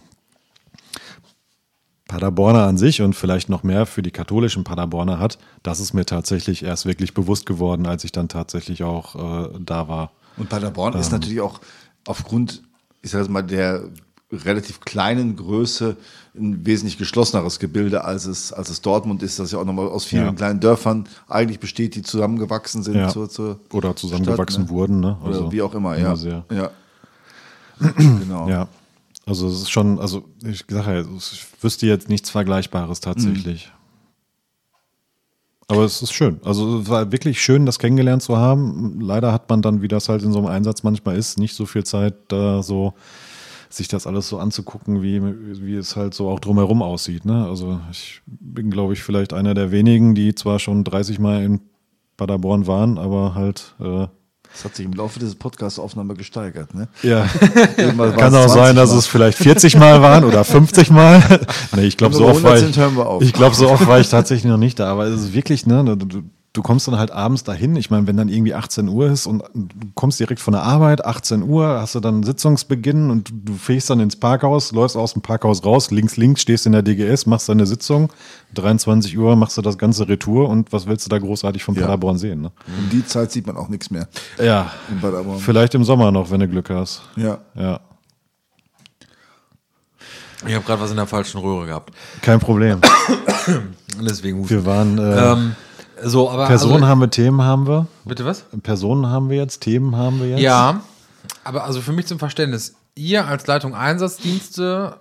Paderborner 2.13 2.65
an 2.67 2.77
sich 2.77 3.01
und 3.03 3.15
vielleicht 3.15 3.49
noch 3.49 3.63
mehr 3.63 3.87
für 3.87 4.03
die 4.03 4.11
katholischen 4.11 4.65
Paderborner 4.65 5.19
hat, 5.19 5.39
das 5.63 5.81
ist 5.81 5.95
mir 5.95 6.05
tatsächlich 6.05 6.63
erst 6.63 6.85
wirklich 6.87 7.15
bewusst 7.15 7.47
geworden, 7.47 7.87
als 7.87 8.05
ich 8.05 8.13
dann 8.13 8.29
tatsächlich 8.29 8.85
auch 8.85 9.15
äh, 9.47 9.49
da 9.59 9.89
war. 9.89 10.13
Und 10.37 10.49
Paderborn 10.49 10.95
Ähm. 10.95 11.01
ist 11.01 11.11
natürlich 11.13 11.41
auch 11.41 11.61
aufgrund, 12.07 12.63
ich 13.03 13.11
sage 13.11 13.31
mal, 13.31 13.43
der 13.43 13.85
relativ 14.31 14.81
kleinen 14.81 15.37
Größe 15.37 15.97
ein 16.35 16.65
wesentlich 16.65 16.97
geschlosseneres 16.97 17.59
Gebilde, 17.59 18.05
als 18.05 18.25
es, 18.27 18.53
als 18.53 18.71
es 18.71 18.81
Dortmund 18.81 19.23
ist, 19.23 19.39
das 19.39 19.53
ja 19.53 19.59
auch 19.59 19.65
nochmal 19.67 19.89
aus 19.89 20.05
vielen 20.05 20.25
Ja. 20.25 20.33
kleinen 20.33 20.61
Dörfern 20.61 21.07
eigentlich 21.29 21.61
besteht, 21.61 21.95
die 21.95 22.03
zusammengewachsen 22.03 22.83
sind 22.83 22.95
Ja. 22.97 23.09
zur, 23.09 23.29
zur 23.29 23.59
Oder 23.73 23.95
zusammengewachsen 23.97 24.63
Stadt, 24.65 24.71
ne? 24.71 24.79
wurden, 24.79 25.01
ne? 25.01 25.17
Oder 25.23 25.27
Also 25.35 25.53
wie 25.53 25.61
auch 25.63 25.75
immer, 25.75 25.97
immer 25.97 26.09
ja. 26.09 26.17
Sehr. 26.17 26.45
Ja. 26.51 26.71
genau. 27.97 28.49
Ja. 28.49 28.69
Also 29.27 29.49
es 29.49 29.63
ist 29.63 29.71
schon, 29.71 29.99
also 29.99 30.25
ich 30.45 30.65
sage 30.69 30.95
ja, 30.95 31.01
ich 31.01 31.47
wüsste 31.61 31.87
jetzt 31.87 32.09
nichts 32.09 32.31
Vergleichbares 32.31 33.01
tatsächlich. 33.01 33.71
Aber 35.69 35.85
es 35.85 36.03
ist 36.03 36.13
schön. 36.13 36.41
Also 36.45 36.81
es 36.81 36.89
war 36.89 37.13
wirklich 37.13 37.41
schön, 37.41 37.65
das 37.65 37.79
kennengelernt 37.79 38.23
zu 38.23 38.37
haben. 38.37 39.01
Leider 39.01 39.33
hat 39.33 39.49
man 39.49 39.63
dann, 39.63 39.81
wie 39.81 39.89
das 39.89 40.09
halt 40.09 40.23
in 40.23 40.33
so 40.33 40.39
einem 40.39 40.49
Einsatz 40.49 40.83
manchmal 40.83 41.17
ist, 41.17 41.39
nicht 41.39 41.55
so 41.55 41.67
viel 41.67 41.85
Zeit, 41.85 42.15
da 42.29 42.63
so 42.63 42.95
sich 43.71 43.89
das 43.89 44.07
alles 44.07 44.29
so 44.29 44.39
anzugucken, 44.39 45.03
wie, 45.03 45.23
wie 45.23 45.77
es 45.77 45.97
halt 45.97 46.13
so 46.13 46.29
auch 46.29 46.41
drumherum 46.41 46.83
aussieht. 46.83 47.25
Ne? 47.25 47.47
Also 47.47 47.81
ich 47.91 48.21
bin, 48.27 48.71
glaube 48.71 48.93
ich, 48.93 49.03
vielleicht 49.03 49.33
einer 49.33 49.55
der 49.55 49.71
wenigen, 49.71 50.15
die 50.15 50.35
zwar 50.35 50.59
schon 50.59 50.85
30 50.85 51.19
Mal 51.19 51.43
in 51.43 51.61
Paderborn 52.19 52.67
waren, 52.67 52.99
aber 52.99 53.35
halt 53.35 53.75
äh, 53.81 54.09
Das 54.53 54.65
hat 54.65 54.77
sich 54.77 54.85
im 54.85 54.93
Laufe 54.93 55.19
dieses 55.19 55.35
Podcasts-Aufnahme 55.35 56.15
gesteigert. 56.15 56.75
Ne? 56.75 56.89
ja, 57.03 57.25
Kann 57.77 58.35
auch 58.35 58.47
20 58.47 58.51
sein, 58.51 58.77
dass 58.77 58.91
Mal. 58.91 58.99
es 58.99 59.07
vielleicht 59.07 59.39
40 59.39 59.77
Mal 59.77 60.03
waren 60.03 60.25
oder 60.25 60.45
50 60.45 60.91
Mal. 60.91 61.23
nee, 61.77 61.83
ich 61.85 61.97
glaube, 61.97 62.15
so 62.15 62.27
oft 62.27 62.43
war 62.43 62.55
100 62.55 63.23
ich, 63.23 63.29
ich 63.29 63.33
glaube, 63.33 63.57
so 63.57 63.71
oft 63.71 63.87
war 63.87 63.99
ich 63.99 64.09
tatsächlich 64.09 64.51
noch 64.51 64.59
nicht 64.59 64.79
da. 64.79 64.91
Aber 64.91 65.07
es 65.07 65.21
ist 65.21 65.33
wirklich, 65.33 65.67
ne, 65.67 65.85
du, 65.85 66.23
du, 66.53 66.63
kommst 66.63 66.87
dann 66.89 66.99
halt 66.99 67.11
abends 67.11 67.45
dahin. 67.45 67.77
Ich 67.77 67.91
meine, 67.91 68.07
wenn 68.07 68.17
dann 68.17 68.29
irgendwie 68.29 68.55
18 68.55 68.89
Uhr 68.89 69.07
ist 69.11 69.27
und 69.27 69.43
du 69.55 69.69
kommst 69.95 70.21
direkt 70.21 70.41
von 70.41 70.53
der 70.53 70.63
Arbeit, 70.63 71.05
18 71.05 71.43
Uhr, 71.43 71.81
hast 71.81 71.95
du 71.95 72.01
dann 72.01 72.23
Sitzungsbeginn 72.23 73.11
und 73.11 73.31
du, 73.33 73.55
fährst 73.55 73.89
dann 73.91 74.01
ins 74.01 74.17
Parkhaus, 74.17 74.73
läufst 74.73 74.97
aus 74.97 75.15
dem 75.15 75.23
Parkhaus 75.23 75.65
raus, 75.65 75.91
links, 75.91 76.17
links, 76.17 76.43
stehst 76.43 76.67
in 76.67 76.73
der 76.73 76.83
DGS, 76.83 77.27
machst 77.27 77.49
deine 77.49 77.65
Sitzung. 77.67 78.13
23 78.55 79.17
Uhr 79.17 79.35
machst 79.37 79.57
du 79.57 79.63
das 79.63 79.79
ganze 79.79 80.09
Retour 80.09 80.49
und 80.49 80.73
was 80.73 80.87
willst 80.87 81.07
du 81.07 81.09
da 81.11 81.19
großartig 81.19 81.65
von 81.65 81.75
Ja. 81.75 81.83
Paderborn 81.83 82.19
sehen? 82.19 82.43
Ne? 82.43 82.53
Um 82.67 82.91
die 82.91 83.05
Zeit 83.07 83.33
sieht 83.33 83.47
man 83.47 83.57
auch 83.57 83.69
nichts 83.69 83.91
mehr 83.91 84.09
Ja, 84.39 84.71
in 84.91 85.01
Paderborn. 85.01 85.39
vielleicht 85.39 85.75
im 85.75 85.85
Sommer 85.85 86.11
noch, 86.13 86.31
wenn 86.31 86.41
du 86.41 86.49
Glück 86.49 86.69
hast. 86.71 87.03
Ja. 87.17 87.39
Ja, 87.55 87.81
Ich 90.47 90.55
habe 90.55 90.65
gerade 90.65 90.83
was 90.83 90.91
in 90.91 90.97
der 90.97 91.07
falschen 91.07 91.39
Röhre 91.41 91.67
gehabt. 91.67 91.93
kein 92.21 92.41
Problem. 92.41 92.81
Deswegen 94.01 94.39
husten. 94.41 94.51
Wir 94.57 94.67
waren. 94.67 94.99
Äh, 94.99 95.33
Ähm, 95.33 95.57
So, 96.05 96.31
aber 96.31 96.47
Personen 96.47 96.75
also, 96.75 96.87
haben 96.87 97.01
wir, 97.01 97.11
Themen 97.11 97.43
haben 97.43 97.67
wir. 97.67 97.87
bitte 98.05 98.25
was? 98.25 98.45
Personen 98.63 99.07
haben 99.07 99.31
wir 99.31 99.37
jetzt, 99.37 99.61
Themen 99.61 99.97
haben 99.97 100.21
wir 100.21 100.29
jetzt. 100.31 100.41
Ja, 100.41 100.83
aber 101.45 101.65
also 101.65 101.81
für 101.81 101.93
mich 101.93 102.07
zum 102.07 102.19
Verständnis, 102.19 102.75
ihr 102.95 103.27
als 103.27 103.47
Leitung 103.47 103.75
Einsatzdienste 103.75 104.97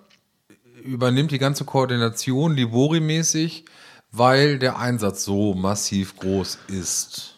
übernimmt 0.83 1.31
die 1.31 1.39
ganze 1.39 1.65
Koordination 1.65 2.55
Libori-mäßig, 2.55 3.65
weil 4.11 4.59
der 4.59 4.77
Einsatz 4.79 5.23
so 5.23 5.53
massiv 5.53 6.17
groß 6.17 6.59
ist. 6.67 7.35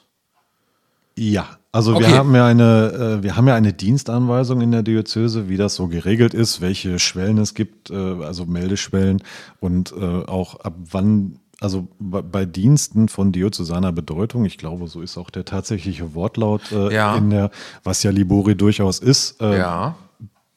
Ja, 1.16 1.47
also 1.72 1.95
Okay. 1.95 2.07
wir 2.07 2.18
haben 2.18 2.36
ja 2.36 2.45
eine, 2.47 3.18
äh, 3.20 3.24
wir 3.24 3.36
haben 3.36 3.47
ja 3.47 3.55
eine 3.55 3.74
Dienstanweisung 3.74 4.61
in 4.61 4.72
der 4.72 4.82
Diözese, 4.84 5.47
wie 5.49 5.57
das 5.57 5.76
so 5.76 5.88
geregelt 5.88 6.34
ist, 6.34 6.61
welche 6.61 6.97
Schwellen 6.99 7.38
es 7.38 7.53
gibt, 7.53 7.91
äh, 7.91 7.95
also 7.95 8.45
Meldeschwellen 8.45 9.22
und 9.59 9.91
äh, 9.91 10.26
auch 10.26 10.59
ab 10.61 10.74
wann, 10.91 11.39
also 11.64 11.88
bei, 11.99 12.22
bei 12.22 12.45
Diensten 12.45 13.07
von 13.07 13.32
diözesaner 13.32 13.91
Bedeutung, 13.91 14.45
ich 14.45 14.57
glaube, 14.57 14.88
so 14.88 15.01
ist 15.01 15.18
auch 15.18 15.30
der 15.30 15.45
tatsächliche 15.45 16.14
Wortlaut 16.14 16.72
äh, 16.72 16.93
Ja. 16.93 17.16
in 17.16 17.30
der, 17.30 17.51
was 17.84 18.03
ja 18.03 18.11
Libori 18.11 18.55
durchaus 18.55 18.99
ist, 18.99 19.41
äh, 19.41 19.57
Ja. 19.57 19.95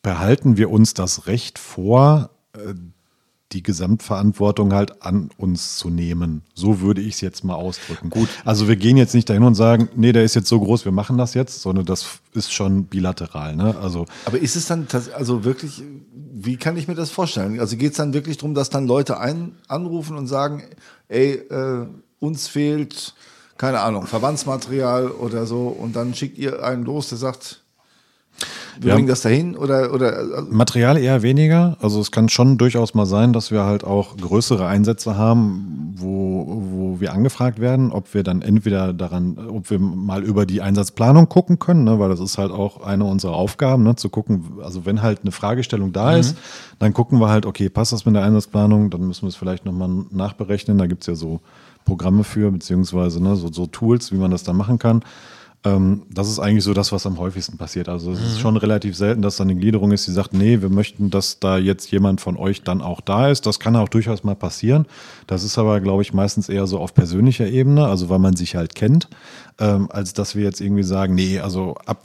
behalten 0.02 0.56
wir 0.56 0.70
uns 0.70 0.94
das 0.94 1.26
Recht 1.26 1.58
vor, 1.58 2.30
äh, 2.54 2.74
die 3.52 3.62
Gesamtverantwortung 3.62 4.72
halt 4.74 5.02
an 5.02 5.30
uns 5.36 5.76
zu 5.76 5.88
nehmen. 5.88 6.42
So 6.54 6.80
würde 6.80 7.00
ich 7.00 7.14
es 7.14 7.20
jetzt 7.20 7.44
mal 7.44 7.54
ausdrücken. 7.54 8.10
Gut. 8.10 8.28
Also 8.44 8.66
wir 8.66 8.76
gehen 8.76 8.96
jetzt 8.96 9.14
nicht 9.14 9.28
dahin 9.28 9.44
und 9.44 9.54
sagen, 9.54 9.88
nee, 9.94 10.12
der 10.12 10.24
ist 10.24 10.34
jetzt 10.34 10.48
so 10.48 10.58
groß, 10.58 10.84
wir 10.84 10.92
machen 10.92 11.16
das 11.16 11.34
jetzt, 11.34 11.62
sondern 11.62 11.84
das 11.84 12.06
ist 12.32 12.52
schon 12.52 12.86
bilateral. 12.86 13.54
Ne? 13.54 13.76
Also 13.80 14.06
Aber 14.24 14.38
ist 14.38 14.56
es 14.56 14.66
dann 14.66 14.88
also 15.14 15.44
wirklich, 15.44 15.82
wie 16.12 16.56
kann 16.56 16.76
ich 16.76 16.88
mir 16.88 16.96
das 16.96 17.10
vorstellen? 17.10 17.60
Also 17.60 17.76
geht 17.76 17.92
es 17.92 17.98
dann 17.98 18.14
wirklich 18.14 18.36
darum, 18.36 18.54
dass 18.54 18.68
dann 18.68 18.86
Leute 18.86 19.20
ein, 19.20 19.52
anrufen 19.68 20.16
und 20.16 20.26
sagen, 20.26 20.64
ey, 21.08 21.34
äh, 21.34 21.86
uns 22.18 22.48
fehlt, 22.48 23.14
keine 23.58 23.80
Ahnung, 23.80 24.06
Verbandsmaterial 24.06 25.08
oder 25.10 25.46
so 25.46 25.68
und 25.68 25.94
dann 25.94 26.14
schickt 26.14 26.36
ihr 26.36 26.64
einen 26.64 26.84
los, 26.84 27.10
der 27.10 27.18
sagt, 27.18 27.62
wir 28.80 28.94
bringen 28.94 29.08
das 29.08 29.22
dahin 29.22 29.56
oder, 29.56 29.92
oder 29.92 30.16
also, 30.16 30.50
Material 30.50 30.98
eher 30.98 31.22
weniger. 31.22 31.76
Also 31.80 32.00
es 32.00 32.10
kann 32.10 32.28
schon 32.28 32.58
durchaus 32.58 32.94
mal 32.94 33.06
sein, 33.06 33.32
dass 33.32 33.50
wir 33.50 33.64
halt 33.64 33.84
auch 33.84 34.16
größere 34.16 34.66
Einsätze 34.66 35.16
haben, 35.16 35.94
wo, 35.96 36.62
wo 36.70 37.00
wir 37.00 37.12
angefragt 37.12 37.60
werden, 37.60 37.90
ob 37.92 38.14
wir 38.14 38.22
dann 38.22 38.42
entweder 38.42 38.92
daran, 38.92 39.38
ob 39.50 39.70
wir 39.70 39.78
mal 39.78 40.22
über 40.22 40.46
die 40.46 40.62
Einsatzplanung 40.62 41.28
gucken 41.28 41.58
können, 41.58 41.84
ne, 41.84 41.98
weil 41.98 42.08
das 42.08 42.20
ist 42.20 42.38
halt 42.38 42.52
auch 42.52 42.82
eine 42.82 43.04
unserer 43.04 43.34
Aufgaben, 43.34 43.82
ne, 43.82 43.96
zu 43.96 44.08
gucken, 44.08 44.44
also 44.62 44.86
wenn 44.86 45.02
halt 45.02 45.20
eine 45.22 45.32
Fragestellung 45.32 45.92
da 45.92 46.16
ist, 46.16 46.36
dann 46.78 46.92
gucken 46.92 47.20
wir 47.20 47.28
halt, 47.28 47.46
okay, 47.46 47.68
passt 47.68 47.92
das 47.92 48.04
mit 48.04 48.14
der 48.14 48.24
Einsatzplanung, 48.24 48.90
dann 48.90 49.06
müssen 49.06 49.22
wir 49.22 49.28
es 49.28 49.36
vielleicht 49.36 49.64
nochmal 49.64 49.90
nachberechnen. 50.10 50.78
Da 50.78 50.86
gibt's 50.86 51.06
ja 51.06 51.14
so 51.14 51.40
Programme 51.84 52.24
für, 52.24 52.50
beziehungsweise 52.50 53.22
ne, 53.22 53.36
so, 53.36 53.50
so 53.50 53.66
Tools, 53.66 54.12
wie 54.12 54.16
man 54.16 54.30
das 54.30 54.42
dann 54.42 54.56
machen 54.56 54.78
kann. 54.78 55.02
Ähm, 55.66 56.02
das 56.10 56.28
ist 56.28 56.38
eigentlich 56.38 56.62
so 56.62 56.74
das, 56.74 56.92
was 56.92 57.06
am 57.06 57.18
häufigsten 57.18 57.56
passiert. 57.58 57.88
Also 57.88 58.12
es 58.12 58.20
ist 58.20 58.38
schon 58.40 58.56
relativ 58.56 58.96
selten, 58.96 59.20
dass 59.22 59.36
da 59.36 59.42
eine 59.42 59.56
Gliederung 59.56 59.90
ist, 59.90 60.06
die 60.06 60.12
sagt, 60.12 60.32
nee, 60.32 60.60
wir 60.62 60.68
möchten, 60.68 61.10
dass 61.10 61.40
da 61.40 61.58
jetzt 61.58 61.90
jemand 61.90 62.20
von 62.20 62.36
euch 62.36 62.62
dann 62.62 62.80
auch 62.82 63.00
da 63.00 63.30
ist. 63.30 63.46
Das 63.46 63.58
kann 63.58 63.74
auch 63.74 63.88
durchaus 63.88 64.22
mal 64.22 64.36
passieren. 64.36 64.86
Das 65.26 65.42
ist 65.42 65.58
aber, 65.58 65.80
glaube 65.80 66.02
ich, 66.02 66.12
meistens 66.14 66.48
eher 66.48 66.66
so 66.68 66.78
auf 66.78 66.94
persönlicher 66.94 67.48
Ebene, 67.48 67.86
also 67.88 68.08
weil 68.08 68.20
man 68.20 68.36
sich 68.36 68.54
halt 68.54 68.74
kennt, 68.76 69.08
ähm, 69.58 69.88
als 69.90 70.12
dass 70.12 70.36
wir 70.36 70.44
jetzt 70.44 70.60
irgendwie 70.60 70.84
sagen, 70.84 71.14
nee, 71.16 71.40
also 71.40 71.74
ab 71.86 72.02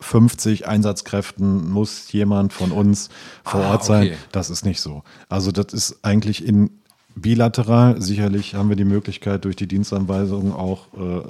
50 0.00 0.68
Einsatzkräften 0.68 1.70
muss 1.70 2.12
jemand 2.12 2.52
von 2.52 2.70
uns 2.70 3.08
vor 3.42 3.62
Ah, 3.64 3.72
Ort 3.72 3.84
sein. 3.84 4.02
okay. 4.08 4.16
Das 4.30 4.50
ist 4.50 4.64
nicht 4.64 4.80
so. 4.80 5.02
Also 5.28 5.50
das 5.50 5.72
ist 5.72 5.98
eigentlich 6.02 6.46
in 6.46 6.70
bilateral. 7.16 8.00
Sicherlich 8.00 8.54
haben 8.54 8.68
wir 8.68 8.76
die 8.76 8.84
Möglichkeit 8.84 9.44
durch 9.44 9.56
die 9.56 9.66
Dienstanweisung 9.66 10.54
auch 10.54 10.86
äh, 10.96 11.22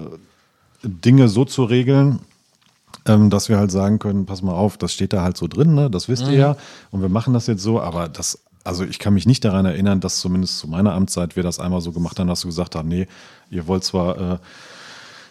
Dinge 0.82 1.28
so 1.28 1.44
zu 1.44 1.64
regeln, 1.64 2.20
ähm, 3.06 3.30
dass 3.30 3.48
wir 3.48 3.58
halt 3.58 3.70
sagen 3.70 3.98
können, 3.98 4.26
pass 4.26 4.42
mal 4.42 4.52
auf, 4.52 4.76
das 4.76 4.92
steht 4.92 5.12
da 5.12 5.22
halt 5.22 5.36
so 5.36 5.46
drin, 5.46 5.74
ne? 5.74 5.90
das 5.90 6.08
wisst 6.08 6.26
ihr 6.28 6.34
ja. 6.34 6.56
Und 6.90 7.02
wir 7.02 7.08
machen 7.08 7.34
das 7.34 7.46
jetzt 7.46 7.62
so, 7.62 7.80
aber 7.80 8.08
das, 8.08 8.40
also 8.64 8.84
ich 8.84 8.98
kann 8.98 9.14
mich 9.14 9.26
nicht 9.26 9.44
daran 9.44 9.66
erinnern, 9.66 10.00
dass 10.00 10.20
zumindest 10.20 10.58
zu 10.58 10.68
meiner 10.68 10.92
Amtszeit 10.92 11.36
wir 11.36 11.42
das 11.42 11.58
einmal 11.58 11.80
so 11.80 11.92
gemacht 11.92 12.18
haben, 12.18 12.28
dass 12.28 12.44
wir 12.44 12.48
gesagt 12.48 12.74
haben, 12.74 12.88
nee, 12.88 13.06
ihr 13.50 13.66
wollt 13.66 13.84
zwar, 13.84 14.34
äh, 14.34 14.38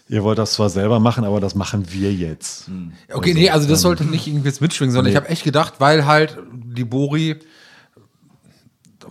ihr 0.10 0.24
wollt 0.24 0.38
das 0.38 0.54
zwar 0.54 0.70
selber 0.70 1.00
machen, 1.00 1.24
aber 1.24 1.40
das 1.40 1.56
machen 1.56 1.92
wir 1.92 2.14
jetzt. 2.14 2.70
Okay, 3.14 3.34
nee, 3.34 3.50
also 3.50 3.68
das 3.68 3.82
sollte 3.82 4.06
nicht 4.06 4.28
irgendwie 4.28 4.48
jetzt 4.48 4.62
mitschwingen, 4.62 4.94
sondern 4.94 5.12
ich 5.12 5.18
habe 5.18 5.30
echt 5.30 5.44
gedacht, 5.44 5.76
weil 5.80 6.06
halt 6.06 6.38
die 6.52 6.86
Bori 6.86 7.38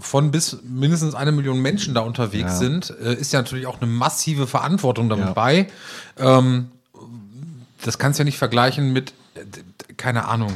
von 0.00 0.30
bis 0.30 0.58
mindestens 0.62 1.14
eine 1.14 1.32
Million 1.32 1.60
Menschen 1.60 1.94
da 1.94 2.00
unterwegs 2.02 2.52
Ja. 2.52 2.58
sind, 2.58 2.90
äh, 3.02 3.14
ist 3.14 3.32
ja 3.32 3.40
natürlich 3.40 3.66
auch 3.66 3.80
eine 3.80 3.90
massive 3.90 4.46
Verantwortung 4.46 5.08
damit 5.08 5.26
Ja. 5.26 5.32
bei. 5.32 5.68
Ähm, 6.18 6.70
das 7.82 7.98
kannst 7.98 8.18
du 8.18 8.22
ja 8.22 8.24
nicht 8.24 8.38
vergleichen 8.38 8.92
mit, 8.92 9.12
äh, 9.34 9.40
keine 9.96 10.26
Ahnung. 10.28 10.52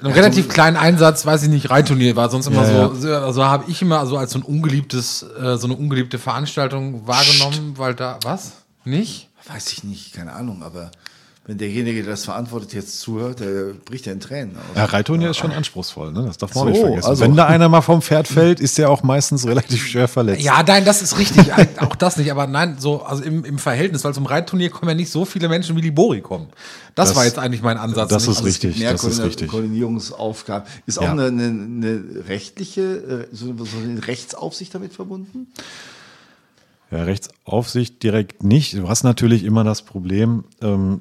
Einem 0.00 0.12
relativ 0.12 0.48
kleinen 0.48 0.76
Einsatz, 0.76 1.26
weiß 1.26 1.42
ich 1.42 1.48
nicht, 1.48 1.70
Reitturnier 1.70 2.14
war 2.14 2.30
sonst 2.30 2.46
immer 2.46 2.62
Ja, 2.68 2.88
so, 2.88 2.94
so 2.94 3.14
also 3.14 3.44
habe 3.44 3.68
ich 3.68 3.82
immer 3.82 4.06
so 4.06 4.16
als 4.16 4.30
so 4.32 4.38
ein 4.38 4.42
ungeliebtes, 4.42 5.24
äh, 5.24 5.56
so 5.56 5.66
eine 5.66 5.74
ungeliebte 5.74 6.18
Veranstaltung 6.20 7.06
wahrgenommen, 7.06 7.76
weil 7.78 7.94
da, 7.94 8.18
was? 8.22 8.52
Nicht? 8.84 9.28
weiß 9.50 9.72
ich 9.72 9.82
nicht, 9.82 10.12
keine 10.12 10.34
Ahnung, 10.34 10.62
aber 10.62 10.90
wenn 11.48 11.56
derjenige, 11.56 12.02
der 12.02 12.10
das 12.12 12.26
verantwortet, 12.26 12.74
jetzt 12.74 13.00
zuhört, 13.00 13.40
der 13.40 13.72
bricht 13.86 14.04
ja 14.04 14.12
in 14.12 14.20
Tränen 14.20 14.54
aus. 14.56 14.62
Ja, 14.76 14.84
Reitturnier 14.84 15.30
ist 15.30 15.38
schon 15.38 15.50
anspruchsvoll, 15.50 16.12
ne? 16.12 16.24
das 16.26 16.36
darf 16.36 16.54
man 16.54 16.64
auch 16.64 16.66
So, 16.66 16.70
nicht 16.72 16.80
vergessen. 16.82 17.08
also- 17.08 17.24
Wenn 17.24 17.36
da 17.36 17.46
einer 17.46 17.70
mal 17.70 17.80
vom 17.80 18.02
Pferd 18.02 18.28
fällt, 18.28 18.60
ist 18.60 18.76
der 18.76 18.90
auch 18.90 19.02
meistens 19.02 19.46
relativ 19.46 19.86
schwer 19.86 20.08
verletzt. 20.08 20.42
Ja, 20.42 20.62
nein, 20.62 20.84
das 20.84 21.00
ist 21.00 21.18
richtig. 21.18 21.50
auch 21.80 21.96
das 21.96 22.18
nicht. 22.18 22.30
Aber 22.30 22.46
nein, 22.46 22.76
so, 22.78 23.00
also 23.02 23.22
im, 23.24 23.46
im 23.46 23.58
Verhältnis, 23.58 24.04
weil 24.04 24.12
zum 24.12 24.26
Reitturnier 24.26 24.68
kommen 24.68 24.90
ja 24.90 24.94
nicht 24.94 25.10
so 25.10 25.24
viele 25.24 25.48
Menschen 25.48 25.74
wie 25.74 25.80
die 25.80 25.90
Bori 25.90 26.20
kommen. 26.20 26.48
Das, 26.94 27.08
Das- 27.08 27.16
war 27.16 27.24
jetzt 27.24 27.38
eigentlich 27.38 27.62
mein 27.62 27.78
Ansatz. 27.78 28.10
das 28.10 28.24
nicht? 28.24 28.30
ist 28.32 28.36
Also, 28.36 28.46
richtig. 28.46 28.78
Mehr 28.78 28.92
das 28.92 29.04
ist 29.04 29.22
richtig. 29.22 29.48
Koordinierungsaufgaben. 29.50 30.68
Ist 30.84 30.98
auch 30.98 31.04
Ja. 31.04 31.12
eine, 31.12 31.28
eine, 31.28 31.44
eine 31.46 32.04
rechtliche, 32.28 33.26
äh, 33.32 33.34
so 33.34 33.46
eine 33.50 34.06
Rechtsaufsicht 34.06 34.74
damit 34.74 34.92
verbunden? 34.92 35.46
Ja, 36.90 37.04
Rechtsaufsicht 37.04 38.02
direkt 38.02 38.42
nicht. 38.44 38.74
Du 38.74 38.88
hast 38.88 39.02
natürlich 39.02 39.44
immer 39.44 39.64
das 39.64 39.80
Problem, 39.82 40.44
ähm, 40.62 41.00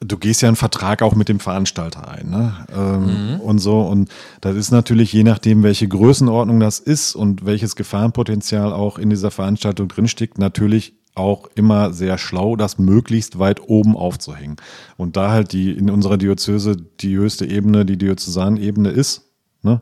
du 0.00 0.18
gehst 0.18 0.42
ja 0.42 0.48
einen 0.48 0.56
Vertrag 0.56 1.02
auch 1.02 1.14
mit 1.14 1.28
dem 1.28 1.40
Veranstalter 1.40 2.08
ein. 2.08 2.30
Ne? 2.30 2.54
Ähm, 2.74 3.40
Und 3.40 3.58
so. 3.58 3.80
Und 3.82 4.10
das 4.40 4.56
ist 4.56 4.70
natürlich, 4.70 5.12
je 5.12 5.24
nachdem, 5.24 5.62
welche 5.62 5.88
Größenordnung 5.88 6.60
das 6.60 6.78
ist 6.78 7.14
und 7.14 7.46
welches 7.46 7.76
Gefahrenpotenzial 7.76 8.72
auch 8.72 8.98
in 8.98 9.10
dieser 9.10 9.30
Veranstaltung 9.30 9.88
drinsteckt, 9.88 10.38
natürlich 10.38 10.94
auch 11.14 11.48
immer 11.54 11.92
sehr 11.92 12.18
schlau, 12.18 12.56
das 12.56 12.78
möglichst 12.78 13.38
weit 13.38 13.60
oben 13.68 13.96
aufzuhängen. 13.96 14.56
Und 14.96 15.16
da 15.16 15.30
halt 15.30 15.52
die 15.52 15.70
in 15.70 15.88
unserer 15.90 16.16
Diözese 16.16 16.76
die 16.76 17.16
höchste 17.16 17.46
Ebene, 17.46 17.84
die 17.84 17.96
Diözesanebene 17.96 18.90
ist, 18.90 19.22
ne, 19.62 19.80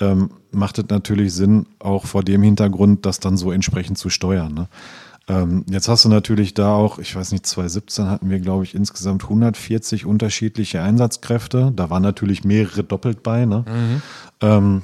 ähm, 0.00 0.30
macht 0.50 0.78
es 0.78 0.84
natürlich 0.88 1.32
Sinn, 1.32 1.66
auch 1.78 2.04
vor 2.04 2.22
dem 2.22 2.42
Hintergrund, 2.42 3.06
das 3.06 3.20
dann 3.20 3.38
so 3.38 3.50
entsprechend 3.50 3.96
zu 3.96 4.10
steuern. 4.10 4.52
Ne? 4.52 4.68
Ähm, 5.28 5.64
jetzt 5.68 5.88
hast 5.88 6.04
du 6.04 6.08
natürlich 6.08 6.54
da 6.54 6.74
auch, 6.74 6.98
ich 6.98 7.14
weiß 7.14 7.32
nicht, 7.32 7.46
2017 7.46 8.08
hatten 8.08 8.30
wir, 8.30 8.38
glaube 8.38 8.64
ich, 8.64 8.74
insgesamt 8.74 9.24
140 9.24 10.06
unterschiedliche 10.06 10.82
Einsatzkräfte. 10.82 11.72
Da 11.74 11.90
waren 11.90 12.02
natürlich 12.02 12.44
mehrere 12.44 12.84
doppelt 12.84 13.22
bei. 13.22 13.44
Ne? 13.44 13.64
Ähm, 14.40 14.82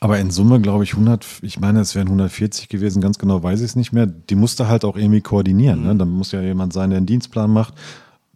aber 0.00 0.18
in 0.18 0.30
Summe, 0.30 0.60
glaube 0.60 0.84
ich, 0.84 0.92
100, 0.92 1.24
ich 1.42 1.60
meine, 1.60 1.80
es 1.80 1.94
wären 1.94 2.08
140 2.08 2.68
gewesen, 2.68 3.00
ganz 3.02 3.18
genau 3.18 3.42
weiß 3.42 3.60
ich 3.60 3.66
es 3.66 3.76
nicht 3.76 3.92
mehr. 3.92 4.06
Die 4.06 4.34
musste 4.34 4.68
halt 4.68 4.84
auch 4.84 4.96
irgendwie 4.96 5.20
koordinieren. 5.20 5.82
Ne? 5.82 5.96
Dann 5.96 6.08
muss 6.08 6.32
ja 6.32 6.40
jemand 6.40 6.72
sein, 6.72 6.90
der 6.90 6.98
einen 6.98 7.06
Dienstplan 7.06 7.50
macht. 7.50 7.74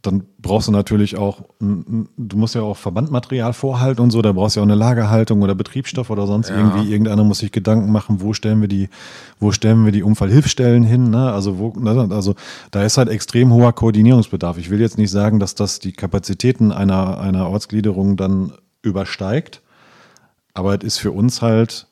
Dann 0.02 0.24
brauchst 0.38 0.66
du 0.66 0.72
natürlich 0.72 1.16
auch, 1.16 1.42
du 1.60 2.36
musst 2.36 2.56
ja 2.56 2.62
auch 2.62 2.76
Verbandmaterial 2.76 3.52
vorhalten 3.52 4.02
und 4.02 4.10
so, 4.10 4.20
da 4.20 4.32
brauchst 4.32 4.56
du 4.56 4.60
ja 4.60 4.64
auch 4.64 4.68
eine 4.68 4.74
Lagerhaltung 4.74 5.42
oder 5.42 5.54
Betriebsstoff 5.54 6.10
oder 6.10 6.26
sonst 6.26 6.50
irgendwie. 6.50 6.90
Irgendeiner 6.90 7.22
muss 7.22 7.38
sich 7.38 7.52
Gedanken 7.52 7.92
machen, 7.92 8.20
wo 8.20 8.32
stellen 8.32 8.60
wir 8.60 8.66
die, 8.66 8.88
wo 9.38 9.52
stellen 9.52 9.84
wir 9.84 9.92
die 9.92 10.02
Unfallhilfstellen 10.02 10.82
hin, 10.82 11.10
ne? 11.10 11.32
Also 11.32 11.58
wo, 11.58 11.72
ne? 11.78 12.08
also 12.10 12.34
da 12.72 12.82
ist 12.82 12.98
halt 12.98 13.08
extrem 13.08 13.52
hoher 13.52 13.72
Koordinierungsbedarf. 13.72 14.58
Ich 14.58 14.70
will 14.70 14.80
jetzt 14.80 14.98
nicht 14.98 15.10
sagen, 15.10 15.38
dass 15.38 15.54
das 15.54 15.78
die 15.78 15.92
Kapazitäten 15.92 16.72
einer, 16.72 17.20
einer 17.20 17.48
Ortsgliederung 17.48 18.16
dann 18.16 18.52
übersteigt. 18.82 19.62
Aber 20.52 20.74
es 20.74 20.82
ist 20.84 20.98
für 20.98 21.12
uns 21.12 21.42
halt 21.42 21.86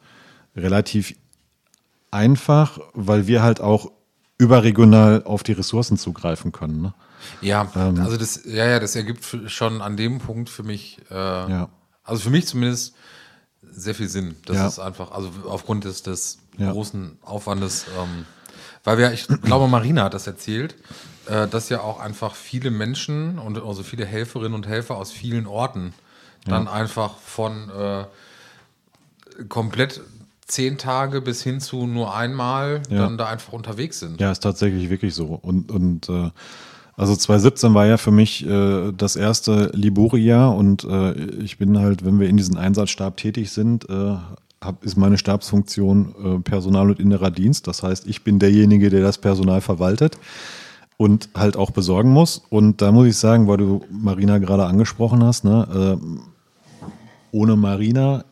relativ 0.57 1.15
einfach, 2.11 2.81
weil 2.93 3.27
wir 3.27 3.43
halt 3.43 3.61
auch 3.61 3.93
überregional 4.39 5.23
auf 5.25 5.43
die 5.43 5.53
Ressourcen 5.53 5.97
zugreifen 5.97 6.51
können. 6.51 6.83
Ne? 6.83 6.95
Ja, 7.41 7.71
Ähm. 7.75 8.01
also 8.01 8.17
das, 8.17 8.43
ja, 8.45 8.67
ja, 8.67 8.81
das 8.81 8.97
ergibt 8.97 9.25
schon 9.47 9.83
an 9.83 9.97
dem 9.97 10.19
Punkt 10.19 10.49
für 10.51 10.63
mich, 10.63 10.99
äh, 11.11 11.15
Ja. 11.15 11.69
also 12.05 12.23
für 12.23 12.31
mich 12.31 12.47
zumindest 12.47 12.95
sehr 13.63 13.95
viel 13.95 14.09
Sinn. 14.09 14.37
Das 14.47 14.57
Ja. 14.57 14.67
ist 14.67 14.79
einfach, 14.79 15.11
also 15.13 15.31
aufgrund 15.49 15.85
des, 15.85 16.03
des 16.03 16.39
Ja. 16.59 16.73
großen 16.73 17.19
Aufwandes, 17.23 17.87
ähm, 17.99 18.25
weil 18.85 18.99
wir, 18.99 19.13
ich 19.13 19.27
glaube, 19.43 19.69
Marina 19.69 20.05
hat 20.05 20.15
das 20.15 20.27
erzählt, 20.27 20.75
äh, 21.27 21.47
dass 21.47 21.69
ja 21.69 21.81
auch 21.81 22.01
einfach 22.01 22.35
viele 22.35 22.71
Menschen 22.71 23.39
und 23.39 23.59
also 23.63 23.83
viele 23.83 24.05
Helferinnen 24.07 24.55
und 24.55 24.67
Helfer 24.67 24.97
aus 24.97 25.13
vielen 25.13 25.47
Orten 25.47 25.93
dann 26.47 26.67
einfach 26.69 27.19
von 27.19 27.69
äh, 27.71 28.05
komplett 29.49 30.01
zehn 30.47 30.79
Tage 30.79 31.21
bis 31.21 31.43
hin 31.43 31.61
zu 31.61 31.87
nur 31.87 32.15
einmal 32.15 32.83
Ja. 32.89 32.99
dann 32.99 33.19
da 33.19 33.27
einfach 33.29 33.53
unterwegs 33.53 34.01
sind. 34.01 34.21
Ja, 34.21 34.33
ist 34.33 34.41
tatsächlich 34.41 34.91
wirklich 34.91 35.15
so. 35.15 35.27
Und, 35.27 35.71
und 35.71 36.09
äh, 36.09 36.31
also 37.01 37.17
2017 37.17 37.73
war 37.73 37.87
ja 37.87 37.97
für 37.97 38.11
mich 38.11 38.47
äh, 38.47 38.93
das 38.93 39.17
erste 39.17 39.71
Libori-Jahr 39.73 40.55
und 40.55 40.85
äh, 40.85 41.15
ich 41.43 41.57
bin 41.57 41.79
halt, 41.79 42.05
wenn 42.05 42.21
wir 42.21 42.29
in 42.29 42.37
diesem 42.37 42.59
Einsatzstab 42.59 43.17
tätig 43.17 43.53
sind, 43.53 43.89
äh, 43.89 44.17
hab, 44.61 44.85
ist 44.85 44.99
meine 44.99 45.17
Stabsfunktion 45.17 46.15
äh, 46.23 46.39
Personal- 46.41 46.91
und 46.91 47.01
innerer 47.01 47.31
Dienst. 47.31 47.67
Das 47.67 47.83
heißt, 47.83 48.07
ich 48.07 48.23
bin 48.23 48.39
derjenige, 48.39 48.91
der 48.91 49.01
das 49.01 49.17
Personal 49.17 49.63
verwaltet 49.63 50.19
und 50.99 51.31
halt 51.35 51.57
auch 51.57 51.71
besorgen 51.71 52.11
muss. 52.11 52.43
Und 52.51 52.83
da 52.83 52.93
muss 52.93 53.07
ich 53.07 53.17
sagen, 53.17 53.49
weil 53.49 53.57
du 53.57 53.81
Marina 53.91 54.37
gerade 54.37 54.67
angesprochen 54.67 55.25
hast, 55.25 55.43
ne, 55.43 55.99
äh, 56.03 56.87
ohne 57.33 57.57
Marina, 57.57 58.27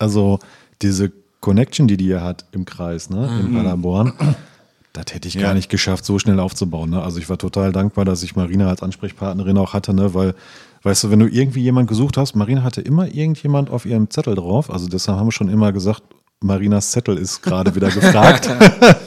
also 0.00 0.40
diese 0.82 1.12
Connection, 1.38 1.86
die 1.86 1.96
die 1.96 2.06
hier 2.06 2.24
hat 2.24 2.44
im 2.50 2.64
Kreis, 2.64 3.08
ne, 3.08 3.38
in 3.38 3.54
Paderborn, 3.54 4.14
das 4.92 5.06
hätte 5.12 5.28
ich 5.28 5.38
gar 5.38 5.54
nicht 5.54 5.70
geschafft, 5.70 6.04
so 6.04 6.18
schnell 6.18 6.40
aufzubauen. 6.40 6.90
Ne? 6.90 7.02
Also 7.02 7.18
ich 7.18 7.28
war 7.28 7.38
total 7.38 7.72
dankbar, 7.72 8.04
dass 8.04 8.22
ich 8.22 8.34
Marina 8.34 8.68
als 8.68 8.82
Ansprechpartnerin 8.82 9.56
auch 9.56 9.72
hatte, 9.72 9.94
ne? 9.94 10.14
weil, 10.14 10.34
weißt 10.82 11.04
du, 11.04 11.10
wenn 11.10 11.20
du 11.20 11.28
irgendwie 11.28 11.60
jemand 11.60 11.88
gesucht 11.88 12.16
hast, 12.16 12.34
Marina 12.34 12.64
hatte 12.64 12.80
immer 12.80 13.06
irgendjemand 13.06 13.70
auf 13.70 13.86
ihrem 13.86 14.10
Zettel 14.10 14.34
drauf. 14.34 14.70
Also 14.70 14.88
deshalb 14.88 15.18
haben 15.18 15.28
wir 15.28 15.32
schon 15.32 15.48
immer 15.48 15.72
gesagt, 15.72 16.02
Marinas 16.42 16.92
Zettel 16.92 17.18
ist 17.18 17.42
gerade 17.42 17.74
wieder 17.74 17.90
gefragt. 17.90 18.48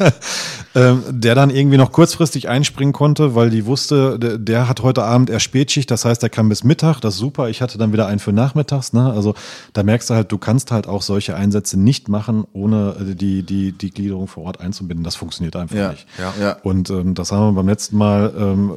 ähm, 0.75 1.03
der 1.09 1.34
dann 1.34 1.49
irgendwie 1.49 1.77
noch 1.77 1.91
kurzfristig 1.91 2.47
einspringen 2.47 2.93
konnte, 2.93 3.34
weil 3.34 3.49
die 3.49 3.65
wusste, 3.65 4.19
der, 4.19 4.38
der 4.38 4.69
hat 4.69 4.84
heute 4.84 5.03
Abend 5.03 5.31
erst 5.31 5.45
Spätschicht, 5.45 5.89
das 5.89 6.05
heißt, 6.05 6.21
der 6.21 6.29
kann 6.29 6.47
bis 6.47 6.63
Mittag, 6.63 6.99
das 7.01 7.15
ist 7.15 7.19
super. 7.19 7.49
Ich 7.49 7.63
hatte 7.63 7.79
dann 7.79 7.91
wieder 7.91 8.05
einen 8.05 8.19
für 8.19 8.34
nachmittags. 8.34 8.93
Ne? 8.93 9.11
Also 9.11 9.34
da 9.73 9.81
merkst 9.81 10.11
du 10.11 10.13
halt, 10.13 10.31
du 10.31 10.38
kannst 10.38 10.71
halt 10.71 10.88
auch 10.88 11.01
solche 11.01 11.36
Einsätze 11.36 11.79
nicht 11.79 12.07
machen, 12.07 12.45
ohne 12.53 12.95
äh, 12.99 13.15
die, 13.15 13.41
die, 13.41 13.71
die 13.71 13.89
Gliederung 13.89 14.27
vor 14.27 14.43
Ort 14.43 14.61
einzubinden. 14.61 15.03
Das 15.03 15.15
funktioniert 15.15 15.55
einfach 15.55 15.75
Ja, 15.75 15.89
nicht. 15.91 16.05
ja, 16.19 16.34
ja. 16.39 16.57
Und 16.61 16.91
ähm, 16.91 17.15
das 17.15 17.31
haben 17.31 17.49
wir 17.49 17.53
beim 17.53 17.67
letzten 17.67 17.97
Mal 17.97 18.31
ähm, 18.38 18.71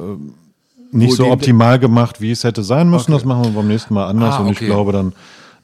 äh, 0.93 0.97
nicht 0.97 1.11
Wo 1.11 1.15
so 1.15 1.31
optimal 1.31 1.77
gemacht, 1.77 2.21
wie 2.21 2.31
es 2.31 2.43
hätte 2.43 2.63
sein 2.63 2.89
müssen. 2.89 3.11
Das 3.11 3.23
machen 3.23 3.43
wir 3.43 3.51
beim 3.51 3.67
nächsten 3.67 3.93
Mal 3.93 4.07
anders. 4.07 4.35
Ah, 4.35 4.39
Und 4.39 4.47
ich 4.49 4.57
okay. 4.57 4.65
glaube, 4.65 4.93
dann, 4.93 5.13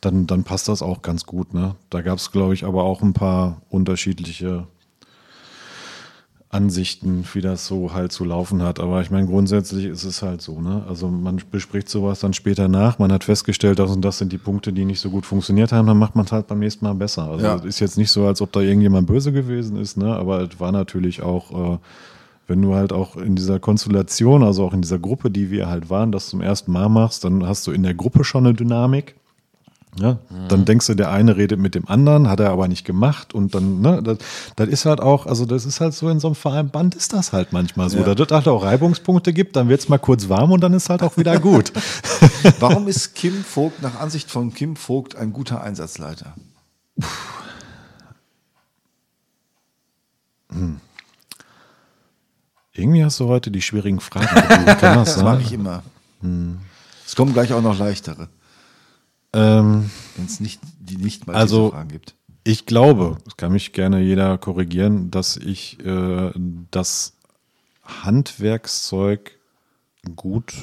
dann, 0.06 0.28
dann 0.28 0.44
passt 0.44 0.68
das 0.70 0.82
auch 0.82 1.02
ganz 1.02 1.26
gut. 1.26 1.54
Ne? 1.54 1.76
Da 1.90 2.02
gab 2.02 2.18
es, 2.18 2.32
glaube 2.32 2.54
ich, 2.54 2.66
aber 2.66 2.84
auch 2.84 3.02
ein 3.02 3.14
paar 3.14 3.62
unterschiedliche 3.70 4.68
Ansichten, 6.50 7.26
wie 7.34 7.42
das 7.42 7.66
so 7.66 7.94
halt 7.94 8.12
zu 8.12 8.26
laufen 8.26 8.62
hat. 8.62 8.80
Aber 8.80 9.02
ich 9.02 9.10
meine, 9.10 9.26
grundsätzlich 9.26 9.86
ist 9.86 10.04
es 10.04 10.22
halt 10.22 10.42
so. 10.42 10.62
Ne? 10.62 10.84
Also 10.88 11.08
man 11.08 11.42
bespricht 11.50 11.90
sowas 11.90 12.20
dann 12.20 12.34
später 12.34 12.68
nach. 12.68 13.00
Man 13.00 13.12
hat 13.12 13.24
festgestellt, 13.24 13.80
das 13.80 13.90
und 13.90 14.02
das 14.02 14.20
sind 14.20 14.32
die 14.32 14.38
Punkte, 14.38 14.72
die 14.72 14.86
nicht 14.86 15.00
so 15.00 15.10
gut 15.10 15.26
funktioniert 15.26 15.72
haben. 15.72 15.88
Dann 15.88 15.98
macht 15.98 16.16
man 16.16 16.26
es 16.26 16.32
halt 16.32 16.46
beim 16.48 16.60
nächsten 16.60 16.86
Mal 16.86 16.94
besser. 16.94 17.28
Also 17.28 17.46
Ja. 17.46 17.56
es 17.56 17.66
ist 17.66 17.80
jetzt 17.80 17.98
nicht 17.98 18.12
so, 18.12 18.28
als 18.28 18.40
ob 18.40 18.52
da 18.52 18.60
irgendjemand 18.60 19.08
böse 19.08 19.32
gewesen 19.32 19.78
ist. 19.78 19.98
Ne? 19.98 20.16
Aber 20.16 20.42
es 20.42 20.60
war 20.60 20.72
natürlich 20.72 21.22
auch... 21.22 21.74
Äh, 21.76 21.78
wenn 22.46 22.62
du 22.62 22.76
halt 22.76 22.92
auch 22.92 23.16
in 23.16 23.38
dieser 23.38 23.58
Konstellation, 23.60 24.44
also 24.44 24.66
auch 24.66 24.74
in 24.74 24.82
dieser 24.82 25.00
Gruppe, 25.00 25.32
die 25.32 25.50
wir 25.50 25.70
halt 25.70 25.90
waren, 25.90 26.12
das 26.12 26.28
zum 26.28 26.42
ersten 26.42 26.74
Mal 26.74 26.90
machst, 26.90 27.24
dann 27.24 27.48
hast 27.48 27.66
du 27.68 27.72
in 27.72 27.84
der 27.84 27.94
Gruppe 27.94 28.26
schon 28.26 28.46
eine 28.46 28.54
Dynamik. 28.54 29.16
Ja, 30.00 30.18
dann 30.50 30.66
denkst 30.66 30.88
du, 30.88 30.96
der 30.96 31.12
eine 31.12 31.38
redet 31.38 31.60
mit 31.60 31.76
dem 31.76 31.88
anderen, 31.88 32.28
hat 32.28 32.40
er 32.40 32.50
aber 32.50 32.68
nicht 32.68 32.84
gemacht 32.84 33.34
und 33.36 33.54
dann, 33.54 33.80
ne, 33.82 34.02
das, 34.02 34.18
das 34.56 34.68
ist 34.70 34.86
halt 34.86 35.00
auch, 35.02 35.28
also 35.28 35.46
das 35.46 35.66
ist 35.66 35.82
halt 35.82 35.94
so 35.94 36.10
in 36.10 36.20
so 36.20 36.30
einem 36.30 36.36
Vereinband 36.36 36.96
ist 36.96 37.14
das 37.14 37.32
halt 37.32 37.54
manchmal 37.54 37.92
so, 37.92 38.00
Ja. 38.00 38.16
dass 38.16 38.28
es 38.28 38.32
halt 38.34 38.48
auch 38.48 38.64
Reibungspunkte 38.64 39.34
gibt, 39.34 39.56
dann 39.56 39.70
wird 39.70 39.82
es 39.82 39.90
mal 39.90 40.00
kurz 40.00 40.30
warm 40.30 40.52
und 40.52 40.62
dann 40.62 40.74
ist 40.74 40.90
halt 40.90 41.04
auch 41.04 41.16
wieder 41.18 41.40
gut. 41.40 41.72
Warum 42.60 42.88
ist 42.88 43.14
Kim 43.14 43.44
Vogt 43.44 43.84
nach 43.84 44.00
Ansicht 44.00 44.32
von 44.32 44.52
Kim 44.54 44.76
Vogt 44.76 45.16
ein 45.16 45.32
guter 45.32 45.62
Einsatzleiter? 45.62 46.34
Irgendwie 52.74 53.04
hast 53.04 53.20
du 53.20 53.28
heute 53.28 53.52
die 53.52 53.62
schwierigen 53.62 54.00
Fragen 54.00 54.26
kann 54.80 54.96
das 54.98 55.16
Das 55.16 55.24
mache 55.24 55.42
ich 55.42 55.54
immer. 55.54 55.84
Es 57.06 57.16
kommen 57.16 57.34
gleich 57.34 57.54
auch 57.54 57.62
noch 57.62 57.78
leichtere, 57.78 58.30
Ähm, 59.34 59.90
wenn 60.16 60.26
es 60.26 60.40
nicht 60.40 60.62
die 60.80 60.98
nicht 60.98 61.28
mal 61.28 61.36
Also- 61.36 61.72
Fragen 61.72 61.90
gibt. 61.90 62.16
Ich 62.46 62.66
glaube, 62.66 63.18
es 63.26 63.38
kann 63.38 63.54
mich 63.54 63.72
gerne 63.72 64.02
jeder 64.02 64.38
korrigieren, 64.38 65.10
dass 65.12 65.38
ich 65.38 65.80
äh, 65.86 66.32
das 66.72 67.14
Handwerkszeug 67.84 69.40
gut 70.18 70.54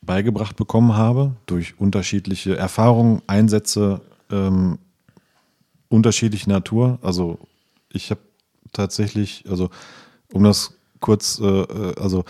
beigebracht 0.00 0.56
bekommen 0.56 0.96
habe 0.96 1.36
durch 1.46 1.78
unterschiedliche 1.78 2.56
Erfahrungen, 2.56 3.22
Einsätze 3.28 4.00
ähm, 4.30 4.78
unterschiedlicher 5.88 6.50
Natur. 6.50 6.98
Also 7.02 7.38
ich 7.88 8.10
habe 8.10 8.20
tatsächlich, 8.72 9.44
also 9.48 9.70
um 10.32 10.42
das 10.42 10.74
kurz, 10.98 11.38
äh, 11.38 11.44
äh, 11.46 11.94
also 12.00 12.24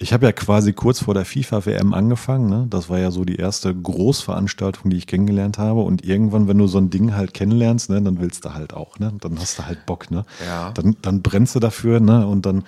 ich 0.00 0.12
habe 0.12 0.26
ja 0.26 0.32
quasi 0.32 0.72
kurz 0.72 1.02
vor 1.02 1.14
der 1.14 1.24
FIFA-WM 1.24 1.92
angefangen. 1.92 2.48
Ne? 2.48 2.66
Das 2.70 2.88
war 2.88 3.00
ja 3.00 3.10
so 3.10 3.24
die 3.24 3.36
erste 3.36 3.74
Großveranstaltung, 3.74 4.90
die 4.90 4.96
ich 4.96 5.08
kennengelernt 5.08 5.58
habe. 5.58 5.80
Und 5.80 6.04
irgendwann, 6.04 6.46
wenn 6.46 6.58
du 6.58 6.68
so 6.68 6.78
ein 6.78 6.90
Ding 6.90 7.14
halt 7.16 7.34
kennenlernst, 7.34 7.90
ne, 7.90 8.00
dann 8.00 8.20
willst 8.20 8.44
du 8.44 8.54
halt 8.54 8.74
auch. 8.74 9.00
Ne? 9.00 9.12
Dann 9.20 9.38
hast 9.40 9.58
du 9.58 9.66
halt 9.66 9.86
Bock. 9.86 10.12
Ne? 10.12 10.24
Ja. 10.46 10.70
Dann, 10.70 10.96
dann 11.02 11.22
brennst 11.22 11.56
du 11.56 11.60
dafür. 11.60 11.98
Ne? 11.98 12.24
Und 12.28 12.46
dann, 12.46 12.62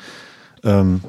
ähm, 0.64 1.02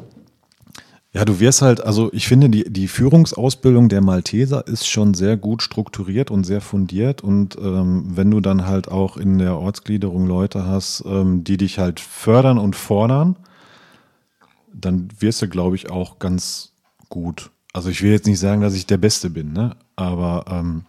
ja, 1.11 1.25
du 1.25 1.39
wirst 1.39 1.63
halt, 1.63 1.83
also 1.83 2.11
ich 2.13 2.27
finde, 2.27 2.49
die, 2.49 2.71
die 2.71 2.87
Führungsausbildung 2.87 3.89
der 3.89 4.01
Malteser 4.01 4.65
ist 4.67 4.87
schon 4.87 5.15
sehr 5.15 5.37
gut 5.37 5.63
strukturiert 5.63 6.29
und 6.29 6.43
sehr 6.43 6.61
fundiert. 6.61 7.23
Und 7.23 7.57
ähm, 7.57 8.11
wenn 8.15 8.29
du 8.29 8.41
dann 8.41 8.67
halt 8.67 8.89
auch 8.91 9.17
in 9.17 9.39
der 9.39 9.57
Ortsgliederung 9.57 10.27
Leute 10.27 10.67
hast, 10.67 11.03
ähm, 11.07 11.43
die 11.43 11.57
dich 11.57 11.79
halt 11.79 11.99
fördern 11.99 12.59
und 12.59 12.75
fordern, 12.75 13.37
dann 14.73 15.09
wirst 15.19 15.41
du, 15.41 15.47
glaube 15.47 15.75
ich, 15.75 15.89
auch 15.89 16.19
ganz 16.19 16.73
gut. 17.09 17.51
Also 17.73 17.89
ich 17.89 18.01
will 18.01 18.11
jetzt 18.11 18.27
nicht 18.27 18.39
sagen, 18.39 18.61
dass 18.61 18.73
ich 18.73 18.85
der 18.85 18.97
Beste 18.97 19.29
bin, 19.29 19.53
ne? 19.53 19.75
aber 19.95 20.45
ähm, 20.49 20.85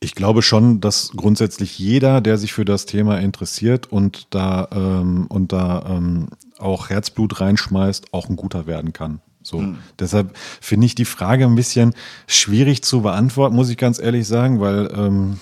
ich 0.00 0.14
glaube 0.14 0.42
schon, 0.42 0.80
dass 0.80 1.10
grundsätzlich 1.16 1.78
jeder, 1.78 2.20
der 2.20 2.38
sich 2.38 2.52
für 2.52 2.64
das 2.64 2.86
Thema 2.86 3.18
interessiert 3.18 3.90
und 3.90 4.28
da, 4.30 4.68
ähm, 4.70 5.26
und 5.28 5.52
da 5.52 5.84
ähm, 5.88 6.28
auch 6.58 6.90
Herzblut 6.90 7.40
reinschmeißt, 7.40 8.12
auch 8.12 8.28
ein 8.28 8.36
guter 8.36 8.66
werden 8.66 8.92
kann. 8.92 9.20
So. 9.42 9.74
Deshalb 9.98 10.36
finde 10.60 10.86
ich 10.86 10.94
die 10.94 11.06
Frage 11.06 11.46
ein 11.46 11.54
bisschen 11.54 11.94
schwierig 12.26 12.82
zu 12.82 13.00
beantworten, 13.00 13.56
muss 13.56 13.70
ich 13.70 13.78
ganz 13.78 13.98
ehrlich 13.98 14.26
sagen, 14.28 14.60
weil 14.60 14.90
ähm, 14.94 15.40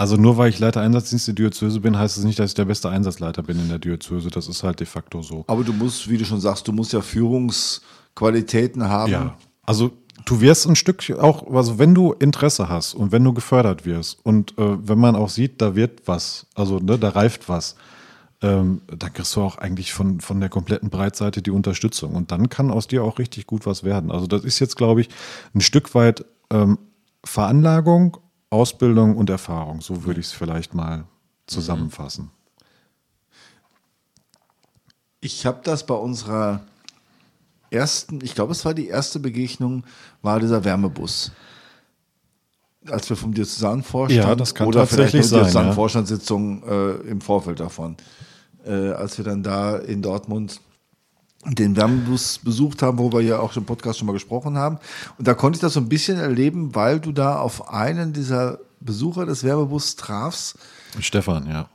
also 0.00 0.16
nur 0.16 0.38
weil 0.38 0.48
ich 0.48 0.58
Leiter 0.58 0.80
Einsatzdienst 0.80 1.26
der 1.28 1.34
Diözese 1.34 1.78
bin, 1.78 1.98
heißt 1.98 2.16
es 2.16 2.24
nicht, 2.24 2.38
dass 2.38 2.52
ich 2.52 2.54
der 2.54 2.64
beste 2.64 2.88
Einsatzleiter 2.88 3.42
bin 3.42 3.60
in 3.60 3.68
der 3.68 3.78
Diözese. 3.78 4.30
Das 4.30 4.48
ist 4.48 4.62
halt 4.62 4.80
de 4.80 4.86
facto 4.86 5.20
so. 5.20 5.44
Aber 5.46 5.62
du 5.62 5.74
musst, 5.74 6.08
wie 6.08 6.16
du 6.16 6.24
schon 6.24 6.40
sagst, 6.40 6.66
du 6.66 6.72
musst 6.72 6.94
ja 6.94 7.02
Führungsqualitäten 7.02 8.88
haben. 8.88 9.12
Ja. 9.12 9.36
Also 9.62 9.92
du 10.24 10.40
wirst 10.40 10.66
ein 10.66 10.74
Stück 10.74 11.04
auch, 11.20 11.54
also 11.54 11.78
wenn 11.78 11.94
du 11.94 12.14
Interesse 12.14 12.70
hast 12.70 12.94
und 12.94 13.12
wenn 13.12 13.22
du 13.22 13.34
gefördert 13.34 13.84
wirst 13.84 14.18
und 14.22 14.56
äh, 14.56 14.88
wenn 14.88 14.98
man 14.98 15.16
auch 15.16 15.28
sieht, 15.28 15.60
da 15.60 15.76
wird 15.76 16.08
was, 16.08 16.46
also 16.54 16.78
ne, 16.78 16.98
da 16.98 17.10
reift 17.10 17.50
was, 17.50 17.76
ähm, 18.40 18.80
dann 18.86 19.12
kriegst 19.12 19.36
du 19.36 19.42
auch 19.42 19.58
eigentlich 19.58 19.92
von, 19.92 20.22
von 20.22 20.40
der 20.40 20.48
kompletten 20.48 20.88
Breitseite 20.88 21.42
die 21.42 21.50
Unterstützung. 21.50 22.14
Und 22.14 22.32
dann 22.32 22.48
kann 22.48 22.70
aus 22.70 22.88
dir 22.88 23.04
auch 23.04 23.18
richtig 23.18 23.46
gut 23.46 23.66
was 23.66 23.84
werden. 23.84 24.10
Also 24.10 24.26
das 24.26 24.44
ist 24.44 24.60
jetzt, 24.60 24.76
glaube 24.78 25.02
ich, 25.02 25.10
ein 25.54 25.60
Stück 25.60 25.94
weit 25.94 26.24
ähm, 26.50 26.78
Veranlagung, 27.22 28.16
Ausbildung 28.50 29.16
und 29.16 29.30
Erfahrung. 29.30 29.80
So 29.80 30.04
würde 30.04 30.20
ich 30.20 30.26
es 30.26 30.32
vielleicht 30.32 30.74
mal 30.74 31.04
zusammenfassen. 31.46 32.30
Ich 35.20 35.46
habe 35.46 35.60
das 35.62 35.86
bei 35.86 35.94
unserer 35.94 36.62
ersten, 37.70 38.20
ich 38.22 38.34
glaube, 38.34 38.52
es 38.52 38.64
war 38.64 38.74
die 38.74 38.88
erste 38.88 39.20
Begegnung, 39.20 39.84
war 40.22 40.40
dieser 40.40 40.64
Wärmebus. 40.64 41.32
Als 42.88 43.08
wir 43.10 43.16
vom 43.16 43.34
Diözesanvorstand 43.34 44.26
Ja, 44.26 44.34
das 44.34 44.54
kann 44.54 44.66
oder 44.66 44.80
tatsächlich 44.80 45.10
vielleicht 45.10 45.18
eine 45.18 45.28
sein, 45.28 45.38
ja. 45.38 45.44
Diözesanvorstandssitzung 45.44 46.62
äh, 46.62 46.90
im 47.08 47.20
Vorfeld 47.20 47.60
davon, 47.60 47.96
äh, 48.64 48.92
als 48.92 49.18
wir 49.18 49.24
dann 49.24 49.42
da 49.42 49.76
in 49.76 50.00
Dortmund 50.00 50.60
den 51.46 51.74
Wärmebus 51.76 52.38
besucht 52.42 52.82
haben, 52.82 52.98
wo 52.98 53.10
wir 53.12 53.22
ja 53.22 53.38
auch 53.40 53.56
im 53.56 53.64
Podcast 53.64 53.98
schon 53.98 54.06
mal 54.06 54.12
gesprochen 54.12 54.58
haben. 54.58 54.78
Und 55.18 55.26
da 55.26 55.34
konnte 55.34 55.56
ich 55.56 55.60
das 55.60 55.72
so 55.72 55.80
ein 55.80 55.88
bisschen 55.88 56.18
erleben, 56.18 56.74
weil 56.74 57.00
du 57.00 57.12
da 57.12 57.38
auf 57.38 57.72
einen 57.72 58.12
dieser 58.12 58.58
Besucher 58.80 59.24
des 59.26 59.42
Wärmebus 59.44 59.96
trafst, 59.96 60.56
Stefan, 60.98 61.48
ja. 61.48 61.68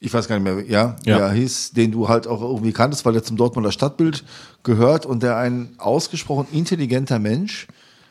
ich 0.00 0.12
weiß 0.12 0.28
gar 0.28 0.38
nicht 0.38 0.44
mehr, 0.44 0.64
ja, 0.68 0.96
Ja. 1.04 1.18
ja. 1.20 1.30
hieß, 1.30 1.72
den 1.72 1.90
du 1.92 2.08
halt 2.08 2.26
auch 2.26 2.42
irgendwie 2.42 2.72
kanntest, 2.72 3.04
weil 3.06 3.14
er 3.14 3.22
zum 3.22 3.36
Dortmunder 3.36 3.72
Stadtbild 3.72 4.24
gehört 4.62 5.06
und 5.06 5.22
der 5.22 5.36
ein 5.36 5.70
ausgesprochen 5.78 6.46
intelligenter 6.52 7.18
Mensch 7.18 7.66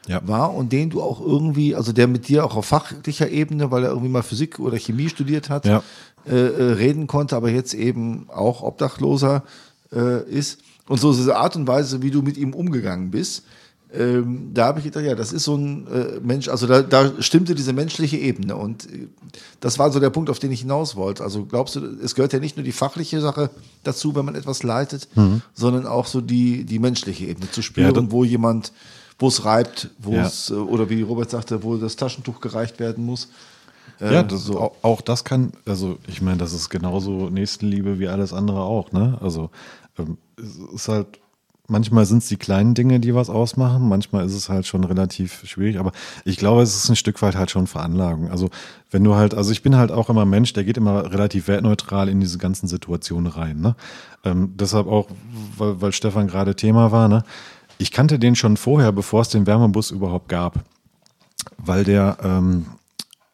Ja. 0.08 0.22
war 0.28 0.54
und 0.56 0.72
den 0.72 0.90
du 0.90 1.02
auch 1.02 1.20
irgendwie, 1.22 1.76
also 1.76 1.92
der 1.94 2.08
mit 2.08 2.28
dir 2.28 2.44
auch 2.46 2.56
auf 2.56 2.66
fachlicher 2.66 3.30
Ebene, 3.30 3.70
weil 3.72 3.84
er 3.84 3.90
irgendwie 3.90 4.10
mal 4.10 4.24
Physik 4.24 4.58
oder 4.60 4.78
Chemie 4.80 5.10
studiert 5.10 5.50
hat, 5.50 5.66
Ja. 5.66 5.84
äh, 6.28 6.36
äh, 6.36 6.72
reden 6.74 7.06
konnte, 7.08 7.36
aber 7.36 7.50
jetzt 7.50 7.74
eben 7.76 8.28
auch 8.30 8.64
Obdachloser 8.64 9.44
äh, 9.92 10.24
ist. 10.30 10.60
Und 10.88 11.00
so 11.00 11.12
diese 11.14 11.36
Art 11.36 11.56
und 11.56 11.68
Weise, 11.68 12.02
wie 12.02 12.12
du 12.12 12.22
mit 12.22 12.38
ihm 12.38 12.54
umgegangen 12.54 13.12
bist, 13.12 13.44
ähm, 13.94 14.52
da 14.54 14.66
habe 14.66 14.80
ich 14.80 14.86
gedacht, 14.86 15.06
ja, 15.06 15.16
das 15.16 15.32
ist 15.32 15.46
so 15.46 15.56
ein 15.56 15.88
äh, 15.88 16.20
Mensch, 16.22 16.50
also 16.50 16.68
da, 16.68 16.82
da 16.82 17.10
stimmte 17.22 17.56
diese 17.56 17.72
menschliche 17.72 18.18
Ebene 18.18 18.58
und 18.58 18.86
äh, 18.92 19.08
das 19.62 19.80
war 19.80 19.90
so 19.92 20.02
der 20.02 20.10
Punkt, 20.10 20.30
auf 20.30 20.40
den 20.40 20.52
ich 20.52 20.60
hinaus 20.62 20.98
wollte. 20.98 21.24
Also 21.24 21.46
glaubst 21.46 21.78
du, 21.78 21.86
es 22.04 22.14
gehört 22.14 22.34
ja 22.34 22.40
nicht 22.40 22.58
nur 22.58 22.66
die 22.66 22.74
fachliche 22.74 23.22
Sache 23.22 23.50
dazu, 23.84 24.14
wenn 24.14 24.26
man 24.26 24.36
etwas 24.36 24.62
leitet, 24.64 25.08
sondern 25.54 25.88
auch 25.88 26.06
so 26.06 26.20
die, 26.20 26.66
die 26.66 26.80
menschliche 26.80 27.28
Ebene 27.28 27.50
zu 27.50 27.62
spüren, 27.62 27.92
Mhm. 27.96 27.96
Ja, 28.08 28.12
wo 28.12 28.24
jemand, 28.26 28.74
wo 29.20 29.30
es 29.30 29.46
reibt, 29.46 29.90
wo 30.00 30.12
Ja. 30.16 30.26
es, 30.26 30.50
äh, 30.50 30.54
oder 30.56 30.90
wie 30.90 31.02
Robert 31.02 31.30
sagte, 31.30 31.64
wo 31.64 31.78
das 31.78 31.96
Taschentuch 31.96 32.42
gereicht 32.42 32.82
werden 32.82 33.06
muss. 33.06 33.30
Äh, 34.02 34.14
Ja, 34.16 34.24
das, 34.24 34.44
so. 34.44 34.60
auch, 34.60 34.72
auch 34.82 35.00
das 35.00 35.24
kann, 35.24 35.54
also 35.66 35.98
ich 36.08 36.22
meine, 36.22 36.38
das 36.40 36.52
ist 36.52 36.70
genauso 36.70 37.30
Nächstenliebe 37.30 38.00
wie 38.00 38.10
alles 38.10 38.34
andere 38.34 38.60
auch, 38.64 38.92
ne? 38.92 39.18
Also 39.22 39.44
ähm, 39.44 39.50
es 40.38 40.58
ist 40.74 40.88
halt, 40.88 41.20
manchmal 41.68 42.06
sind 42.06 42.20
es 42.20 42.30
die 42.30 42.38
kleinen 42.38 42.74
Dinge, 42.74 43.00
die 43.00 43.14
was 43.14 43.30
ausmachen, 43.30 43.88
manchmal 43.88 44.26
ist 44.26 44.34
es 44.34 44.50
halt 44.50 44.66
schon 44.66 44.84
relativ 44.84 45.44
schwierig, 45.46 45.80
aber 45.80 45.92
ich 46.24 46.38
glaube, 46.38 46.62
es 46.62 46.76
ist 46.76 46.90
ein 46.90 46.96
Stück 46.96 47.22
weit 47.22 47.36
halt 47.36 47.52
schon 47.52 47.68
Veranlagung. 47.68 48.30
Also 48.30 48.50
wenn 48.90 49.04
du 49.04 49.16
halt, 49.16 49.34
also 49.34 49.52
ich 49.52 49.64
bin 49.64 49.76
halt 49.76 49.92
auch 49.92 50.10
immer 50.10 50.26
Mensch, 50.26 50.54
der 50.54 50.64
geht 50.64 50.78
immer 50.78 51.12
relativ 51.12 51.48
wertneutral 51.48 52.10
in 52.10 52.20
diese 52.20 52.38
ganzen 52.38 52.68
Situationen 52.68 53.32
rein, 53.32 53.60
ne? 53.60 53.76
Ähm, 54.24 54.54
deshalb 54.56 54.88
auch, 54.88 55.10
weil, 55.58 55.82
weil 55.82 55.92
Stefan 55.92 56.28
gerade 56.28 56.56
Thema 56.56 56.92
war, 56.92 57.08
ne? 57.08 57.24
Ich 57.80 57.92
kannte 57.92 58.18
den 58.18 58.36
schon 58.36 58.58
vorher, 58.58 58.92
bevor 58.92 59.22
es 59.22 59.30
den 59.30 59.46
Wärmebus 59.46 59.92
überhaupt 59.92 60.30
gab 60.30 60.64
weil 61.58 61.84
der 61.84 62.18
ähm, 62.24 62.66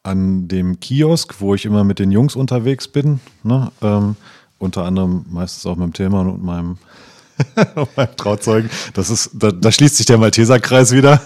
an 0.02 0.48
dem 0.48 0.80
Kiosk, 0.80 1.40
wo 1.40 1.54
ich 1.54 1.64
immer 1.64 1.84
mit 1.84 1.98
den 1.98 2.10
Jungs 2.10 2.36
unterwegs 2.36 2.88
bin, 2.88 3.20
ne, 3.42 3.70
ähm, 3.80 4.16
unter 4.58 4.84
anderem 4.84 5.24
meistens 5.30 5.66
auch 5.66 5.76
mit 5.76 5.86
dem 5.86 5.92
Tillmann 5.92 6.28
und 6.28 6.42
meinem, 6.44 6.78
und 7.74 7.96
meinem 7.96 8.16
Trauzeugen, 8.16 8.70
das 8.94 9.10
ist, 9.10 9.30
da, 9.34 9.50
da 9.50 9.72
schließt 9.72 9.96
sich 9.96 10.06
der 10.06 10.18
Malteserkreis 10.18 10.92
wieder, 10.92 11.20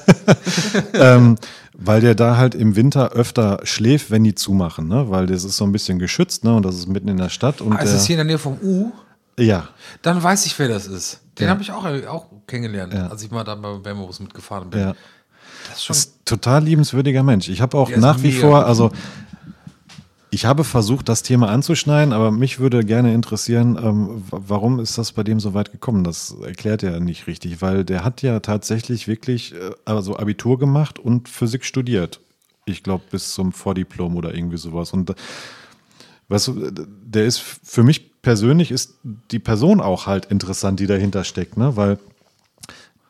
ähm, 0.95 1.37
weil 1.75 2.01
der 2.01 2.15
da 2.15 2.37
halt 2.37 2.55
im 2.55 2.77
Winter 2.77 3.11
öfter 3.13 3.61
schläft, 3.65 4.11
wenn 4.11 4.25
die 4.25 4.35
zumachen, 4.35 4.89
ne, 4.89 5.11
weil 5.11 5.27
das 5.27 5.45
ist 5.45 5.57
so 5.57 5.65
ein 5.65 5.73
bisschen 5.73 5.99
geschützt, 5.99 6.45
ne, 6.45 6.55
und 6.55 6.65
das 6.65 6.77
ist 6.77 6.89
mitten 6.89 7.09
in 7.09 7.17
der 7.19 7.29
Stadt 7.29 7.61
und 7.61 7.73
Ah, 7.75 7.81
ist 7.83 8.07
hier 8.07 8.15
in 8.15 8.19
der 8.19 8.25
Nähe 8.27 8.39
vom 8.39 8.59
U? 8.63 8.91
ja, 9.39 9.69
Dann 10.03 10.21
weiß 10.23 10.47
ich, 10.47 10.59
wer 10.59 10.69
das 10.69 10.87
ist. 10.87 11.21
Den 11.39 11.45
Ja. 11.45 11.51
habe 11.51 11.63
ich 11.63 11.71
auch, 11.71 11.85
auch 12.09 12.27
kennengelernt, 12.49 12.93
Ja. 12.95 13.07
als 13.07 13.23
ich 13.23 13.31
mal 13.31 13.45
da 13.45 13.55
beim 13.55 13.85
Wärmebus 13.85 14.19
mitgefahren 14.21 14.71
bin. 14.71 14.81
ja. 14.81 14.95
Das 15.69 15.77
ist 15.79 15.85
schon 15.85 15.95
ist 15.97 16.13
total 16.25 16.65
liebenswürdiger 16.65 17.23
Mensch. 17.23 17.49
Ich 17.49 17.61
habe 17.61 17.77
auch 17.77 17.91
nach 17.91 18.23
wie 18.23 18.33
vor, 18.33 18.65
also 18.65 18.91
ich 20.31 20.45
habe 20.45 20.65
versucht, 20.65 21.09
das 21.09 21.23
Thema 21.23 21.49
anzuschneiden, 21.49 22.13
aber 22.13 22.31
mich 22.31 22.59
würde 22.59 22.85
gerne 22.85 23.15
interessieren, 23.15 23.79
ähm, 23.83 24.25
wa- 24.31 24.41
warum 24.49 24.79
ist 24.81 24.99
das 24.99 25.13
bei 25.13 25.23
dem 25.23 25.41
so 25.41 25.55
weit 25.55 25.73
gekommen? 25.73 26.05
Das 26.05 26.35
erklärt 26.45 26.83
er 26.83 27.01
nicht 27.01 27.27
richtig, 27.27 27.63
weil 27.63 27.85
der 27.85 28.05
hat 28.05 28.23
ja 28.23 28.41
tatsächlich 28.41 29.09
wirklich 29.09 29.55
äh, 29.55 29.71
also 29.85 30.17
Abitur 30.17 30.59
gemacht 30.59 30.99
und 30.99 31.29
Physik 31.29 31.65
studiert. 31.65 32.21
Ich 32.67 32.83
glaube, 32.83 33.05
bis 33.11 33.33
zum 33.33 33.53
Vordiplom 33.53 34.17
oder 34.17 34.35
irgendwie 34.35 34.59
sowas. 34.59 34.93
Und 34.93 35.11
äh, 35.11 35.15
weißt 36.29 36.49
du, 36.49 36.71
der 36.73 37.25
ist 37.25 37.39
für 37.39 37.83
mich 37.83 38.21
persönlich 38.21 38.71
ist 38.71 38.95
die 39.31 39.39
Person 39.39 39.81
auch 39.81 40.07
halt 40.07 40.27
interessant, 40.27 40.81
die 40.81 40.87
dahinter 40.87 41.25
steckt, 41.25 41.57
ne? 41.57 41.77
Weil 41.77 41.99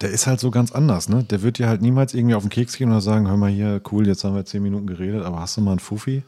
der 0.01 0.11
ist 0.11 0.27
halt 0.29 0.39
so 0.39 0.51
ganz 0.51 0.71
anders, 0.71 1.09
ne? 1.09 1.25
Der 1.25 1.43
wird 1.43 1.59
dir 1.59 1.69
halt 1.69 1.83
niemals 1.83 2.15
irgendwie 2.15 2.37
auf 2.37 2.45
den 2.45 2.51
Keks 2.51 2.77
gehen 2.77 2.91
oder 2.91 3.01
sagen, 3.01 3.27
hör 3.29 3.37
mal 3.37 3.51
hier, 3.51 3.81
cool, 3.91 4.07
jetzt 4.07 4.23
haben 4.23 4.37
wir 4.37 4.45
zehn 4.45 4.63
Minuten 4.63 4.87
geredet, 4.87 5.25
aber 5.25 5.41
hast 5.41 5.57
du 5.57 5.61
mal 5.61 5.73
einen 5.73 5.81
Fuffi? 5.81 6.23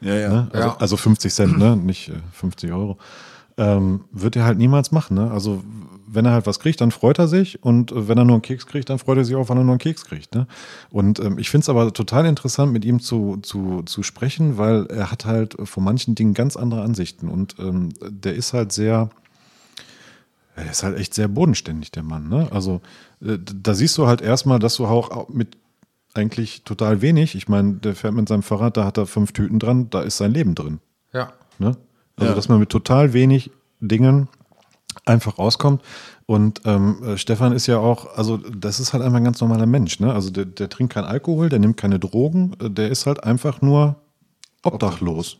Ja, 0.00 0.14
ja. 0.14 0.28
Ne? 0.28 0.48
Also, 0.52 0.68
Ja. 0.68 0.76
also 0.78 0.96
50 0.96 1.32
Cent, 1.32 1.58
ne? 1.58 1.76
Nicht 1.76 2.08
äh, 2.08 2.14
50 2.32 2.72
Euro. 2.72 2.98
Ähm, 3.56 4.04
wird 4.12 4.36
er 4.36 4.44
halt 4.44 4.58
niemals 4.58 4.90
machen, 4.90 5.14
ne? 5.16 5.30
Also 5.30 5.62
wenn 6.12 6.24
er 6.24 6.32
halt 6.32 6.46
was 6.46 6.58
kriegt, 6.60 6.80
dann 6.80 6.90
freut 6.92 7.18
er 7.18 7.28
sich 7.28 7.62
und 7.62 7.92
äh, 7.92 8.08
wenn 8.08 8.16
er 8.16 8.24
nur 8.24 8.34
einen 8.36 8.42
Keks 8.42 8.66
kriegt, 8.66 8.88
dann 8.88 8.98
freut 8.98 9.18
er 9.18 9.24
sich 9.24 9.36
auch, 9.36 9.48
wenn 9.50 9.58
er 9.58 9.64
nur 9.64 9.72
einen 9.72 9.78
Keks 9.78 10.04
kriegt, 10.06 10.34
ne? 10.34 10.46
Und 10.90 11.18
ähm, 11.20 11.38
ich 11.38 11.50
finde 11.50 11.64
es 11.64 11.68
aber 11.68 11.92
total 11.92 12.24
interessant, 12.26 12.72
mit 12.72 12.84
ihm 12.84 13.00
zu, 13.00 13.36
zu, 13.42 13.82
zu 13.82 14.02
sprechen, 14.02 14.56
weil 14.56 14.86
er 14.86 15.10
hat 15.10 15.24
halt 15.26 15.56
von 15.64 15.84
manchen 15.84 16.14
Dingen 16.14 16.32
ganz 16.32 16.56
andere 16.56 16.82
Ansichten 16.82 17.28
und 17.28 17.56
ähm, 17.58 17.90
der 18.00 18.34
ist 18.34 18.54
halt 18.54 18.72
sehr, 18.72 19.10
er 20.56 20.70
ist 20.70 20.82
halt 20.82 20.98
echt 20.98 21.12
sehr 21.14 21.28
bodenständig, 21.28 21.90
der 21.90 22.02
Mann. 22.02 22.28
Ne? 22.28 22.48
Also 22.50 22.80
äh, 23.22 23.36
da 23.38 23.74
siehst 23.74 23.98
du 23.98 24.06
halt 24.06 24.22
erstmal, 24.22 24.58
dass 24.58 24.76
du 24.76 24.86
auch 24.86 25.28
mit 25.28 25.56
eigentlich 26.14 26.62
total 26.64 27.02
wenig, 27.02 27.34
ich 27.34 27.48
meine, 27.48 27.74
der 27.74 27.94
fährt 27.94 28.14
mit 28.14 28.28
seinem 28.28 28.42
Fahrrad, 28.42 28.76
da 28.76 28.84
hat 28.84 28.98
er 28.98 29.06
fünf 29.06 29.32
Tüten 29.32 29.58
dran, 29.58 29.90
da 29.90 30.02
ist 30.02 30.16
sein 30.16 30.32
Leben 30.32 30.54
drin. 30.54 30.80
ja. 31.12 31.32
Ne? 31.58 31.76
Also 32.16 32.30
Ja. 32.30 32.34
dass 32.34 32.48
man 32.48 32.58
mit 32.58 32.70
total 32.70 33.12
wenig 33.12 33.50
Dingen 33.80 34.28
einfach 35.04 35.38
rauskommt. 35.38 35.82
Und 36.26 36.62
ähm, 36.64 37.02
äh, 37.02 37.16
Stefan 37.18 37.52
ist 37.52 37.66
ja 37.66 37.78
auch, 37.78 38.16
also 38.16 38.36
das 38.36 38.80
ist 38.80 38.92
halt 38.92 39.02
einfach 39.02 39.18
ein 39.18 39.24
ganz 39.24 39.40
normaler 39.40 39.66
Mensch. 39.66 40.00
Ne? 40.00 40.12
Also 40.12 40.30
der, 40.30 40.44
der 40.44 40.68
trinkt 40.68 40.92
keinen 40.92 41.04
Alkohol, 41.04 41.48
der 41.48 41.58
nimmt 41.58 41.76
keine 41.76 41.98
Drogen, 41.98 42.54
äh, 42.60 42.70
der 42.70 42.90
ist 42.90 43.06
halt 43.06 43.24
einfach 43.24 43.62
nur 43.62 43.96
obdachlos. 44.62 45.38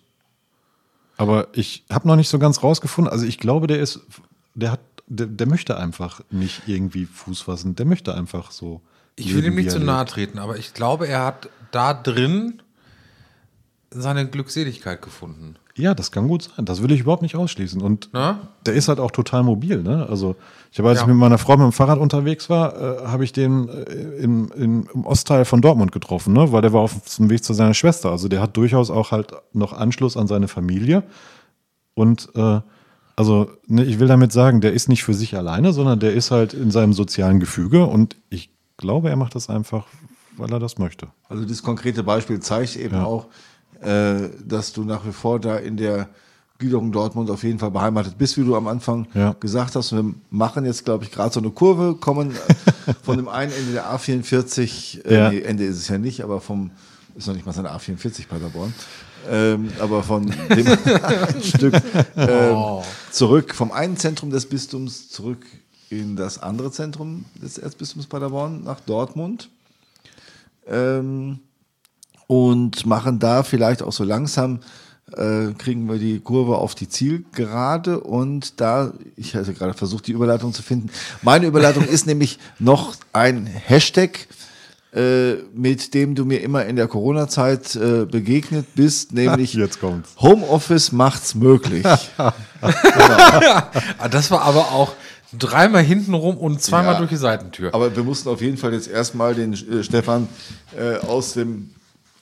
Aber 1.16 1.48
ich 1.52 1.84
habe 1.90 2.08
noch 2.08 2.16
nicht 2.16 2.28
so 2.28 2.38
ganz 2.38 2.62
rausgefunden. 2.62 3.12
Also 3.12 3.26
ich 3.26 3.38
glaube, 3.38 3.66
der 3.66 3.78
ist, 3.80 4.00
der 4.54 4.72
hat, 4.72 4.80
der, 5.06 5.26
der 5.26 5.46
möchte 5.46 5.76
einfach 5.76 6.22
nicht 6.30 6.62
irgendwie 6.66 7.04
Fuß 7.06 7.42
fassen. 7.42 7.74
Der 7.76 7.86
möchte 7.86 8.14
einfach 8.14 8.50
so. 8.50 8.80
Ich 9.16 9.34
will 9.34 9.44
ihm 9.44 9.54
nicht 9.54 9.70
zu 9.70 9.80
nahe 9.80 10.04
treten, 10.06 10.38
aber 10.38 10.56
ich 10.56 10.72
glaube, 10.74 11.06
er 11.06 11.24
hat 11.24 11.48
da 11.72 11.92
drin 11.94 12.62
seine 13.90 14.26
Glückseligkeit 14.28 15.02
gefunden. 15.02 15.56
Ja, 15.76 15.94
das 15.94 16.10
kann 16.12 16.28
gut 16.28 16.42
sein. 16.44 16.64
Das 16.64 16.82
will 16.82 16.92
ich 16.92 17.00
überhaupt 17.00 17.22
nicht 17.22 17.36
ausschließen. 17.36 17.80
Und 17.80 18.10
Na? 18.12 18.48
der 18.66 18.74
ist 18.74 18.88
halt 18.88 19.00
auch 19.00 19.10
total 19.10 19.42
mobil. 19.42 19.82
Ne? 19.82 20.06
Also 20.08 20.36
ich 20.70 20.78
habe, 20.78 20.88
als 20.90 20.98
Ja. 20.98 21.04
ich 21.04 21.08
mit 21.08 21.16
meiner 21.16 21.38
Frau 21.38 21.56
mit 21.56 21.64
dem 21.64 21.72
Fahrrad 21.72 21.98
unterwegs 21.98 22.50
war, 22.50 22.74
äh, 22.76 23.06
habe 23.06 23.24
ich 23.24 23.32
den 23.32 23.68
äh, 23.68 23.82
im, 24.22 24.50
im, 24.52 24.88
im 24.92 25.04
Ostteil 25.06 25.44
von 25.44 25.60
Dortmund 25.62 25.90
getroffen, 25.92 26.34
ne? 26.34 26.52
weil 26.52 26.62
der 26.62 26.72
war 26.72 26.80
auf 26.82 26.92
dem 27.16 27.30
Weg 27.30 27.42
zu 27.42 27.54
seiner 27.54 27.74
Schwester. 27.74 28.10
Also 28.10 28.28
der 28.28 28.40
hat 28.42 28.56
durchaus 28.56 28.90
auch 28.90 29.10
halt 29.10 29.32
noch 29.52 29.72
Anschluss 29.72 30.16
an 30.16 30.26
seine 30.26 30.48
Familie. 30.48 31.02
Und 31.94 32.28
äh, 32.34 32.60
also 33.16 33.50
ne, 33.66 33.84
ich 33.84 33.98
will 33.98 34.08
damit 34.08 34.32
sagen, 34.32 34.60
der 34.60 34.72
ist 34.72 34.88
nicht 34.88 35.02
für 35.02 35.14
sich 35.14 35.36
alleine, 35.36 35.72
sondern 35.72 35.98
der 35.98 36.12
ist 36.12 36.30
halt 36.30 36.54
in 36.54 36.70
seinem 36.70 36.92
sozialen 36.92 37.40
Gefüge. 37.40 37.86
Und 37.86 38.16
ich 38.28 38.50
glaube, 38.80 39.10
er 39.10 39.16
macht 39.16 39.34
das 39.34 39.48
einfach, 39.48 39.86
weil 40.36 40.52
er 40.52 40.58
das 40.58 40.78
möchte. 40.78 41.08
Also 41.28 41.44
das 41.44 41.62
konkrete 41.62 42.02
Beispiel 42.02 42.40
zeigt 42.40 42.76
eben 42.76 42.96
Ja. 42.96 43.04
auch, 43.04 43.26
äh, 43.80 44.28
dass 44.44 44.72
du 44.72 44.82
nach 44.84 45.06
wie 45.06 45.12
vor 45.12 45.38
da 45.38 45.56
in 45.56 45.76
der 45.76 46.08
Gliederung 46.58 46.92
Dortmund 46.92 47.30
auf 47.30 47.42
jeden 47.42 47.58
Fall 47.58 47.70
beheimatet 47.70 48.18
bist, 48.18 48.36
wie 48.36 48.44
du 48.44 48.54
am 48.54 48.66
Anfang 48.66 49.06
Ja. 49.14 49.34
gesagt 49.40 49.76
hast. 49.76 49.92
Wir 49.92 50.04
machen 50.30 50.66
jetzt, 50.66 50.84
glaube 50.84 51.04
ich, 51.04 51.10
gerade 51.10 51.32
so 51.32 51.40
eine 51.40 51.50
Kurve, 51.50 51.94
kommen 51.94 52.32
äh, 52.32 52.92
von 53.02 53.16
dem 53.16 53.28
einen 53.38 53.52
Ende 53.52 53.72
der 53.72 53.86
A44, 53.90 55.06
äh, 55.06 55.14
Ja. 55.14 55.30
nee, 55.30 55.40
Ende 55.40 55.64
ist 55.64 55.78
es 55.78 55.88
ja 55.88 55.96
nicht, 55.98 56.22
aber 56.22 56.40
vom, 56.40 56.70
ist 57.16 57.26
noch 57.28 57.34
nicht 57.34 57.46
mal 57.46 57.52
seine 57.52 57.70
A44 57.70 58.26
Paderborn, 58.28 58.74
ähm, 59.30 59.70
aber 59.80 60.02
von 60.02 60.26
dem 60.54 60.66
Stück 61.42 61.74
ähm, 62.16 62.56
Oh. 62.56 62.84
zurück, 63.10 63.54
vom 63.54 63.72
einen 63.72 63.96
Zentrum 63.96 64.28
des 64.30 64.46
Bistums 64.46 65.08
zurück 65.08 65.46
in 65.90 66.14
das 66.16 66.38
andere 66.40 66.70
Zentrum 66.70 67.24
des 67.42 67.58
Erzbistums 67.58 68.06
Paderborn 68.06 68.62
nach 68.62 68.80
Dortmund 68.80 69.50
ähm, 70.66 71.40
und 72.28 72.86
machen 72.86 73.18
da 73.18 73.42
vielleicht 73.42 73.82
auch 73.82 73.92
so 73.92 74.04
langsam, 74.04 74.60
äh, 75.16 75.52
kriegen 75.58 75.88
wir 75.88 75.98
die 75.98 76.20
Kurve 76.20 76.58
auf 76.58 76.76
die 76.76 76.88
Zielgerade 76.88 77.98
und 78.00 78.60
da, 78.60 78.92
ich 79.16 79.34
hatte 79.34 79.52
gerade 79.52 79.74
versucht, 79.74 80.06
die 80.06 80.12
Überleitung 80.12 80.52
zu 80.52 80.62
finden. 80.62 80.90
Meine 81.22 81.46
Überleitung 81.46 81.84
ist 81.88 82.06
nämlich 82.06 82.38
noch 82.60 82.94
ein 83.12 83.46
Hashtag, 83.46 84.28
äh, 84.92 85.34
mit 85.52 85.94
dem 85.94 86.14
du 86.14 86.24
mir 86.24 86.40
immer 86.40 86.66
in 86.66 86.76
der 86.76 86.86
Corona-Zeit 86.86 87.74
äh, 87.74 88.04
begegnet 88.04 88.76
bist, 88.76 89.12
nämlich 89.12 89.54
Jetzt 89.54 89.80
kommt's. 89.80 90.10
Homeoffice 90.20 90.92
macht's 90.92 91.34
möglich. 91.34 91.84
Ah, 92.62 94.08
das 94.10 94.30
war 94.30 94.42
aber 94.42 94.72
auch 94.72 94.92
dreimal 95.38 95.82
hinten 95.82 96.14
rum 96.14 96.36
und 96.36 96.60
zweimal 96.62 96.94
Ja. 96.94 96.98
durch 96.98 97.10
die 97.10 97.16
Seitentür. 97.16 97.74
Aber 97.74 97.94
wir 97.94 98.02
mussten 98.02 98.28
auf 98.28 98.40
jeden 98.40 98.56
Fall 98.56 98.72
jetzt 98.72 98.88
erstmal 98.88 99.34
den 99.34 99.52
äh, 99.52 99.82
Stefan 99.84 100.28
äh, 100.78 100.96
aus 101.06 101.34
dem 101.34 101.70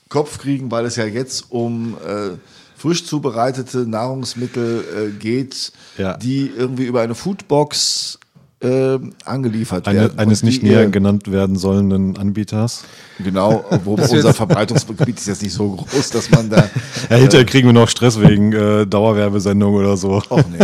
Kopf 0.09 0.39
kriegen, 0.39 0.71
weil 0.71 0.85
es 0.87 0.97
ja 0.97 1.05
jetzt 1.05 1.47
um 1.51 1.97
äh, 2.07 2.31
frisch 2.77 3.05
zubereitete 3.07 3.79
Nahrungsmittel 3.89 4.85
äh, 5.15 5.19
geht, 5.19 5.73
Ja. 5.97 6.17
die 6.17 6.51
irgendwie 6.57 6.85
über 6.85 7.01
eine 7.03 7.15
Foodbox 7.15 8.19
äh, 8.61 8.99
angeliefert 9.25 9.87
Eine, 9.87 10.01
werden. 10.01 10.19
eines 10.19 10.43
nicht 10.43 10.63
näher 10.65 10.83
ihr- 10.83 10.91
genannt 10.91 11.31
werden 11.31 11.57
sollenden 11.57 12.17
Anbieters. 12.19 12.85
Genau, 13.23 13.65
obwohl 13.71 14.01
unser 14.01 14.35
Verbreitungsgebiet 14.35 15.17
ist 15.19 15.29
jetzt 15.29 15.43
nicht 15.43 15.53
so 15.55 15.71
groß, 15.77 16.11
dass 16.11 16.29
man 16.31 16.51
da. 16.51 16.69
Ja, 17.09 17.17
hinterher 17.17 17.47
kriegen 17.47 17.69
wir 17.69 17.73
noch 17.73 17.89
Stress 17.89 18.21
wegen 18.21 18.53
äh, 18.53 18.85
Dauerwerbesendung 18.87 19.75
oder 19.75 19.97
so. 19.97 20.21
Och 20.31 20.43
nee, 20.51 20.59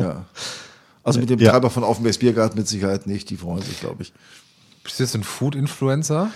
ja. 0.00 0.24
Also 1.06 1.20
mit 1.20 1.30
dem 1.30 1.38
Ja. 1.38 1.52
Treiber 1.52 1.70
von 1.70 1.84
Offenbase 1.84 2.18
Biergarten 2.18 2.58
mit 2.58 2.66
Sicherheit 2.68 3.06
nicht, 3.06 3.30
die 3.30 3.36
freuen 3.36 3.62
sich, 3.62 3.80
glaube 3.80 4.02
ich. 4.02 4.12
Bist 4.82 4.98
du 4.98 5.04
jetzt 5.04 5.14
ein 5.14 5.22
Food-Influencer, 5.24 6.30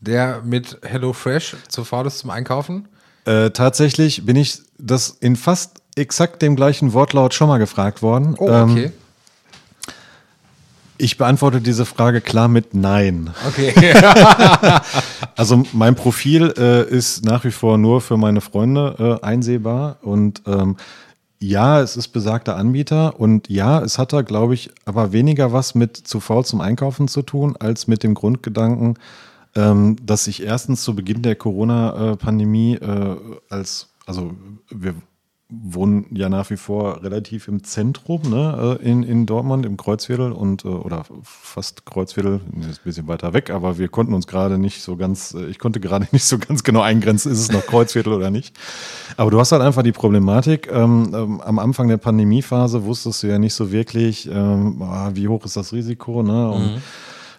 der 0.00 0.42
mit 0.44 0.78
HelloFresh 0.82 1.56
zu 1.68 1.84
faul 1.84 2.06
ist 2.06 2.18
zum 2.18 2.30
Einkaufen? 2.30 2.88
Äh, 3.24 3.50
tatsächlich 3.50 4.24
bin 4.26 4.36
ich 4.36 4.60
das 4.78 5.10
in 5.20 5.36
fast 5.36 5.82
exakt 5.96 6.42
dem 6.42 6.56
gleichen 6.56 6.92
Wortlaut 6.92 7.34
schon 7.34 7.48
mal 7.48 7.58
gefragt 7.58 8.02
worden. 8.02 8.34
Oh, 8.38 8.48
Ähm, 8.48 8.70
okay. 8.72 8.92
Ich 11.00 11.16
beantworte 11.16 11.60
diese 11.60 11.86
Frage 11.86 12.20
klar 12.20 12.48
mit 12.48 12.74
Nein. 12.74 13.30
Okay. 13.46 13.72
Also 15.36 15.62
mein 15.72 15.94
Profil 15.94 16.52
äh, 16.58 16.82
ist 16.88 17.24
nach 17.24 17.44
wie 17.44 17.52
vor 17.52 17.78
nur 17.78 18.00
für 18.00 18.16
meine 18.16 18.40
Freunde 18.40 19.18
äh, 19.22 19.24
einsehbar 19.24 19.98
und 20.02 20.42
ähm, 20.48 20.76
ja, 21.40 21.80
es 21.80 21.96
ist 21.96 22.08
besagter 22.08 22.56
Anbieter 22.56 23.18
und 23.20 23.48
ja, 23.48 23.80
es 23.80 23.98
hat 23.98 24.12
da, 24.12 24.22
glaube 24.22 24.54
ich, 24.54 24.70
aber 24.84 25.12
weniger 25.12 25.52
was 25.52 25.74
mit 25.74 25.96
zu 25.96 26.20
faul 26.20 26.44
zum 26.44 26.60
Einkaufen 26.60 27.08
zu 27.08 27.22
tun, 27.22 27.56
als 27.58 27.86
mit 27.86 28.02
dem 28.02 28.14
Grundgedanken, 28.14 28.98
ähm, 29.54 29.96
dass 30.04 30.26
ich 30.26 30.42
erstens 30.42 30.82
zu 30.82 30.96
Beginn 30.96 31.22
der 31.22 31.36
Corona-Pandemie 31.36 32.74
äh, 32.74 33.16
als, 33.48 33.88
also 34.06 34.32
wir 34.70 34.94
wohnen 35.50 36.06
ja 36.10 36.28
nach 36.28 36.50
wie 36.50 36.58
vor 36.58 37.02
relativ 37.02 37.48
im 37.48 37.64
Zentrum 37.64 38.20
ne, 38.28 38.78
äh, 38.80 38.86
in, 38.86 39.02
in 39.02 39.24
Dortmund, 39.24 39.64
im 39.64 39.78
Kreuzviertel 39.78 40.30
und 40.30 40.66
äh, 40.66 40.68
oder 40.68 41.04
fast 41.22 41.86
Kreuzviertel, 41.86 42.40
ist 42.60 42.80
ein 42.80 42.84
bisschen 42.84 43.08
weiter 43.08 43.32
weg, 43.32 43.48
aber 43.48 43.78
wir 43.78 43.88
konnten 43.88 44.12
uns 44.12 44.26
gerade 44.26 44.58
nicht 44.58 44.82
so 44.82 44.96
ganz, 44.96 45.32
äh, 45.32 45.46
ich 45.46 45.58
konnte 45.58 45.80
gerade 45.80 46.06
nicht 46.12 46.24
so 46.24 46.38
ganz 46.38 46.64
genau 46.64 46.82
eingrenzen, 46.82 47.32
ist 47.32 47.38
es 47.38 47.50
noch 47.50 47.64
Kreuzviertel 47.64 48.12
oder 48.12 48.30
nicht. 48.30 48.54
Aber 49.16 49.30
du 49.30 49.40
hast 49.40 49.52
halt 49.52 49.62
einfach 49.62 49.82
die 49.82 49.92
Problematik, 49.92 50.70
ähm, 50.70 51.12
ähm, 51.14 51.40
am 51.40 51.58
Anfang 51.58 51.88
der 51.88 51.96
Pandemiephase 51.96 52.84
wusstest 52.84 53.22
du 53.22 53.28
ja 53.28 53.38
nicht 53.38 53.54
so 53.54 53.72
wirklich, 53.72 54.28
ähm, 54.30 54.82
ah, 54.82 55.10
wie 55.14 55.28
hoch 55.28 55.46
ist 55.46 55.56
das 55.56 55.72
Risiko, 55.72 56.22
ne? 56.22 56.50
Und 56.50 56.82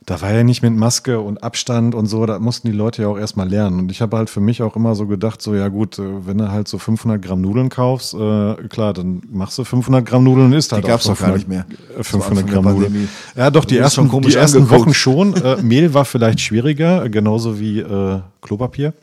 da 0.10 0.20
war 0.22 0.34
ja 0.34 0.44
nicht 0.44 0.64
mit 0.64 0.76
Maske 0.76 1.20
und 1.20 1.44
Abstand 1.44 1.94
und 1.94 2.08
so, 2.08 2.26
da 2.26 2.40
mussten 2.40 2.68
die 2.68 2.76
Leute 2.76 3.04
ja 3.04 3.10
auch 3.10 3.18
erstmal 3.20 3.48
lernen. 3.48 3.78
Und 3.78 3.92
ich 3.92 4.02
habe 4.02 4.18
halt 4.18 4.32
für 4.32 4.40
mich 4.40 4.64
auch 4.64 4.76
immer 4.76 4.96
so 4.96 5.06
gedacht, 5.06 5.40
so 5.40 5.54
ja 5.54 5.68
gut, 5.68 6.00
äh, 6.00 6.26
wenn 6.26 6.40
du 6.40 6.52
halt 6.52 6.68
so 6.68 6.80
500 6.80 7.22
Gramm 7.22 7.42
Nudeln 7.42 7.70
kaufst, 7.70 8.16
äh, 8.16 8.56
klar, 8.70 8.94
dann 8.94 9.22
machst 9.32 9.60
du 9.60 9.64
500 9.64 10.04
Gramm 10.04 10.24
Nudeln 10.24 10.48
und 10.48 10.54
isst 10.54 10.72
halt 10.72 10.84
gab's 10.88 11.06
auch 11.06 11.12
doch 11.14 11.20
gar 11.20 11.38
500 11.38 11.38
nicht 11.38 11.48
mehr. 11.48 11.66
äh, 11.92 11.98
Zu 11.98 12.20
500 12.20 12.44
Anfang 12.44 12.64
Gramm 12.64 12.74
Nudeln. 12.74 13.10
Ja, 13.36 13.52
doch, 13.52 13.66
die 13.66 13.78
ersten, 13.78 14.10
die 14.22 14.34
ersten 14.34 14.64
angeguckt. 14.64 14.82
Wochen 14.82 14.94
schon. 14.96 15.36
Äh, 15.36 15.62
Mehl 15.62 15.94
war 15.94 16.06
vielleicht 16.06 16.40
schwieriger, 16.40 17.08
genauso 17.10 17.60
wie 17.60 17.80
äh, 17.82 18.20
Klopapier. 18.42 18.94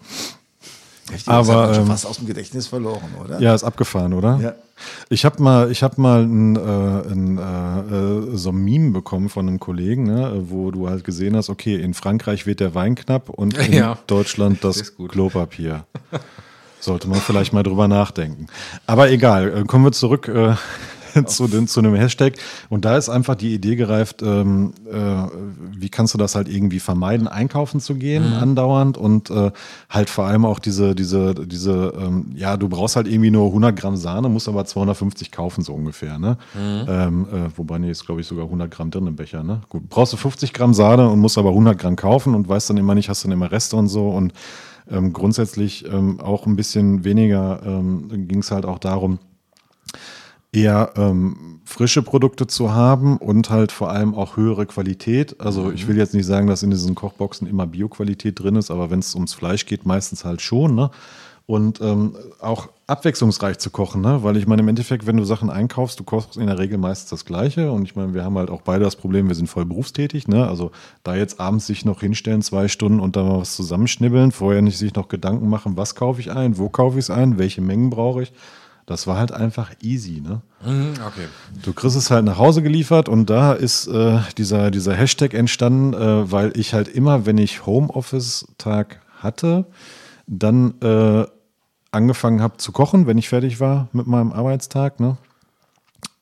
Echt, 1.13 1.29
Aber, 1.29 1.69
das 1.69 1.77
schon 1.77 1.85
ähm, 1.85 1.91
fast 1.91 2.07
aus 2.07 2.17
dem 2.17 2.27
Gedächtnis 2.27 2.67
verloren, 2.67 3.15
oder? 3.23 3.41
Ja, 3.41 3.55
ist 3.55 3.63
abgefahren, 3.63 4.13
oder? 4.13 4.39
Ja. 4.43 4.55
Ich 5.09 5.25
habe 5.25 5.43
mal, 5.43 5.71
ich 5.71 5.83
habe 5.83 6.01
mal 6.01 6.23
ein, 6.25 6.57
äh, 6.57 7.13
ein, 7.13 7.39
äh, 7.39 8.37
so 8.37 8.51
ein 8.51 8.57
Meme 8.57 8.91
bekommen 8.91 9.29
von 9.29 9.49
einem 9.49 9.61
Kollegen, 9.61 10.05
ne, 10.05 10.33
wo 10.49 10.71
du 10.71 10.89
halt 10.89 11.05
gesehen 11.05 11.37
hast, 11.37 11.49
okay, 11.49 11.77
in 11.77 11.95
Frankreich 11.95 12.47
wird 12.47 12.61
der 12.61 12.75
Wein 12.75 12.97
knapp 12.97 13.31
und 13.31 13.57
in 13.57 13.73
Ja. 13.77 13.99
Deutschland 14.07 14.65
das 14.65 14.97
gut. 14.97 15.13
Klopapier. 15.13 15.85
Sollte 16.81 17.09
man 17.09 17.21
vielleicht 17.21 17.53
mal 17.53 17.63
drüber 17.63 17.89
nachdenken. 17.89 18.49
Aber 18.87 19.11
egal, 19.11 19.59
äh, 19.59 19.65
kommen 19.65 19.85
wir 19.85 19.93
zurück 19.93 20.29
äh, 20.29 20.55
zu, 21.27 21.49
den, 21.49 21.69
zu 21.69 21.81
einem 21.81 21.95
Hashtag. 21.95 22.35
Und 22.69 22.85
da 22.85 22.97
ist 22.97 23.09
einfach 23.09 23.35
die 23.35 23.55
Idee 23.55 23.77
gereift, 23.77 24.23
ähm, 24.23 24.73
äh, 24.91 24.97
wie 25.79 25.89
kannst 25.89 26.15
du 26.15 26.19
das 26.19 26.35
halt 26.35 26.49
irgendwie 26.49 26.81
vermeiden, 26.81 27.29
einkaufen 27.29 27.81
zu 27.81 27.95
gehen 27.95 28.35
andauernd 28.35 28.99
und 28.99 29.31
äh, 29.31 29.51
halt 29.89 30.11
vor 30.11 30.27
allem 30.27 30.45
auch 30.45 30.59
diese, 30.59 30.95
diese, 30.95 31.35
diese, 31.35 31.93
ähm, 31.99 32.33
ja, 32.35 32.57
du 32.57 32.69
brauchst 32.69 32.97
halt 32.97 33.07
irgendwie 33.07 33.31
nur 33.31 33.47
100 33.47 33.77
Gramm 33.77 33.97
Sahne, 33.97 34.29
musst 34.29 34.49
aber 34.49 34.65
250 34.65 35.33
kaufen, 35.33 35.63
so 35.63 35.75
ungefähr, 35.75 36.19
ne? 36.19 36.39
Ähm, 36.89 37.27
äh, 37.33 37.57
wobei, 37.57 37.79
nee, 37.79 37.91
ist 37.91 38.07
glaube 38.07 38.21
ich 38.21 38.27
sogar 38.27 38.45
100 38.45 38.71
Gramm 38.71 38.91
drin 38.91 39.07
im 39.07 39.17
Becher, 39.17 39.43
ne? 39.43 39.61
Gut, 39.69 39.89
brauchst 39.89 40.13
du 40.13 40.17
50 40.17 40.53
Gramm 40.53 40.75
Sahne 40.75 41.09
und 41.09 41.19
musst 41.19 41.39
aber 41.39 41.51
100 41.51 41.79
Gramm 41.79 41.97
kaufen 41.97 42.35
und 42.35 42.49
weißt 42.49 42.71
dann 42.71 42.77
immer 42.77 42.95
nicht, 42.95 43.09
hast 43.09 43.25
dann 43.25 43.33
immer 43.33 43.51
Reste 43.51 43.77
und 43.77 43.89
so 43.89 44.11
und 44.11 44.33
ähm, 44.91 45.13
grundsätzlich 45.13 45.85
ähm, 45.87 46.21
auch 46.21 46.47
ein 46.47 46.57
bisschen 46.57 47.05
weniger 47.05 47.61
ähm, 47.65 48.29
ging 48.29 48.39
es 48.41 48.51
halt 48.51 48.65
auch 48.65 48.79
darum, 48.79 49.19
eher 50.53 50.93
ähm, 50.97 51.61
frische 51.65 52.03
Produkte 52.03 52.47
zu 52.47 52.73
haben 52.73 53.19
und 53.19 53.51
halt 53.51 53.73
vor 53.73 53.91
allem 53.91 54.15
auch 54.15 54.37
höhere 54.37 54.67
Qualität. 54.67 55.41
Also 55.41 55.71
ich 55.71 55.89
will 55.89 55.97
jetzt 55.97 56.15
nicht 56.15 56.27
sagen, 56.27 56.47
dass 56.47 56.63
in 56.63 56.71
diesen 56.71 56.95
Kochboxen 56.95 57.47
immer 57.47 57.67
Bioqualität 57.67 58.39
drin 58.41 58.57
ist, 58.57 58.71
aber 58.71 58.91
wenn 58.91 59.01
es 59.01 59.15
ums 59.15 59.35
Fleisch 59.35 59.67
geht, 59.67 59.85
meistens 59.85 60.25
halt 60.25 60.41
schon. 60.41 60.75
Ne? 60.75 60.91
Und 61.45 61.81
ähm, 61.81 62.17
auch 62.41 62.71
abwechslungsreich 62.87 63.59
zu 63.59 63.71
kochen, 63.71 64.01
ne? 64.01 64.23
weil 64.23 64.37
ich 64.37 64.47
meine, 64.47 64.63
im 64.63 64.69
Endeffekt, 64.69 65.07
wenn 65.07 65.17
du 65.17 65.25
Sachen 65.25 65.51
einkaufst, 65.51 65.99
du 65.99 66.05
kochst 66.05 66.37
in 66.37 66.47
der 66.47 66.59
Regel 66.59 66.79
meistens 66.79 67.11
das 67.11 67.25
Gleiche. 67.25 67.71
Und 67.71 67.85
ich 67.85 67.95
meine, 67.95 68.15
wir 68.15 68.25
haben 68.25 68.39
halt 68.39 68.51
auch 68.51 68.63
beide 68.63 68.85
das 68.85 68.97
Problem, 68.97 69.29
wir 69.29 69.35
sind 69.35 69.49
voll 69.49 69.65
berufstätig. 69.65 70.29
Ne? 70.29 70.47
Also 70.49 70.71
da 71.03 71.17
jetzt 71.17 71.41
abends 71.41 71.67
sich 71.67 71.85
noch 71.85 72.01
hinstellen, 72.01 72.43
zwei 72.43 72.69
Stunden 72.69 73.01
und 73.01 73.17
da 73.17 73.25
mal 73.25 73.41
was 73.41 73.57
zusammenschnibbeln, 73.57 74.33
vorher 74.33 74.63
nicht 74.63 74.79
sich 74.79 74.95
noch 74.95 75.09
Gedanken 75.09 75.49
machen, 75.49 75.77
was 75.77 75.95
kaufe 75.95 76.21
ich 76.21 76.31
ein, 76.31 76.59
wo 76.59 76.69
kaufe 76.69 76.99
ich 76.99 77.05
es 77.05 77.11
ein, 77.11 77.39
welche 77.39 77.61
Mengen 77.61 77.91
brauche 77.91 78.23
ich. 78.23 78.33
Das 78.87 79.09
war 79.09 79.19
halt 79.19 79.33
einfach 79.33 79.73
easy, 79.83 80.21
ne? 80.21 80.43
Mhm, 80.65 80.95
okay. 81.05 81.27
Du 81.63 81.73
kriegst 81.73 81.97
es 81.97 82.11
halt 82.11 82.25
nach 82.25 82.39
Hause 82.39 82.63
geliefert 82.63 83.09
und 83.09 83.29
da 83.29 83.53
ist 83.53 83.89
äh, 83.89 84.21
dieser, 84.39 84.71
dieser 84.71 84.95
Hashtag 84.95 85.35
entstanden, 85.35 85.93
äh, 85.93 86.31
weil 86.31 86.53
ich 86.57 86.73
halt 86.73 86.87
immer, 86.87 87.27
wenn 87.27 87.37
ich 87.37 87.67
Homeoffice-Tag 87.67 89.01
hatte, 89.19 89.67
dann 90.29 90.75
äh, 90.81 91.27
angefangen 91.91 92.41
habe 92.41 92.59
zu 92.59 92.71
kochen, 92.71 93.09
wenn 93.09 93.19
ich 93.19 93.29
fertig 93.29 93.59
war 93.59 93.89
mit 93.93 94.07
meinem 94.07 94.33
Arbeitstag. 94.33 95.01
Ne? 95.01 95.17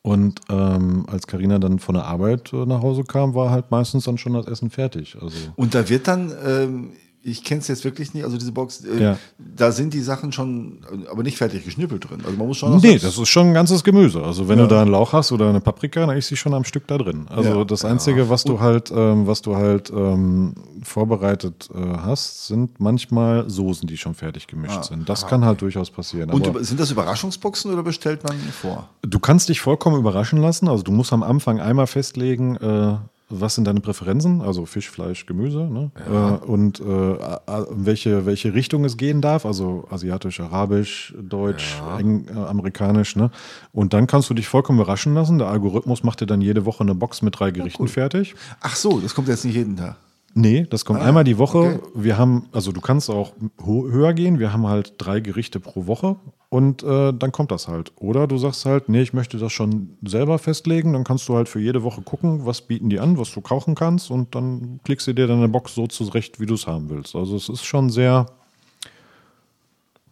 Und 0.01 0.41
ähm, 0.49 1.05
als 1.11 1.27
Karina 1.27 1.59
dann 1.59 1.79
von 1.79 1.95
der 1.95 2.05
Arbeit 2.05 2.53
äh, 2.53 2.65
nach 2.65 2.81
Hause 2.81 3.03
kam, 3.03 3.35
war 3.35 3.51
halt 3.51 3.71
meistens 3.71 4.05
dann 4.05 4.17
schon 4.17 4.33
das 4.33 4.47
Essen 4.47 4.69
fertig. 4.69 5.17
Also 5.21 5.35
Und 5.55 5.75
da 5.75 5.87
wird 5.89 6.07
dann, 6.07 6.31
ähm, 6.45 6.91
ich 7.27 7.43
kenne 7.43 7.59
es 7.59 7.67
jetzt 7.67 7.83
wirklich 7.83 8.13
nicht, 8.13 8.23
also 8.23 8.37
diese 8.37 8.51
Box, 8.51 8.83
äh, 8.85 9.01
Ja. 9.01 9.17
da 9.39 9.71
sind 9.71 9.95
die 9.95 10.01
Sachen 10.01 10.31
schon, 10.31 10.83
äh, 11.05 11.07
aber 11.09 11.23
nicht 11.23 11.37
fertig 11.39 11.65
geschnippelt 11.65 12.07
drin. 12.07 12.19
Also 12.23 12.37
man 12.37 12.45
muss 12.47 12.57
schon 12.57 12.77
Nee, 12.77 12.99
das 12.99 13.17
ist 13.17 13.27
schon 13.29 13.47
ein 13.47 13.53
ganzes 13.55 13.83
Gemüse. 13.83 14.21
Also 14.23 14.47
wenn 14.47 14.59
Ja. 14.59 14.65
du 14.67 14.75
da 14.75 14.81
einen 14.83 14.91
Lauch 14.91 15.11
hast 15.11 15.31
oder 15.31 15.49
eine 15.49 15.59
Paprika, 15.59 16.05
dann 16.05 16.15
ist 16.15 16.27
sie 16.27 16.37
schon 16.37 16.53
am 16.53 16.63
Stück 16.63 16.85
da 16.85 16.99
drin. 16.99 17.25
Also 17.29 17.49
Ja. 17.49 17.65
das 17.65 17.83
Einzige, 17.83 18.29
was 18.29 18.43
du 18.43 18.59
halt, 18.59 18.91
ähm, 18.95 19.25
was 19.25 19.41
du 19.41 19.55
halt 19.55 19.89
ähm, 19.89 20.53
vorbereitet 20.83 21.67
äh, 21.73 21.79
hast, 21.97 22.45
sind 22.47 22.79
manchmal 22.79 23.49
Soßen, 23.49 23.87
die 23.87 23.97
schon 23.97 24.13
fertig 24.13 24.45
gemischt 24.45 24.83
sind. 24.83 25.09
Das 25.09 25.25
kann 25.25 25.43
halt 25.43 25.61
durchaus 25.61 25.89
passieren. 25.89 26.29
Und 26.29 26.47
Aber 26.47 26.63
sind 26.63 26.79
das 26.79 26.91
Überraschungsboxen 26.91 27.73
oder 27.73 27.81
bestellt 27.81 28.23
man 28.23 28.37
vor? 28.61 28.87
du 29.01 29.19
kannst 29.19 29.49
dich 29.49 29.61
vollkommen 29.61 29.97
überraschen 29.97 30.39
lassen. 30.41 30.67
Also 30.67 30.83
du 30.83 30.91
musst 30.91 31.11
am 31.11 31.23
Anfang 31.23 31.59
einmal 31.59 31.87
festlegen, 31.87 32.55
äh, 32.57 32.97
was 33.29 33.55
sind 33.55 33.65
deine 33.65 33.79
Präferenzen, 33.81 34.41
also 34.41 34.65
Fisch, 34.65 34.89
Fleisch, 34.89 35.25
Gemüse, 35.25 35.63
ne? 35.63 35.89
äh, 36.07 36.45
und 36.45 36.79
äh, 36.79 36.83
a- 36.83 37.65
welche, 37.71 38.25
welche 38.27 38.53
Richtung 38.53 38.85
es 38.85 38.97
gehen 38.97 39.19
darf, 39.21 39.45
also 39.45 39.85
asiatisch, 39.89 40.39
arabisch, 40.39 41.13
deutsch, 41.21 41.81
eng, 41.97 42.27
äh, 42.29 42.37
amerikanisch. 42.37 43.15
Ne? 43.15 43.31
Und 43.73 43.93
dann 43.93 44.05
kannst 44.07 44.29
du 44.29 44.33
dich 44.35 44.47
vollkommen 44.47 44.79
überraschen 44.79 45.13
lassen. 45.15 45.39
Der 45.39 45.47
Algorithmus 45.47 46.03
macht 46.03 46.21
dir 46.21 46.27
dann 46.27 46.41
jede 46.41 46.65
Woche 46.65 46.83
eine 46.83 46.93
Box 46.93 47.21
mit 47.23 47.39
drei 47.39 47.49
Gerichten 47.51 47.87
fertig. 47.87 48.35
Ach 48.61 48.75
so, 48.75 48.99
das 48.99 49.15
kommt 49.15 49.27
jetzt 49.27 49.43
nicht 49.45 49.55
jeden 49.55 49.75
Tag. 49.75 49.95
Nee, 50.37 50.67
das 50.69 50.83
kommt 50.83 50.99
Ah, 50.99 51.05
einmal 51.05 51.23
die 51.23 51.37
Woche. 51.37 51.57
okay. 51.59 51.79
Wir 51.95 52.17
haben, 52.17 52.49
also 52.51 52.73
du 52.73 52.81
kannst 52.81 53.09
auch 53.09 53.31
höher 53.63 54.13
gehen. 54.13 54.37
Wir 54.37 54.51
haben 54.51 54.67
halt 54.67 54.95
drei 54.97 55.21
Gerichte 55.21 55.61
pro 55.61 55.87
Woche 55.87 56.17
und 56.49 56.83
äh, 56.83 57.13
dann 57.13 57.31
kommt 57.31 57.51
das 57.51 57.69
halt. 57.69 57.93
Oder 57.95 58.27
du 58.27 58.37
sagst 58.37 58.65
halt, 58.65 58.89
nee, 58.89 59.01
ich 59.01 59.13
möchte 59.13 59.37
das 59.37 59.53
schon 59.53 59.97
selber 60.03 60.37
festlegen. 60.37 60.91
Dann 60.91 61.05
kannst 61.05 61.29
du 61.29 61.35
halt 61.37 61.47
für 61.47 61.61
jede 61.61 61.83
Woche 61.83 62.01
gucken, 62.01 62.45
was 62.45 62.61
bieten 62.61 62.89
die 62.89 62.99
an, 62.99 63.17
was 63.17 63.31
du 63.31 63.39
kochen 63.39 63.75
kannst 63.75 64.11
und 64.11 64.35
dann 64.35 64.81
klickst 64.83 65.07
du 65.07 65.13
dir 65.13 65.25
deine 65.27 65.47
Box 65.47 65.73
so 65.73 65.87
zurecht, 65.87 66.37
wie 66.41 66.45
du 66.45 66.55
es 66.55 66.67
haben 66.67 66.89
willst. 66.89 67.15
Also 67.15 67.37
es 67.37 67.47
ist 67.47 67.63
schon 67.63 67.89
sehr 67.89 68.25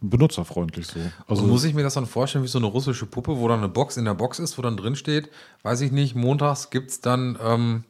benutzerfreundlich 0.00 0.86
so. 0.86 1.00
Also 1.00 1.42
Also 1.42 1.46
muss 1.46 1.64
ich 1.64 1.74
mir 1.74 1.82
das 1.82 1.94
dann 1.94 2.06
vorstellen 2.06 2.44
wie 2.44 2.48
so 2.48 2.58
eine 2.58 2.66
russische 2.66 3.06
Puppe, 3.06 3.38
wo 3.38 3.48
dann 3.48 3.58
eine 3.58 3.68
Box 3.68 3.96
in 3.98 4.04
der 4.06 4.14
Box 4.14 4.38
ist, 4.38 4.56
wo 4.58 4.62
dann 4.62 4.76
drin 4.76 4.96
steht, 4.96 5.28
weiß 5.62 5.80
ich 5.82 5.92
nicht, 5.92 6.14
montags 6.14 6.70
gibt 6.70 6.90
es 6.90 7.00
dann 7.00 7.38
ähm, 7.42 7.84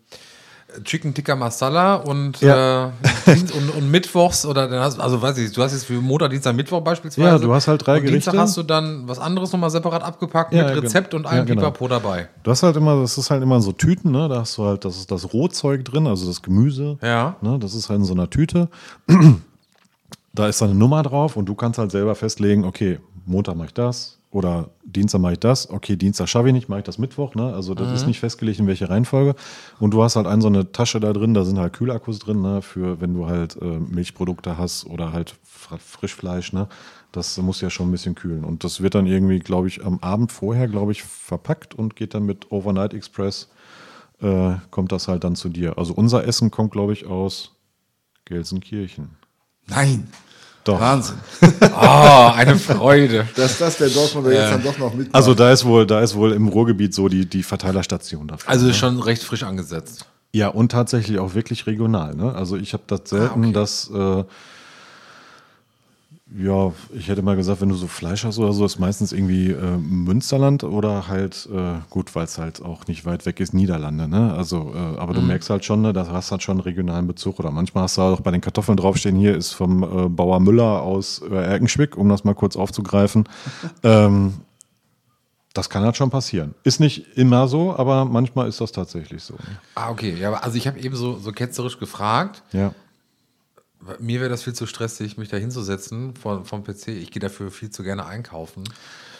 Chicken 0.83 1.15
Tikka 1.15 1.37
Masala 1.37 1.95
und, 1.97 2.41
Ja. 2.41 2.87
äh, 3.27 3.31
und, 3.31 3.71
und 3.77 3.91
mittwochs 3.91 4.45
oder 4.45 4.67
dann 4.69 4.81
hast, 4.81 4.99
also 4.99 5.23
weiß 5.23 5.39
ich, 5.39 5.53
du 5.53 5.63
hast 5.63 5.73
jetzt 5.73 5.85
für 5.85 5.95
Montag, 6.01 6.31
Dienstag, 6.31 6.57
Mittwoch 6.57 6.81
beispielsweise. 6.81 7.29
Ja, 7.29 7.39
du 7.39 7.53
hast 7.55 7.69
halt 7.69 7.87
drei 7.87 7.99
und 7.99 8.09
Dienstag 8.09 8.33
Gerichte. 8.33 8.41
hast 8.41 8.57
du 8.57 8.63
dann 8.63 9.07
was 9.07 9.19
anderes 9.19 9.53
nochmal 9.53 9.71
separat 9.71 10.03
abgepackt 10.03 10.53
Ja, 10.53 10.67
mit 10.73 10.83
Rezept 10.83 11.15
und 11.15 11.25
ja, 11.25 11.31
allem 11.31 11.47
genau. 11.47 11.61
Pipapo 11.63 11.87
dabei. 11.89 12.29
du 12.43 12.51
hast 12.51 12.63
halt 12.63 12.77
immer, 12.77 13.01
das 13.01 13.17
ist 13.19 13.31
halt 13.31 13.43
immer 13.43 13.61
so 13.61 13.73
Tüten, 13.73 14.11
ne? 14.11 14.29
Da 14.29 14.41
hast 14.41 14.59
du 14.59 14.65
halt, 14.65 14.85
das 14.85 14.97
ist 14.97 15.11
das 15.11 15.33
Rohzeug 15.33 15.85
drin, 15.85 16.07
also 16.07 16.27
das 16.27 16.43
Gemüse. 16.43 16.99
Ja. 17.03 17.37
Ne, 17.41 17.59
das 17.61 17.75
ist 17.75 17.89
halt 17.91 18.01
in 18.01 18.05
so 18.05 18.15
einer 18.15 18.29
Tüte. 18.31 18.69
Da 20.37 20.49
ist 20.49 20.61
dann 20.61 20.71
eine 20.71 20.79
Nummer 20.79 21.05
drauf 21.05 21.37
und 21.37 21.47
du 21.47 21.55
kannst 21.55 21.79
halt 21.79 21.93
selber 21.93 22.17
festlegen, 22.17 22.65
okay, 22.65 22.99
Montag 23.25 23.55
mache 23.57 23.69
ich 23.69 23.75
das 23.75 24.14
oder 24.35 24.71
Dienstag 24.85 25.21
mache 25.21 25.35
ich 25.35 25.39
das. 25.39 25.71
Okay, 25.71 25.95
Dienstag 25.95 26.29
schaffe 26.29 26.49
ich 26.49 26.53
nicht, 26.55 26.69
mache 26.69 26.81
ich 26.81 26.85
das 26.85 26.99
Mittwoch. 26.99 27.37
Ne? 27.37 27.55
Also 27.55 27.73
das 27.75 27.93
ist 27.93 28.07
nicht 28.09 28.19
festgelegt, 28.19 28.59
in 28.59 28.67
welche 28.67 28.91
Reihenfolge. 28.91 29.37
Und 29.79 29.93
du 29.93 30.03
hast 30.03 30.17
halt 30.17 30.27
ein 30.27 30.41
so 30.41 30.49
eine 30.49 30.73
Tasche 30.73 30.99
da 30.99 31.13
drin, 31.13 31.35
da 31.35 31.45
sind 31.45 31.57
halt 31.59 31.73
Kühlakkus 31.73 32.19
drin, 32.19 32.43
ne? 32.43 32.61
für 32.61 33.01
wenn 33.01 33.15
du 33.15 33.27
halt 33.27 33.57
äh, 33.63 33.65
Milchprodukte 33.65 34.59
hast 34.59 34.87
oder 34.87 35.13
halt 35.13 35.37
Fr- 35.47 35.79
Frischfleisch. 35.79 36.53
Ne? 36.53 36.69
Das 37.13 37.39
muss 37.39 37.61
ja 37.61 37.71
schon 37.71 37.89
ein 37.89 37.93
bisschen 37.93 38.17
kühlen. 38.17 38.45
Und 38.45 38.65
das 38.65 38.81
wird 38.81 38.97
dann 38.97 39.07
irgendwie, 39.07 39.39
glaube 39.39 39.69
ich, 39.69 39.85
am 39.85 40.01
Abend 40.01 40.33
vorher, 40.33 40.67
glaube 40.67 40.91
ich, 40.91 41.05
verpackt 41.05 41.75
und 41.77 41.95
geht 41.95 42.13
dann 42.15 42.25
mit 42.25 42.51
Overnight 42.51 42.93
Express, 42.93 43.51
äh, 44.21 44.55
kommt 44.73 44.91
das 44.91 45.07
halt 45.07 45.23
dann 45.23 45.37
zu 45.37 45.49
dir. 45.49 45.79
Also 45.79 45.95
unser 45.95 46.27
Essen 46.27 46.51
kommt, 46.51 46.73
glaube 46.73 46.93
ich, 46.93 47.07
aus 47.07 47.53
Gelsenkirchen. 48.25 49.11
Nein. 49.69 50.09
Doch. 50.65 50.81
Wahnsinn. 50.81 51.17
Oh, 51.61 52.31
eine 52.35 52.57
Freude. 52.57 53.29
Dass 53.37 53.59
das 53.59 53.77
der 53.77 53.91
Dortmunder 53.91 54.33
jetzt 54.33 54.51
dann 54.51 54.63
doch 54.63 54.79
noch 54.79 54.95
mit. 54.95 55.15
Also 55.15 55.35
da 55.35 55.53
ist 55.53 55.65
wohl, 55.67 55.87
da 55.87 56.01
ist 56.01 56.15
wohl 56.15 56.33
im 56.33 56.49
Ruhrgebiet 56.49 56.95
so 56.95 57.09
die, 57.09 57.27
die 57.27 57.43
Verteilerstation 57.43 58.27
dafür. 58.29 58.49
Also 58.49 58.69
ist 58.69 58.79
schon 58.79 58.99
recht 59.01 59.23
frisch 59.23 59.43
angesetzt. 59.43 60.07
Ja, 60.33 60.49
und 60.49 60.73
tatsächlich 60.73 61.19
auch 61.19 61.35
wirklich 61.35 61.67
regional. 61.67 62.15
Ne? 62.15 62.35
Also 62.35 62.57
ich 62.57 62.73
habe 62.73 62.83
das 62.87 63.03
selten, 63.05 63.45
okay. 63.45 63.53
dass, 63.53 63.91
äh, 63.91 64.25
ja, 66.37 66.73
ich 66.93 67.09
hätte 67.09 67.23
mal 67.23 67.37
gesagt, 67.37 67.61
wenn 67.61 67.69
du 67.69 67.77
so 67.77 67.87
Fleisch 67.87 68.25
hast 68.25 68.39
oder 68.39 68.53
so, 68.53 68.65
ist 68.65 68.81
meistens 68.81 69.13
irgendwie 69.13 69.51
äh, 69.51 69.77
Münsterland 69.77 70.65
oder 70.65 71.07
halt, 71.07 71.49
äh, 71.53 71.75
gut, 71.91 72.15
weil 72.17 72.25
es 72.25 72.39
halt 72.39 72.61
auch 72.61 72.89
nicht 72.89 73.05
weit 73.05 73.25
weg 73.25 73.39
ist, 73.39 73.55
Niederlande. 73.55 74.09
Ne? 74.09 74.35
Also, 74.35 74.73
äh, 74.75 74.99
aber 74.99 75.15
du 75.15 75.21
merkst 75.21 75.49
halt 75.51 75.65
schon, 75.65 75.83
ne, 75.83 75.93
das 75.93 76.11
hast 76.11 76.33
halt 76.33 76.43
schon 76.43 76.59
einen 76.59 76.63
regionalen 76.63 77.07
Bezug. 77.07 77.39
Oder 77.39 77.53
manchmal 77.53 77.85
hast 77.85 77.99
du 77.99 78.03
auch 78.03 78.21
bei 78.21 78.33
den 78.33 78.41
Kartoffeln 78.41 78.77
draufstehen, 78.77 79.17
hier 79.17 79.37
ist 79.37 79.53
vom 79.53 79.83
äh, 79.85 80.09
Bauer 80.09 80.41
Müller 80.41 80.83
aus 80.83 81.23
äh, 81.23 81.35
Erkenschwick, 81.35 81.97
um 81.97 82.09
das 82.09 82.25
mal 82.25 82.35
kurz 82.35 82.57
aufzugreifen. 82.57 83.29
ähm, 83.85 84.35
das 85.53 85.71
kann 85.71 85.85
halt 85.85 85.97
schon 85.97 86.11
passieren. 86.11 86.57
Ist 86.65 86.81
nicht 86.81 87.17
immer 87.17 87.47
so, 87.47 87.77
aber 87.77 88.05
manchmal 88.05 88.49
ist 88.49 88.61
das 88.61 88.73
tatsächlich 88.73 89.23
so. 89.23 89.35
Ah, 89.77 89.91
okay. 89.91 90.17
Ja, 90.19 90.29
aber 90.29 90.43
also 90.43 90.57
ich 90.57 90.67
habe 90.67 90.81
eben 90.81 90.97
so, 90.97 91.17
so 91.17 91.31
ketzerisch 91.31 91.79
gefragt. 91.79 92.43
Ja. 92.53 92.75
Mir 94.01 94.21
wäre 94.21 94.31
das 94.31 94.43
viel 94.45 94.53
zu 94.55 94.67
stressig, 94.67 95.19
mich 95.19 95.29
da 95.29 95.37
hinzusetzen 95.37 96.15
vom, 96.15 96.45
vom 96.45 96.63
PC. 96.65 96.89
Ich 96.89 97.11
gehe 97.11 97.21
dafür 97.21 97.51
viel 97.51 97.71
zu 97.71 97.83
gerne 97.83 98.07
einkaufen. 98.07 98.65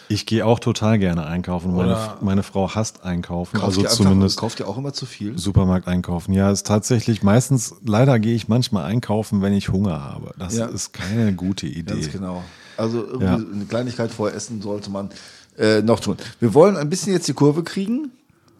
Ich 0.09 0.27
gehe 0.27 0.45
auch 0.45 0.59
total 0.59 0.99
gerne 0.99 1.27
einkaufen. 1.27 1.75
Meine, 1.75 1.99
meine 2.21 2.43
Frau 2.43 2.75
hasst 2.75 3.05
einkaufen, 3.05 3.55
Kauft 3.57 3.65
also 3.65 3.81
ihr 3.81 3.87
einfach- 3.89 3.97
zumindest 4.05 4.39
Kauft 4.39 4.61
ihr 4.61 4.69
auch 4.69 4.77
immer 4.77 4.93
zu 4.93 5.07
viel? 5.07 5.39
Supermarkt 5.39 5.89
einkaufen. 5.89 6.33
Ja, 6.35 6.51
ist 6.51 6.67
tatsächlich 6.67 7.23
meistens, 7.23 7.75
leider 7.85 8.19
gehe 8.19 8.35
ich 8.35 8.47
manchmal 8.49 8.85
einkaufen, 8.85 9.41
wenn 9.41 9.55
ich 9.55 9.71
Hunger 9.71 10.03
habe. 10.03 10.35
Das 10.39 10.57
Ja. 10.57 10.67
ist 10.67 10.93
keine 10.93 11.33
gute 11.35 11.67
Idee. 11.67 11.95
Ganz 11.95 12.13
genau. 12.13 12.43
Also 12.77 12.99
irgendwie 13.05 13.25
Ja. 13.25 13.35
eine 13.37 13.65
Kleinigkeit 13.67 14.11
vorher 14.11 14.37
essen 14.37 14.61
sollte 14.61 14.91
man 14.91 15.09
äh, 15.57 15.81
noch 15.83 16.01
tun. 16.01 16.17
Wir 16.41 16.53
wollen 16.53 16.77
ein 16.77 16.91
bisschen 16.91 17.13
jetzt 17.13 17.29
die 17.29 17.33
Kurve 17.33 17.63
kriegen. 17.63 18.11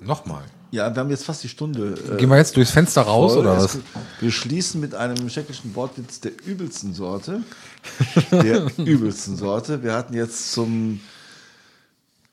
Nochmal. 0.01 0.45
Ja, 0.75 0.93
wir 0.93 1.01
haben 1.01 1.11
jetzt 1.11 1.25
fast 1.25 1.45
die 1.45 1.49
Stunde. 1.49 1.95
Äh, 2.13 2.17
Gehen 2.17 2.29
wir 2.29 2.37
jetzt 2.37 2.57
durchs 2.57 2.73
Fenster 2.73 3.03
raus 3.03 3.35
voll. 3.35 3.43
oder 3.43 3.59
was? 3.59 3.79
Wir 4.21 4.33
schließen 4.33 4.81
mit 4.81 4.93
einem 4.93 5.29
tschechischen 5.29 5.73
Wortwitz 5.77 6.19
der 6.19 6.33
übelsten 6.45 6.95
Sorte. 6.95 7.43
Der 8.33 8.67
übelsten 8.85 9.37
Sorte. 9.37 9.85
Wir 9.85 9.93
hatten 9.93 10.15
jetzt 10.15 10.51
zum 10.53 10.99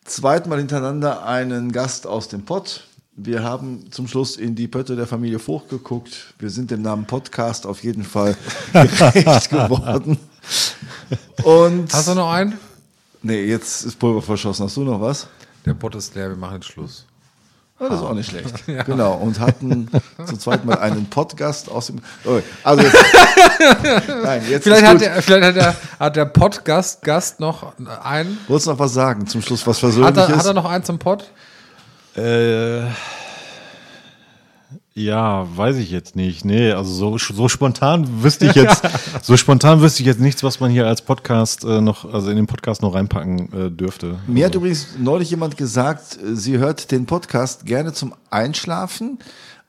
zweiten 0.06 0.50
Mal 0.50 0.58
hintereinander 0.58 1.24
einen 1.24 1.72
Gast 1.72 2.08
aus 2.08 2.30
dem 2.30 2.44
Pott. 2.44 2.88
Wir 3.16 3.44
haben 3.44 3.92
zum 3.92 4.08
Schluss 4.08 4.38
in 4.38 4.56
die 4.56 4.68
Pötte 4.68 4.96
der 4.96 5.06
Familie 5.06 5.38
Vogt 5.38 5.70
geguckt. 5.70 6.34
Wir 6.40 6.50
sind 6.50 6.72
dem 6.72 6.82
Namen 6.82 7.06
Podcast 7.06 7.68
auf 7.68 7.84
jeden 7.84 8.04
Fall 8.04 8.36
gerecht 8.74 9.52
geworden. 9.52 10.18
Und 11.44 11.94
Hast 11.94 12.08
du 12.08 12.16
noch 12.16 12.32
einen? 12.32 12.58
nee, 13.22 13.44
jetzt 13.44 13.84
ist 13.86 14.00
Pulver 14.00 14.24
verschossen. 14.24 14.66
Hast 14.66 14.78
du 14.78 14.82
noch 14.84 15.00
was? 15.00 15.28
Der 15.64 15.76
Pott 15.76 15.94
ist 15.94 16.16
leer, 16.16 16.30
wir 16.30 16.36
machen 16.38 16.56
jetzt 16.56 16.68
Schluss. 16.72 17.06
Ja, 17.82 17.90
das 17.90 18.00
ist 18.00 18.06
auch 18.06 18.14
nicht 18.14 18.30
schlecht. 18.30 18.64
Genau. 18.86 19.14
Und 19.14 19.40
hatten 19.40 19.90
zum 20.26 20.40
zweiten 20.40 20.68
Mal 20.68 20.78
einen 20.78 21.10
Podcast 21.10 21.70
aus 21.70 21.88
dem. 21.88 22.00
Oh, 22.26 22.40
also 22.64 22.84
jetzt, 22.84 22.96
nein, 24.24 24.44
jetzt 24.48 24.64
Vielleicht, 24.64 24.84
ist 24.84 24.88
hat 24.88 25.02
der, 25.02 25.22
vielleicht 25.24 25.44
hat 25.48 25.56
der, 25.56 25.76
hat 26.00 26.16
der 26.16 26.26
Podcast 26.26 27.02
Gast 27.02 27.40
noch 27.40 27.74
einen. 28.04 28.38
Wolltest 28.48 28.68
du 28.68 28.72
noch 28.72 28.80
was 28.80 28.94
sagen 28.94 29.26
zum 29.26 29.42
Schluss, 29.42 29.66
was 29.66 29.78
Hat 29.78 29.82
Versöhnliches? 29.82 30.30
er, 30.30 30.38
hat 30.38 30.46
er 30.46 30.54
noch 30.54 30.70
einen 30.70 30.84
zum 30.84 31.00
Pott? 31.00 31.26
Äh, 32.16 32.84
ja, 34.94 35.48
weiß 35.56 35.78
ich 35.78 35.90
jetzt 35.92 36.16
nicht. 36.16 36.44
Nee, 36.44 36.72
also 36.74 36.92
so, 36.94 37.18
so 37.18 37.48
spontan 37.48 38.24
wüsste 38.24 38.48
ich 38.48 38.56
jetzt, 38.56 38.82
so 39.22 39.38
spontan 39.38 39.82
wüsste 39.82 40.02
ich 40.04 40.08
jetzt 40.08 40.20
nichts, 40.20 40.44
was 40.44 40.60
man 40.60 40.70
hier 40.72 40.88
als 40.88 41.02
Podcast 41.02 41.64
äh, 41.64 41.80
noch, 41.82 42.12
also 42.14 42.30
in 42.30 42.36
den 42.36 42.48
Podcast 42.48 42.82
noch 42.82 42.94
reinpacken 42.94 43.54
äh, 43.54 43.72
dürfte. 43.72 44.20
Mir 44.28 44.46
hat 44.46 44.56
übrigens 44.56 44.88
neulich 45.00 45.30
jemand 45.30 45.56
gesagt, 45.58 46.18
äh, 46.22 46.36
sie 46.36 46.58
hört 46.58 46.92
den 46.92 47.06
Podcast 47.06 47.66
gerne 47.66 47.94
zum 47.94 48.14
Einschlafen, 48.30 49.20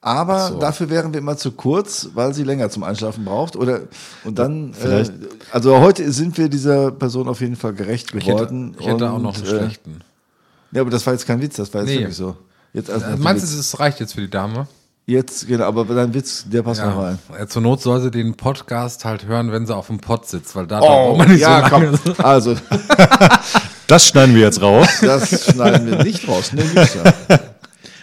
aber 0.01 0.57
dafür 0.59 0.91
wären 0.91 1.13
wir 1.13 1.19
immer 1.21 1.37
zu 1.37 1.53
kurz, 1.53 2.09
weil 2.15 2.35
sie 2.35 2.43
länger 2.43 2.69
zum 2.71 2.83
Einschlafen 2.83 3.25
braucht. 3.25 3.55
Oder 3.55 3.83
und 4.25 4.37
dann, 4.41 4.71
äh, 4.71 4.75
Vielleicht- 4.75 5.13
also 5.53 5.79
heute 5.79 6.11
sind 6.11 6.37
wir 6.37 6.49
dieser 6.49 6.91
Person 6.91 7.29
auf 7.29 7.41
jeden 7.41 7.55
Fall 7.55 7.75
gerecht 7.75 8.09
Ich 8.09 8.27
hätte, 8.27 8.35
geworden. 8.47 8.77
ich 8.81 8.87
hätte 8.89 9.09
auch 9.09 9.15
Und, 9.17 9.23
noch 9.23 9.37
einen 9.37 9.45
äh, 9.45 9.49
schlechten. 9.49 10.01
Ja, 10.73 10.81
aber 10.81 10.91
das 10.91 11.07
war 11.07 11.13
jetzt 11.13 11.27
kein 11.27 11.41
Witz, 11.41 11.55
das 11.57 11.73
war 11.73 11.83
jetzt 11.83 11.91
Nee. 11.91 11.99
wirklich 12.01 12.17
so. 12.17 12.35
Jetzt, 12.73 12.91
also 12.91 13.07
Meinst 13.19 13.45
du, 13.55 13.59
es 13.61 13.79
reicht 13.79 14.01
jetzt 14.01 14.15
für 14.15 14.23
die 14.23 14.31
Dame? 14.31 14.67
Jetzt, 15.07 15.47
genau, 15.49 15.65
aber 15.65 15.85
dein 15.85 16.13
Witz, 16.15 16.45
der 16.49 16.63
passt 16.63 16.83
noch 16.85 16.97
rein. 16.97 17.19
Ja, 17.39 17.47
zur 17.47 17.63
Not 17.63 17.81
soll 17.83 18.01
sie 18.01 18.11
den 18.11 18.35
Podcast 18.35 19.05
halt 19.05 19.27
hören, 19.27 19.53
wenn 19.53 19.67
sie 19.67 19.75
auf 19.75 19.87
dem 19.89 19.99
Pott 19.99 20.27
sitzt, 20.27 20.55
weil 20.57 20.67
da 20.67 20.81
braucht 20.81 21.19
man 21.19 21.29
nicht 21.31 21.45
Oh, 21.47 21.49
ja, 21.51 21.69
so 21.69 21.77
lange. 21.77 21.99
komm. 22.05 22.15
Also, 22.25 22.55
Das 23.89 24.07
schneiden 24.07 24.35
wir 24.35 24.43
jetzt 24.43 24.63
raus. 24.63 24.89
das 25.03 25.51
schneiden 25.53 25.87
wir 25.91 26.03
nicht 26.03 26.27
raus. 26.27 26.53
Nee, 26.53 26.63
nicht 26.63 26.95
ja. 26.95 27.39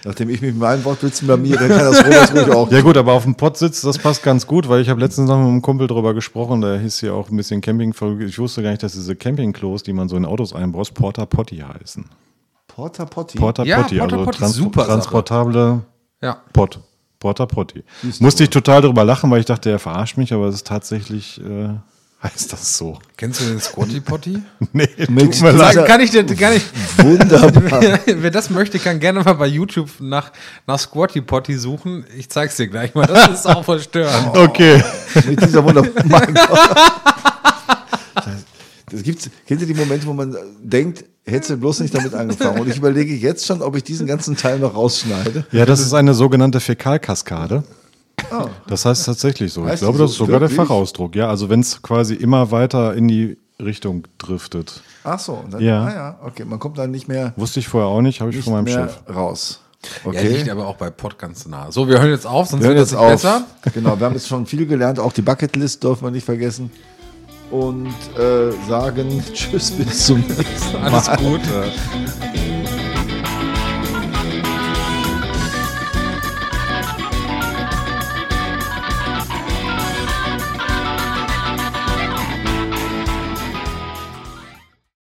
Nachdem 0.06 0.30
ich 0.30 0.40
mich 0.42 0.52
mit 0.54 0.60
meinen 0.60 0.86
Wortwitzen 0.86 1.28
blamiere, 1.28 1.68
kann 1.68 1.80
das 1.80 2.06
Robert 2.06 2.34
ruhig 2.34 2.56
auch. 2.56 2.72
Ja 2.72 2.82
gut, 2.82 2.96
aber 2.96 3.14
auf 3.14 3.24
dem 3.24 3.36
Pott 3.36 3.58
sitzt, 3.58 3.84
das 3.84 3.98
passt 3.98 4.24
ganz 4.24 4.46
gut, 4.48 4.70
weil 4.70 4.82
ich 4.82 4.88
habe 4.90 5.00
letztens 5.02 5.28
noch 5.30 5.38
mit 5.38 5.48
einem 5.48 5.62
Kumpel 5.62 5.88
drüber 5.88 6.14
gesprochen, 6.14 6.62
der 6.62 6.80
hieß 6.80 7.00
hier 7.00 7.14
auch 7.16 7.30
ein 7.30 7.36
bisschen 7.38 7.60
Camping. 7.60 7.94
Ich 8.26 8.40
wusste 8.40 8.62
gar 8.64 8.70
nicht, 8.70 8.82
dass 8.84 8.94
diese 8.94 9.16
Campingklos, 9.16 9.84
die 9.84 9.92
man 9.94 10.08
so 10.08 10.16
in 10.16 10.26
Autos 10.26 10.54
einbaut, 10.54 10.94
Porta 10.94 11.26
Potty 11.26 11.58
heißen. 11.58 12.06
Porta 12.68 13.06
Potty. 13.06 13.38
Porta 13.40 13.64
Ja, 13.64 13.82
Potty, 13.82 13.98
Porta 13.98 14.16
also 14.16 14.26
Potty, 14.26 14.38
trans 14.38 14.54
super 14.56 14.82
Sache. 14.82 14.92
transportable 14.92 15.82
Ja. 16.22 16.38
Pott. 16.54 16.80
Porta 17.20 17.46
Potty. 17.46 17.84
Musste 18.20 18.44
ich 18.44 18.50
total 18.50 18.82
drüber 18.82 19.04
lachen, 19.04 19.30
weil 19.30 19.40
ich 19.42 19.46
dachte, 19.46 19.70
er 19.70 19.80
verarscht 19.80 20.18
mich, 20.18 20.34
aber 20.34 20.48
es 20.48 20.56
ist 20.56 20.68
tatsächlich, 20.68 21.40
äh, 21.42 21.70
heißt 22.24 22.52
das 22.54 22.78
so. 22.78 23.00
Kennst 23.18 23.42
du 23.42 23.46
den 23.46 23.60
Squatty 23.60 24.00
Potty? 24.00 24.40
Nee, 24.74 24.88
Mit 25.10 25.34
tut 25.34 25.42
mir 25.42 25.52
leid. 25.52 25.86
kann 25.86 26.00
ich 26.02 26.12
dir 26.12 26.24
gar 26.24 26.52
nicht. 26.52 26.66
Wunderbar. 26.98 27.82
Wer 28.06 28.32
das 28.32 28.50
möchte, 28.50 28.78
kann 28.80 29.00
gerne 29.00 29.24
mal 29.24 29.34
bei 29.34 29.48
YouTube 29.48 29.90
nach, 30.00 30.32
nach 30.68 30.80
Squatty 30.80 31.22
Potty 31.22 31.58
suchen. 31.58 32.06
Ich 32.18 32.30
zeig's 32.30 32.56
dir 32.58 32.68
gleich 32.68 32.94
mal. 32.94 33.06
Das 33.08 33.30
ist 33.30 33.46
auch 33.48 33.64
verstörend. 33.64 34.38
Okay. 34.38 34.84
Mit 35.28 35.42
dieser 35.42 35.64
wunderbaren. 35.64 36.38
Das 38.92 39.04
gibt's, 39.04 39.30
kennt 39.48 39.62
ihr 39.62 39.68
die 39.68 39.74
Momente, 39.74 40.06
wo 40.08 40.14
man 40.14 40.36
denkt, 40.64 41.06
hättest 41.26 41.52
du 41.52 41.58
bloß 41.58 41.80
nicht 41.82 41.94
damit 41.96 42.14
angefangen? 42.14 42.60
Und 42.62 42.70
ich 42.70 42.78
überlege 42.78 43.14
jetzt 43.16 43.46
schon, 43.46 43.62
ob 43.62 43.76
ich 43.76 43.84
diesen 43.84 44.08
ganzen 44.08 44.36
Teil 44.36 44.60
noch 44.60 44.76
rausschneide. 44.76 45.46
Ja, 45.52 45.66
das 45.66 45.80
ist 45.80 45.94
eine 45.94 46.14
sogenannte 46.14 46.60
Fäkalkaskade. 46.60 47.64
Das 48.68 48.86
heißt 48.86 49.06
tatsächlich 49.06 49.54
so. 49.54 49.64
Ich. 49.64 49.70
Heißt 49.72 49.82
glaube, 49.82 49.98
die 49.98 50.04
das 50.04 50.12
so? 50.12 50.14
ist 50.24 50.28
sogar 50.28 50.40
der 50.40 50.50
Wirklich? 50.50 50.68
Fachausdruck. 50.68 51.16
Ja, 51.16 51.30
also 51.30 51.50
wenn 51.50 51.62
es 51.62 51.82
quasi 51.82 52.14
immer 52.16 52.52
weiter 52.52 52.94
in 52.94 53.08
die 53.08 53.38
Richtung 53.62 54.08
driftet. 54.18 54.82
Ach 55.04 55.20
so, 55.20 55.44
dann, 55.50 55.62
Ja. 55.62 55.84
ah 55.84 55.94
ja, 55.94 56.20
okay, 56.26 56.46
man 56.46 56.60
kommt 56.60 56.78
dann 56.78 56.92
nicht 56.92 57.08
mehr, 57.08 57.34
Wusste 57.36 57.60
ich 57.60 57.68
vorher 57.68 57.90
auch 57.90 58.02
nicht, 58.02 58.22
habe 58.22 58.30
ich 58.30 58.38
nicht 58.38 58.46
von 58.46 58.54
meinem 58.54 58.66
mehr 58.66 58.90
Chef. 58.90 59.16
raus. 59.16 59.62
Ja, 60.04 60.10
Okay. 60.10 60.28
liegt 60.28 60.50
aber 60.50 60.68
auch 60.68 60.76
bei 60.76 60.90
Pott 60.90 61.18
ganz 61.18 61.46
nah. 61.48 61.72
So, 61.72 61.88
wir 61.88 62.00
hören 62.02 62.10
jetzt 62.12 62.28
auf, 62.28 62.50
sonst 62.50 62.62
wir 62.64 62.70
hören 62.70 62.78
wird 62.78 62.94
auf. 62.96 63.12
besser. 63.12 63.44
Genau, 63.74 63.98
wir 64.00 64.06
haben 64.06 64.14
jetzt 64.16 64.28
schon 64.28 64.46
viel 64.46 64.66
gelernt, 64.66 65.00
auch 65.00 65.14
die 65.14 65.22
Bucketlist 65.22 65.84
dürfen 65.84 66.04
wir 66.06 66.12
nicht 66.12 66.26
vergessen. 66.26 66.70
Und 67.52 67.88
äh, 68.18 68.52
sagen 68.68 69.24
Tschüss, 69.34 69.72
bis 69.72 70.06
zum 70.06 70.20
nächsten 70.20 70.74
Mal. 70.74 70.94
Alles 70.94 71.10
Gute. 71.18 71.72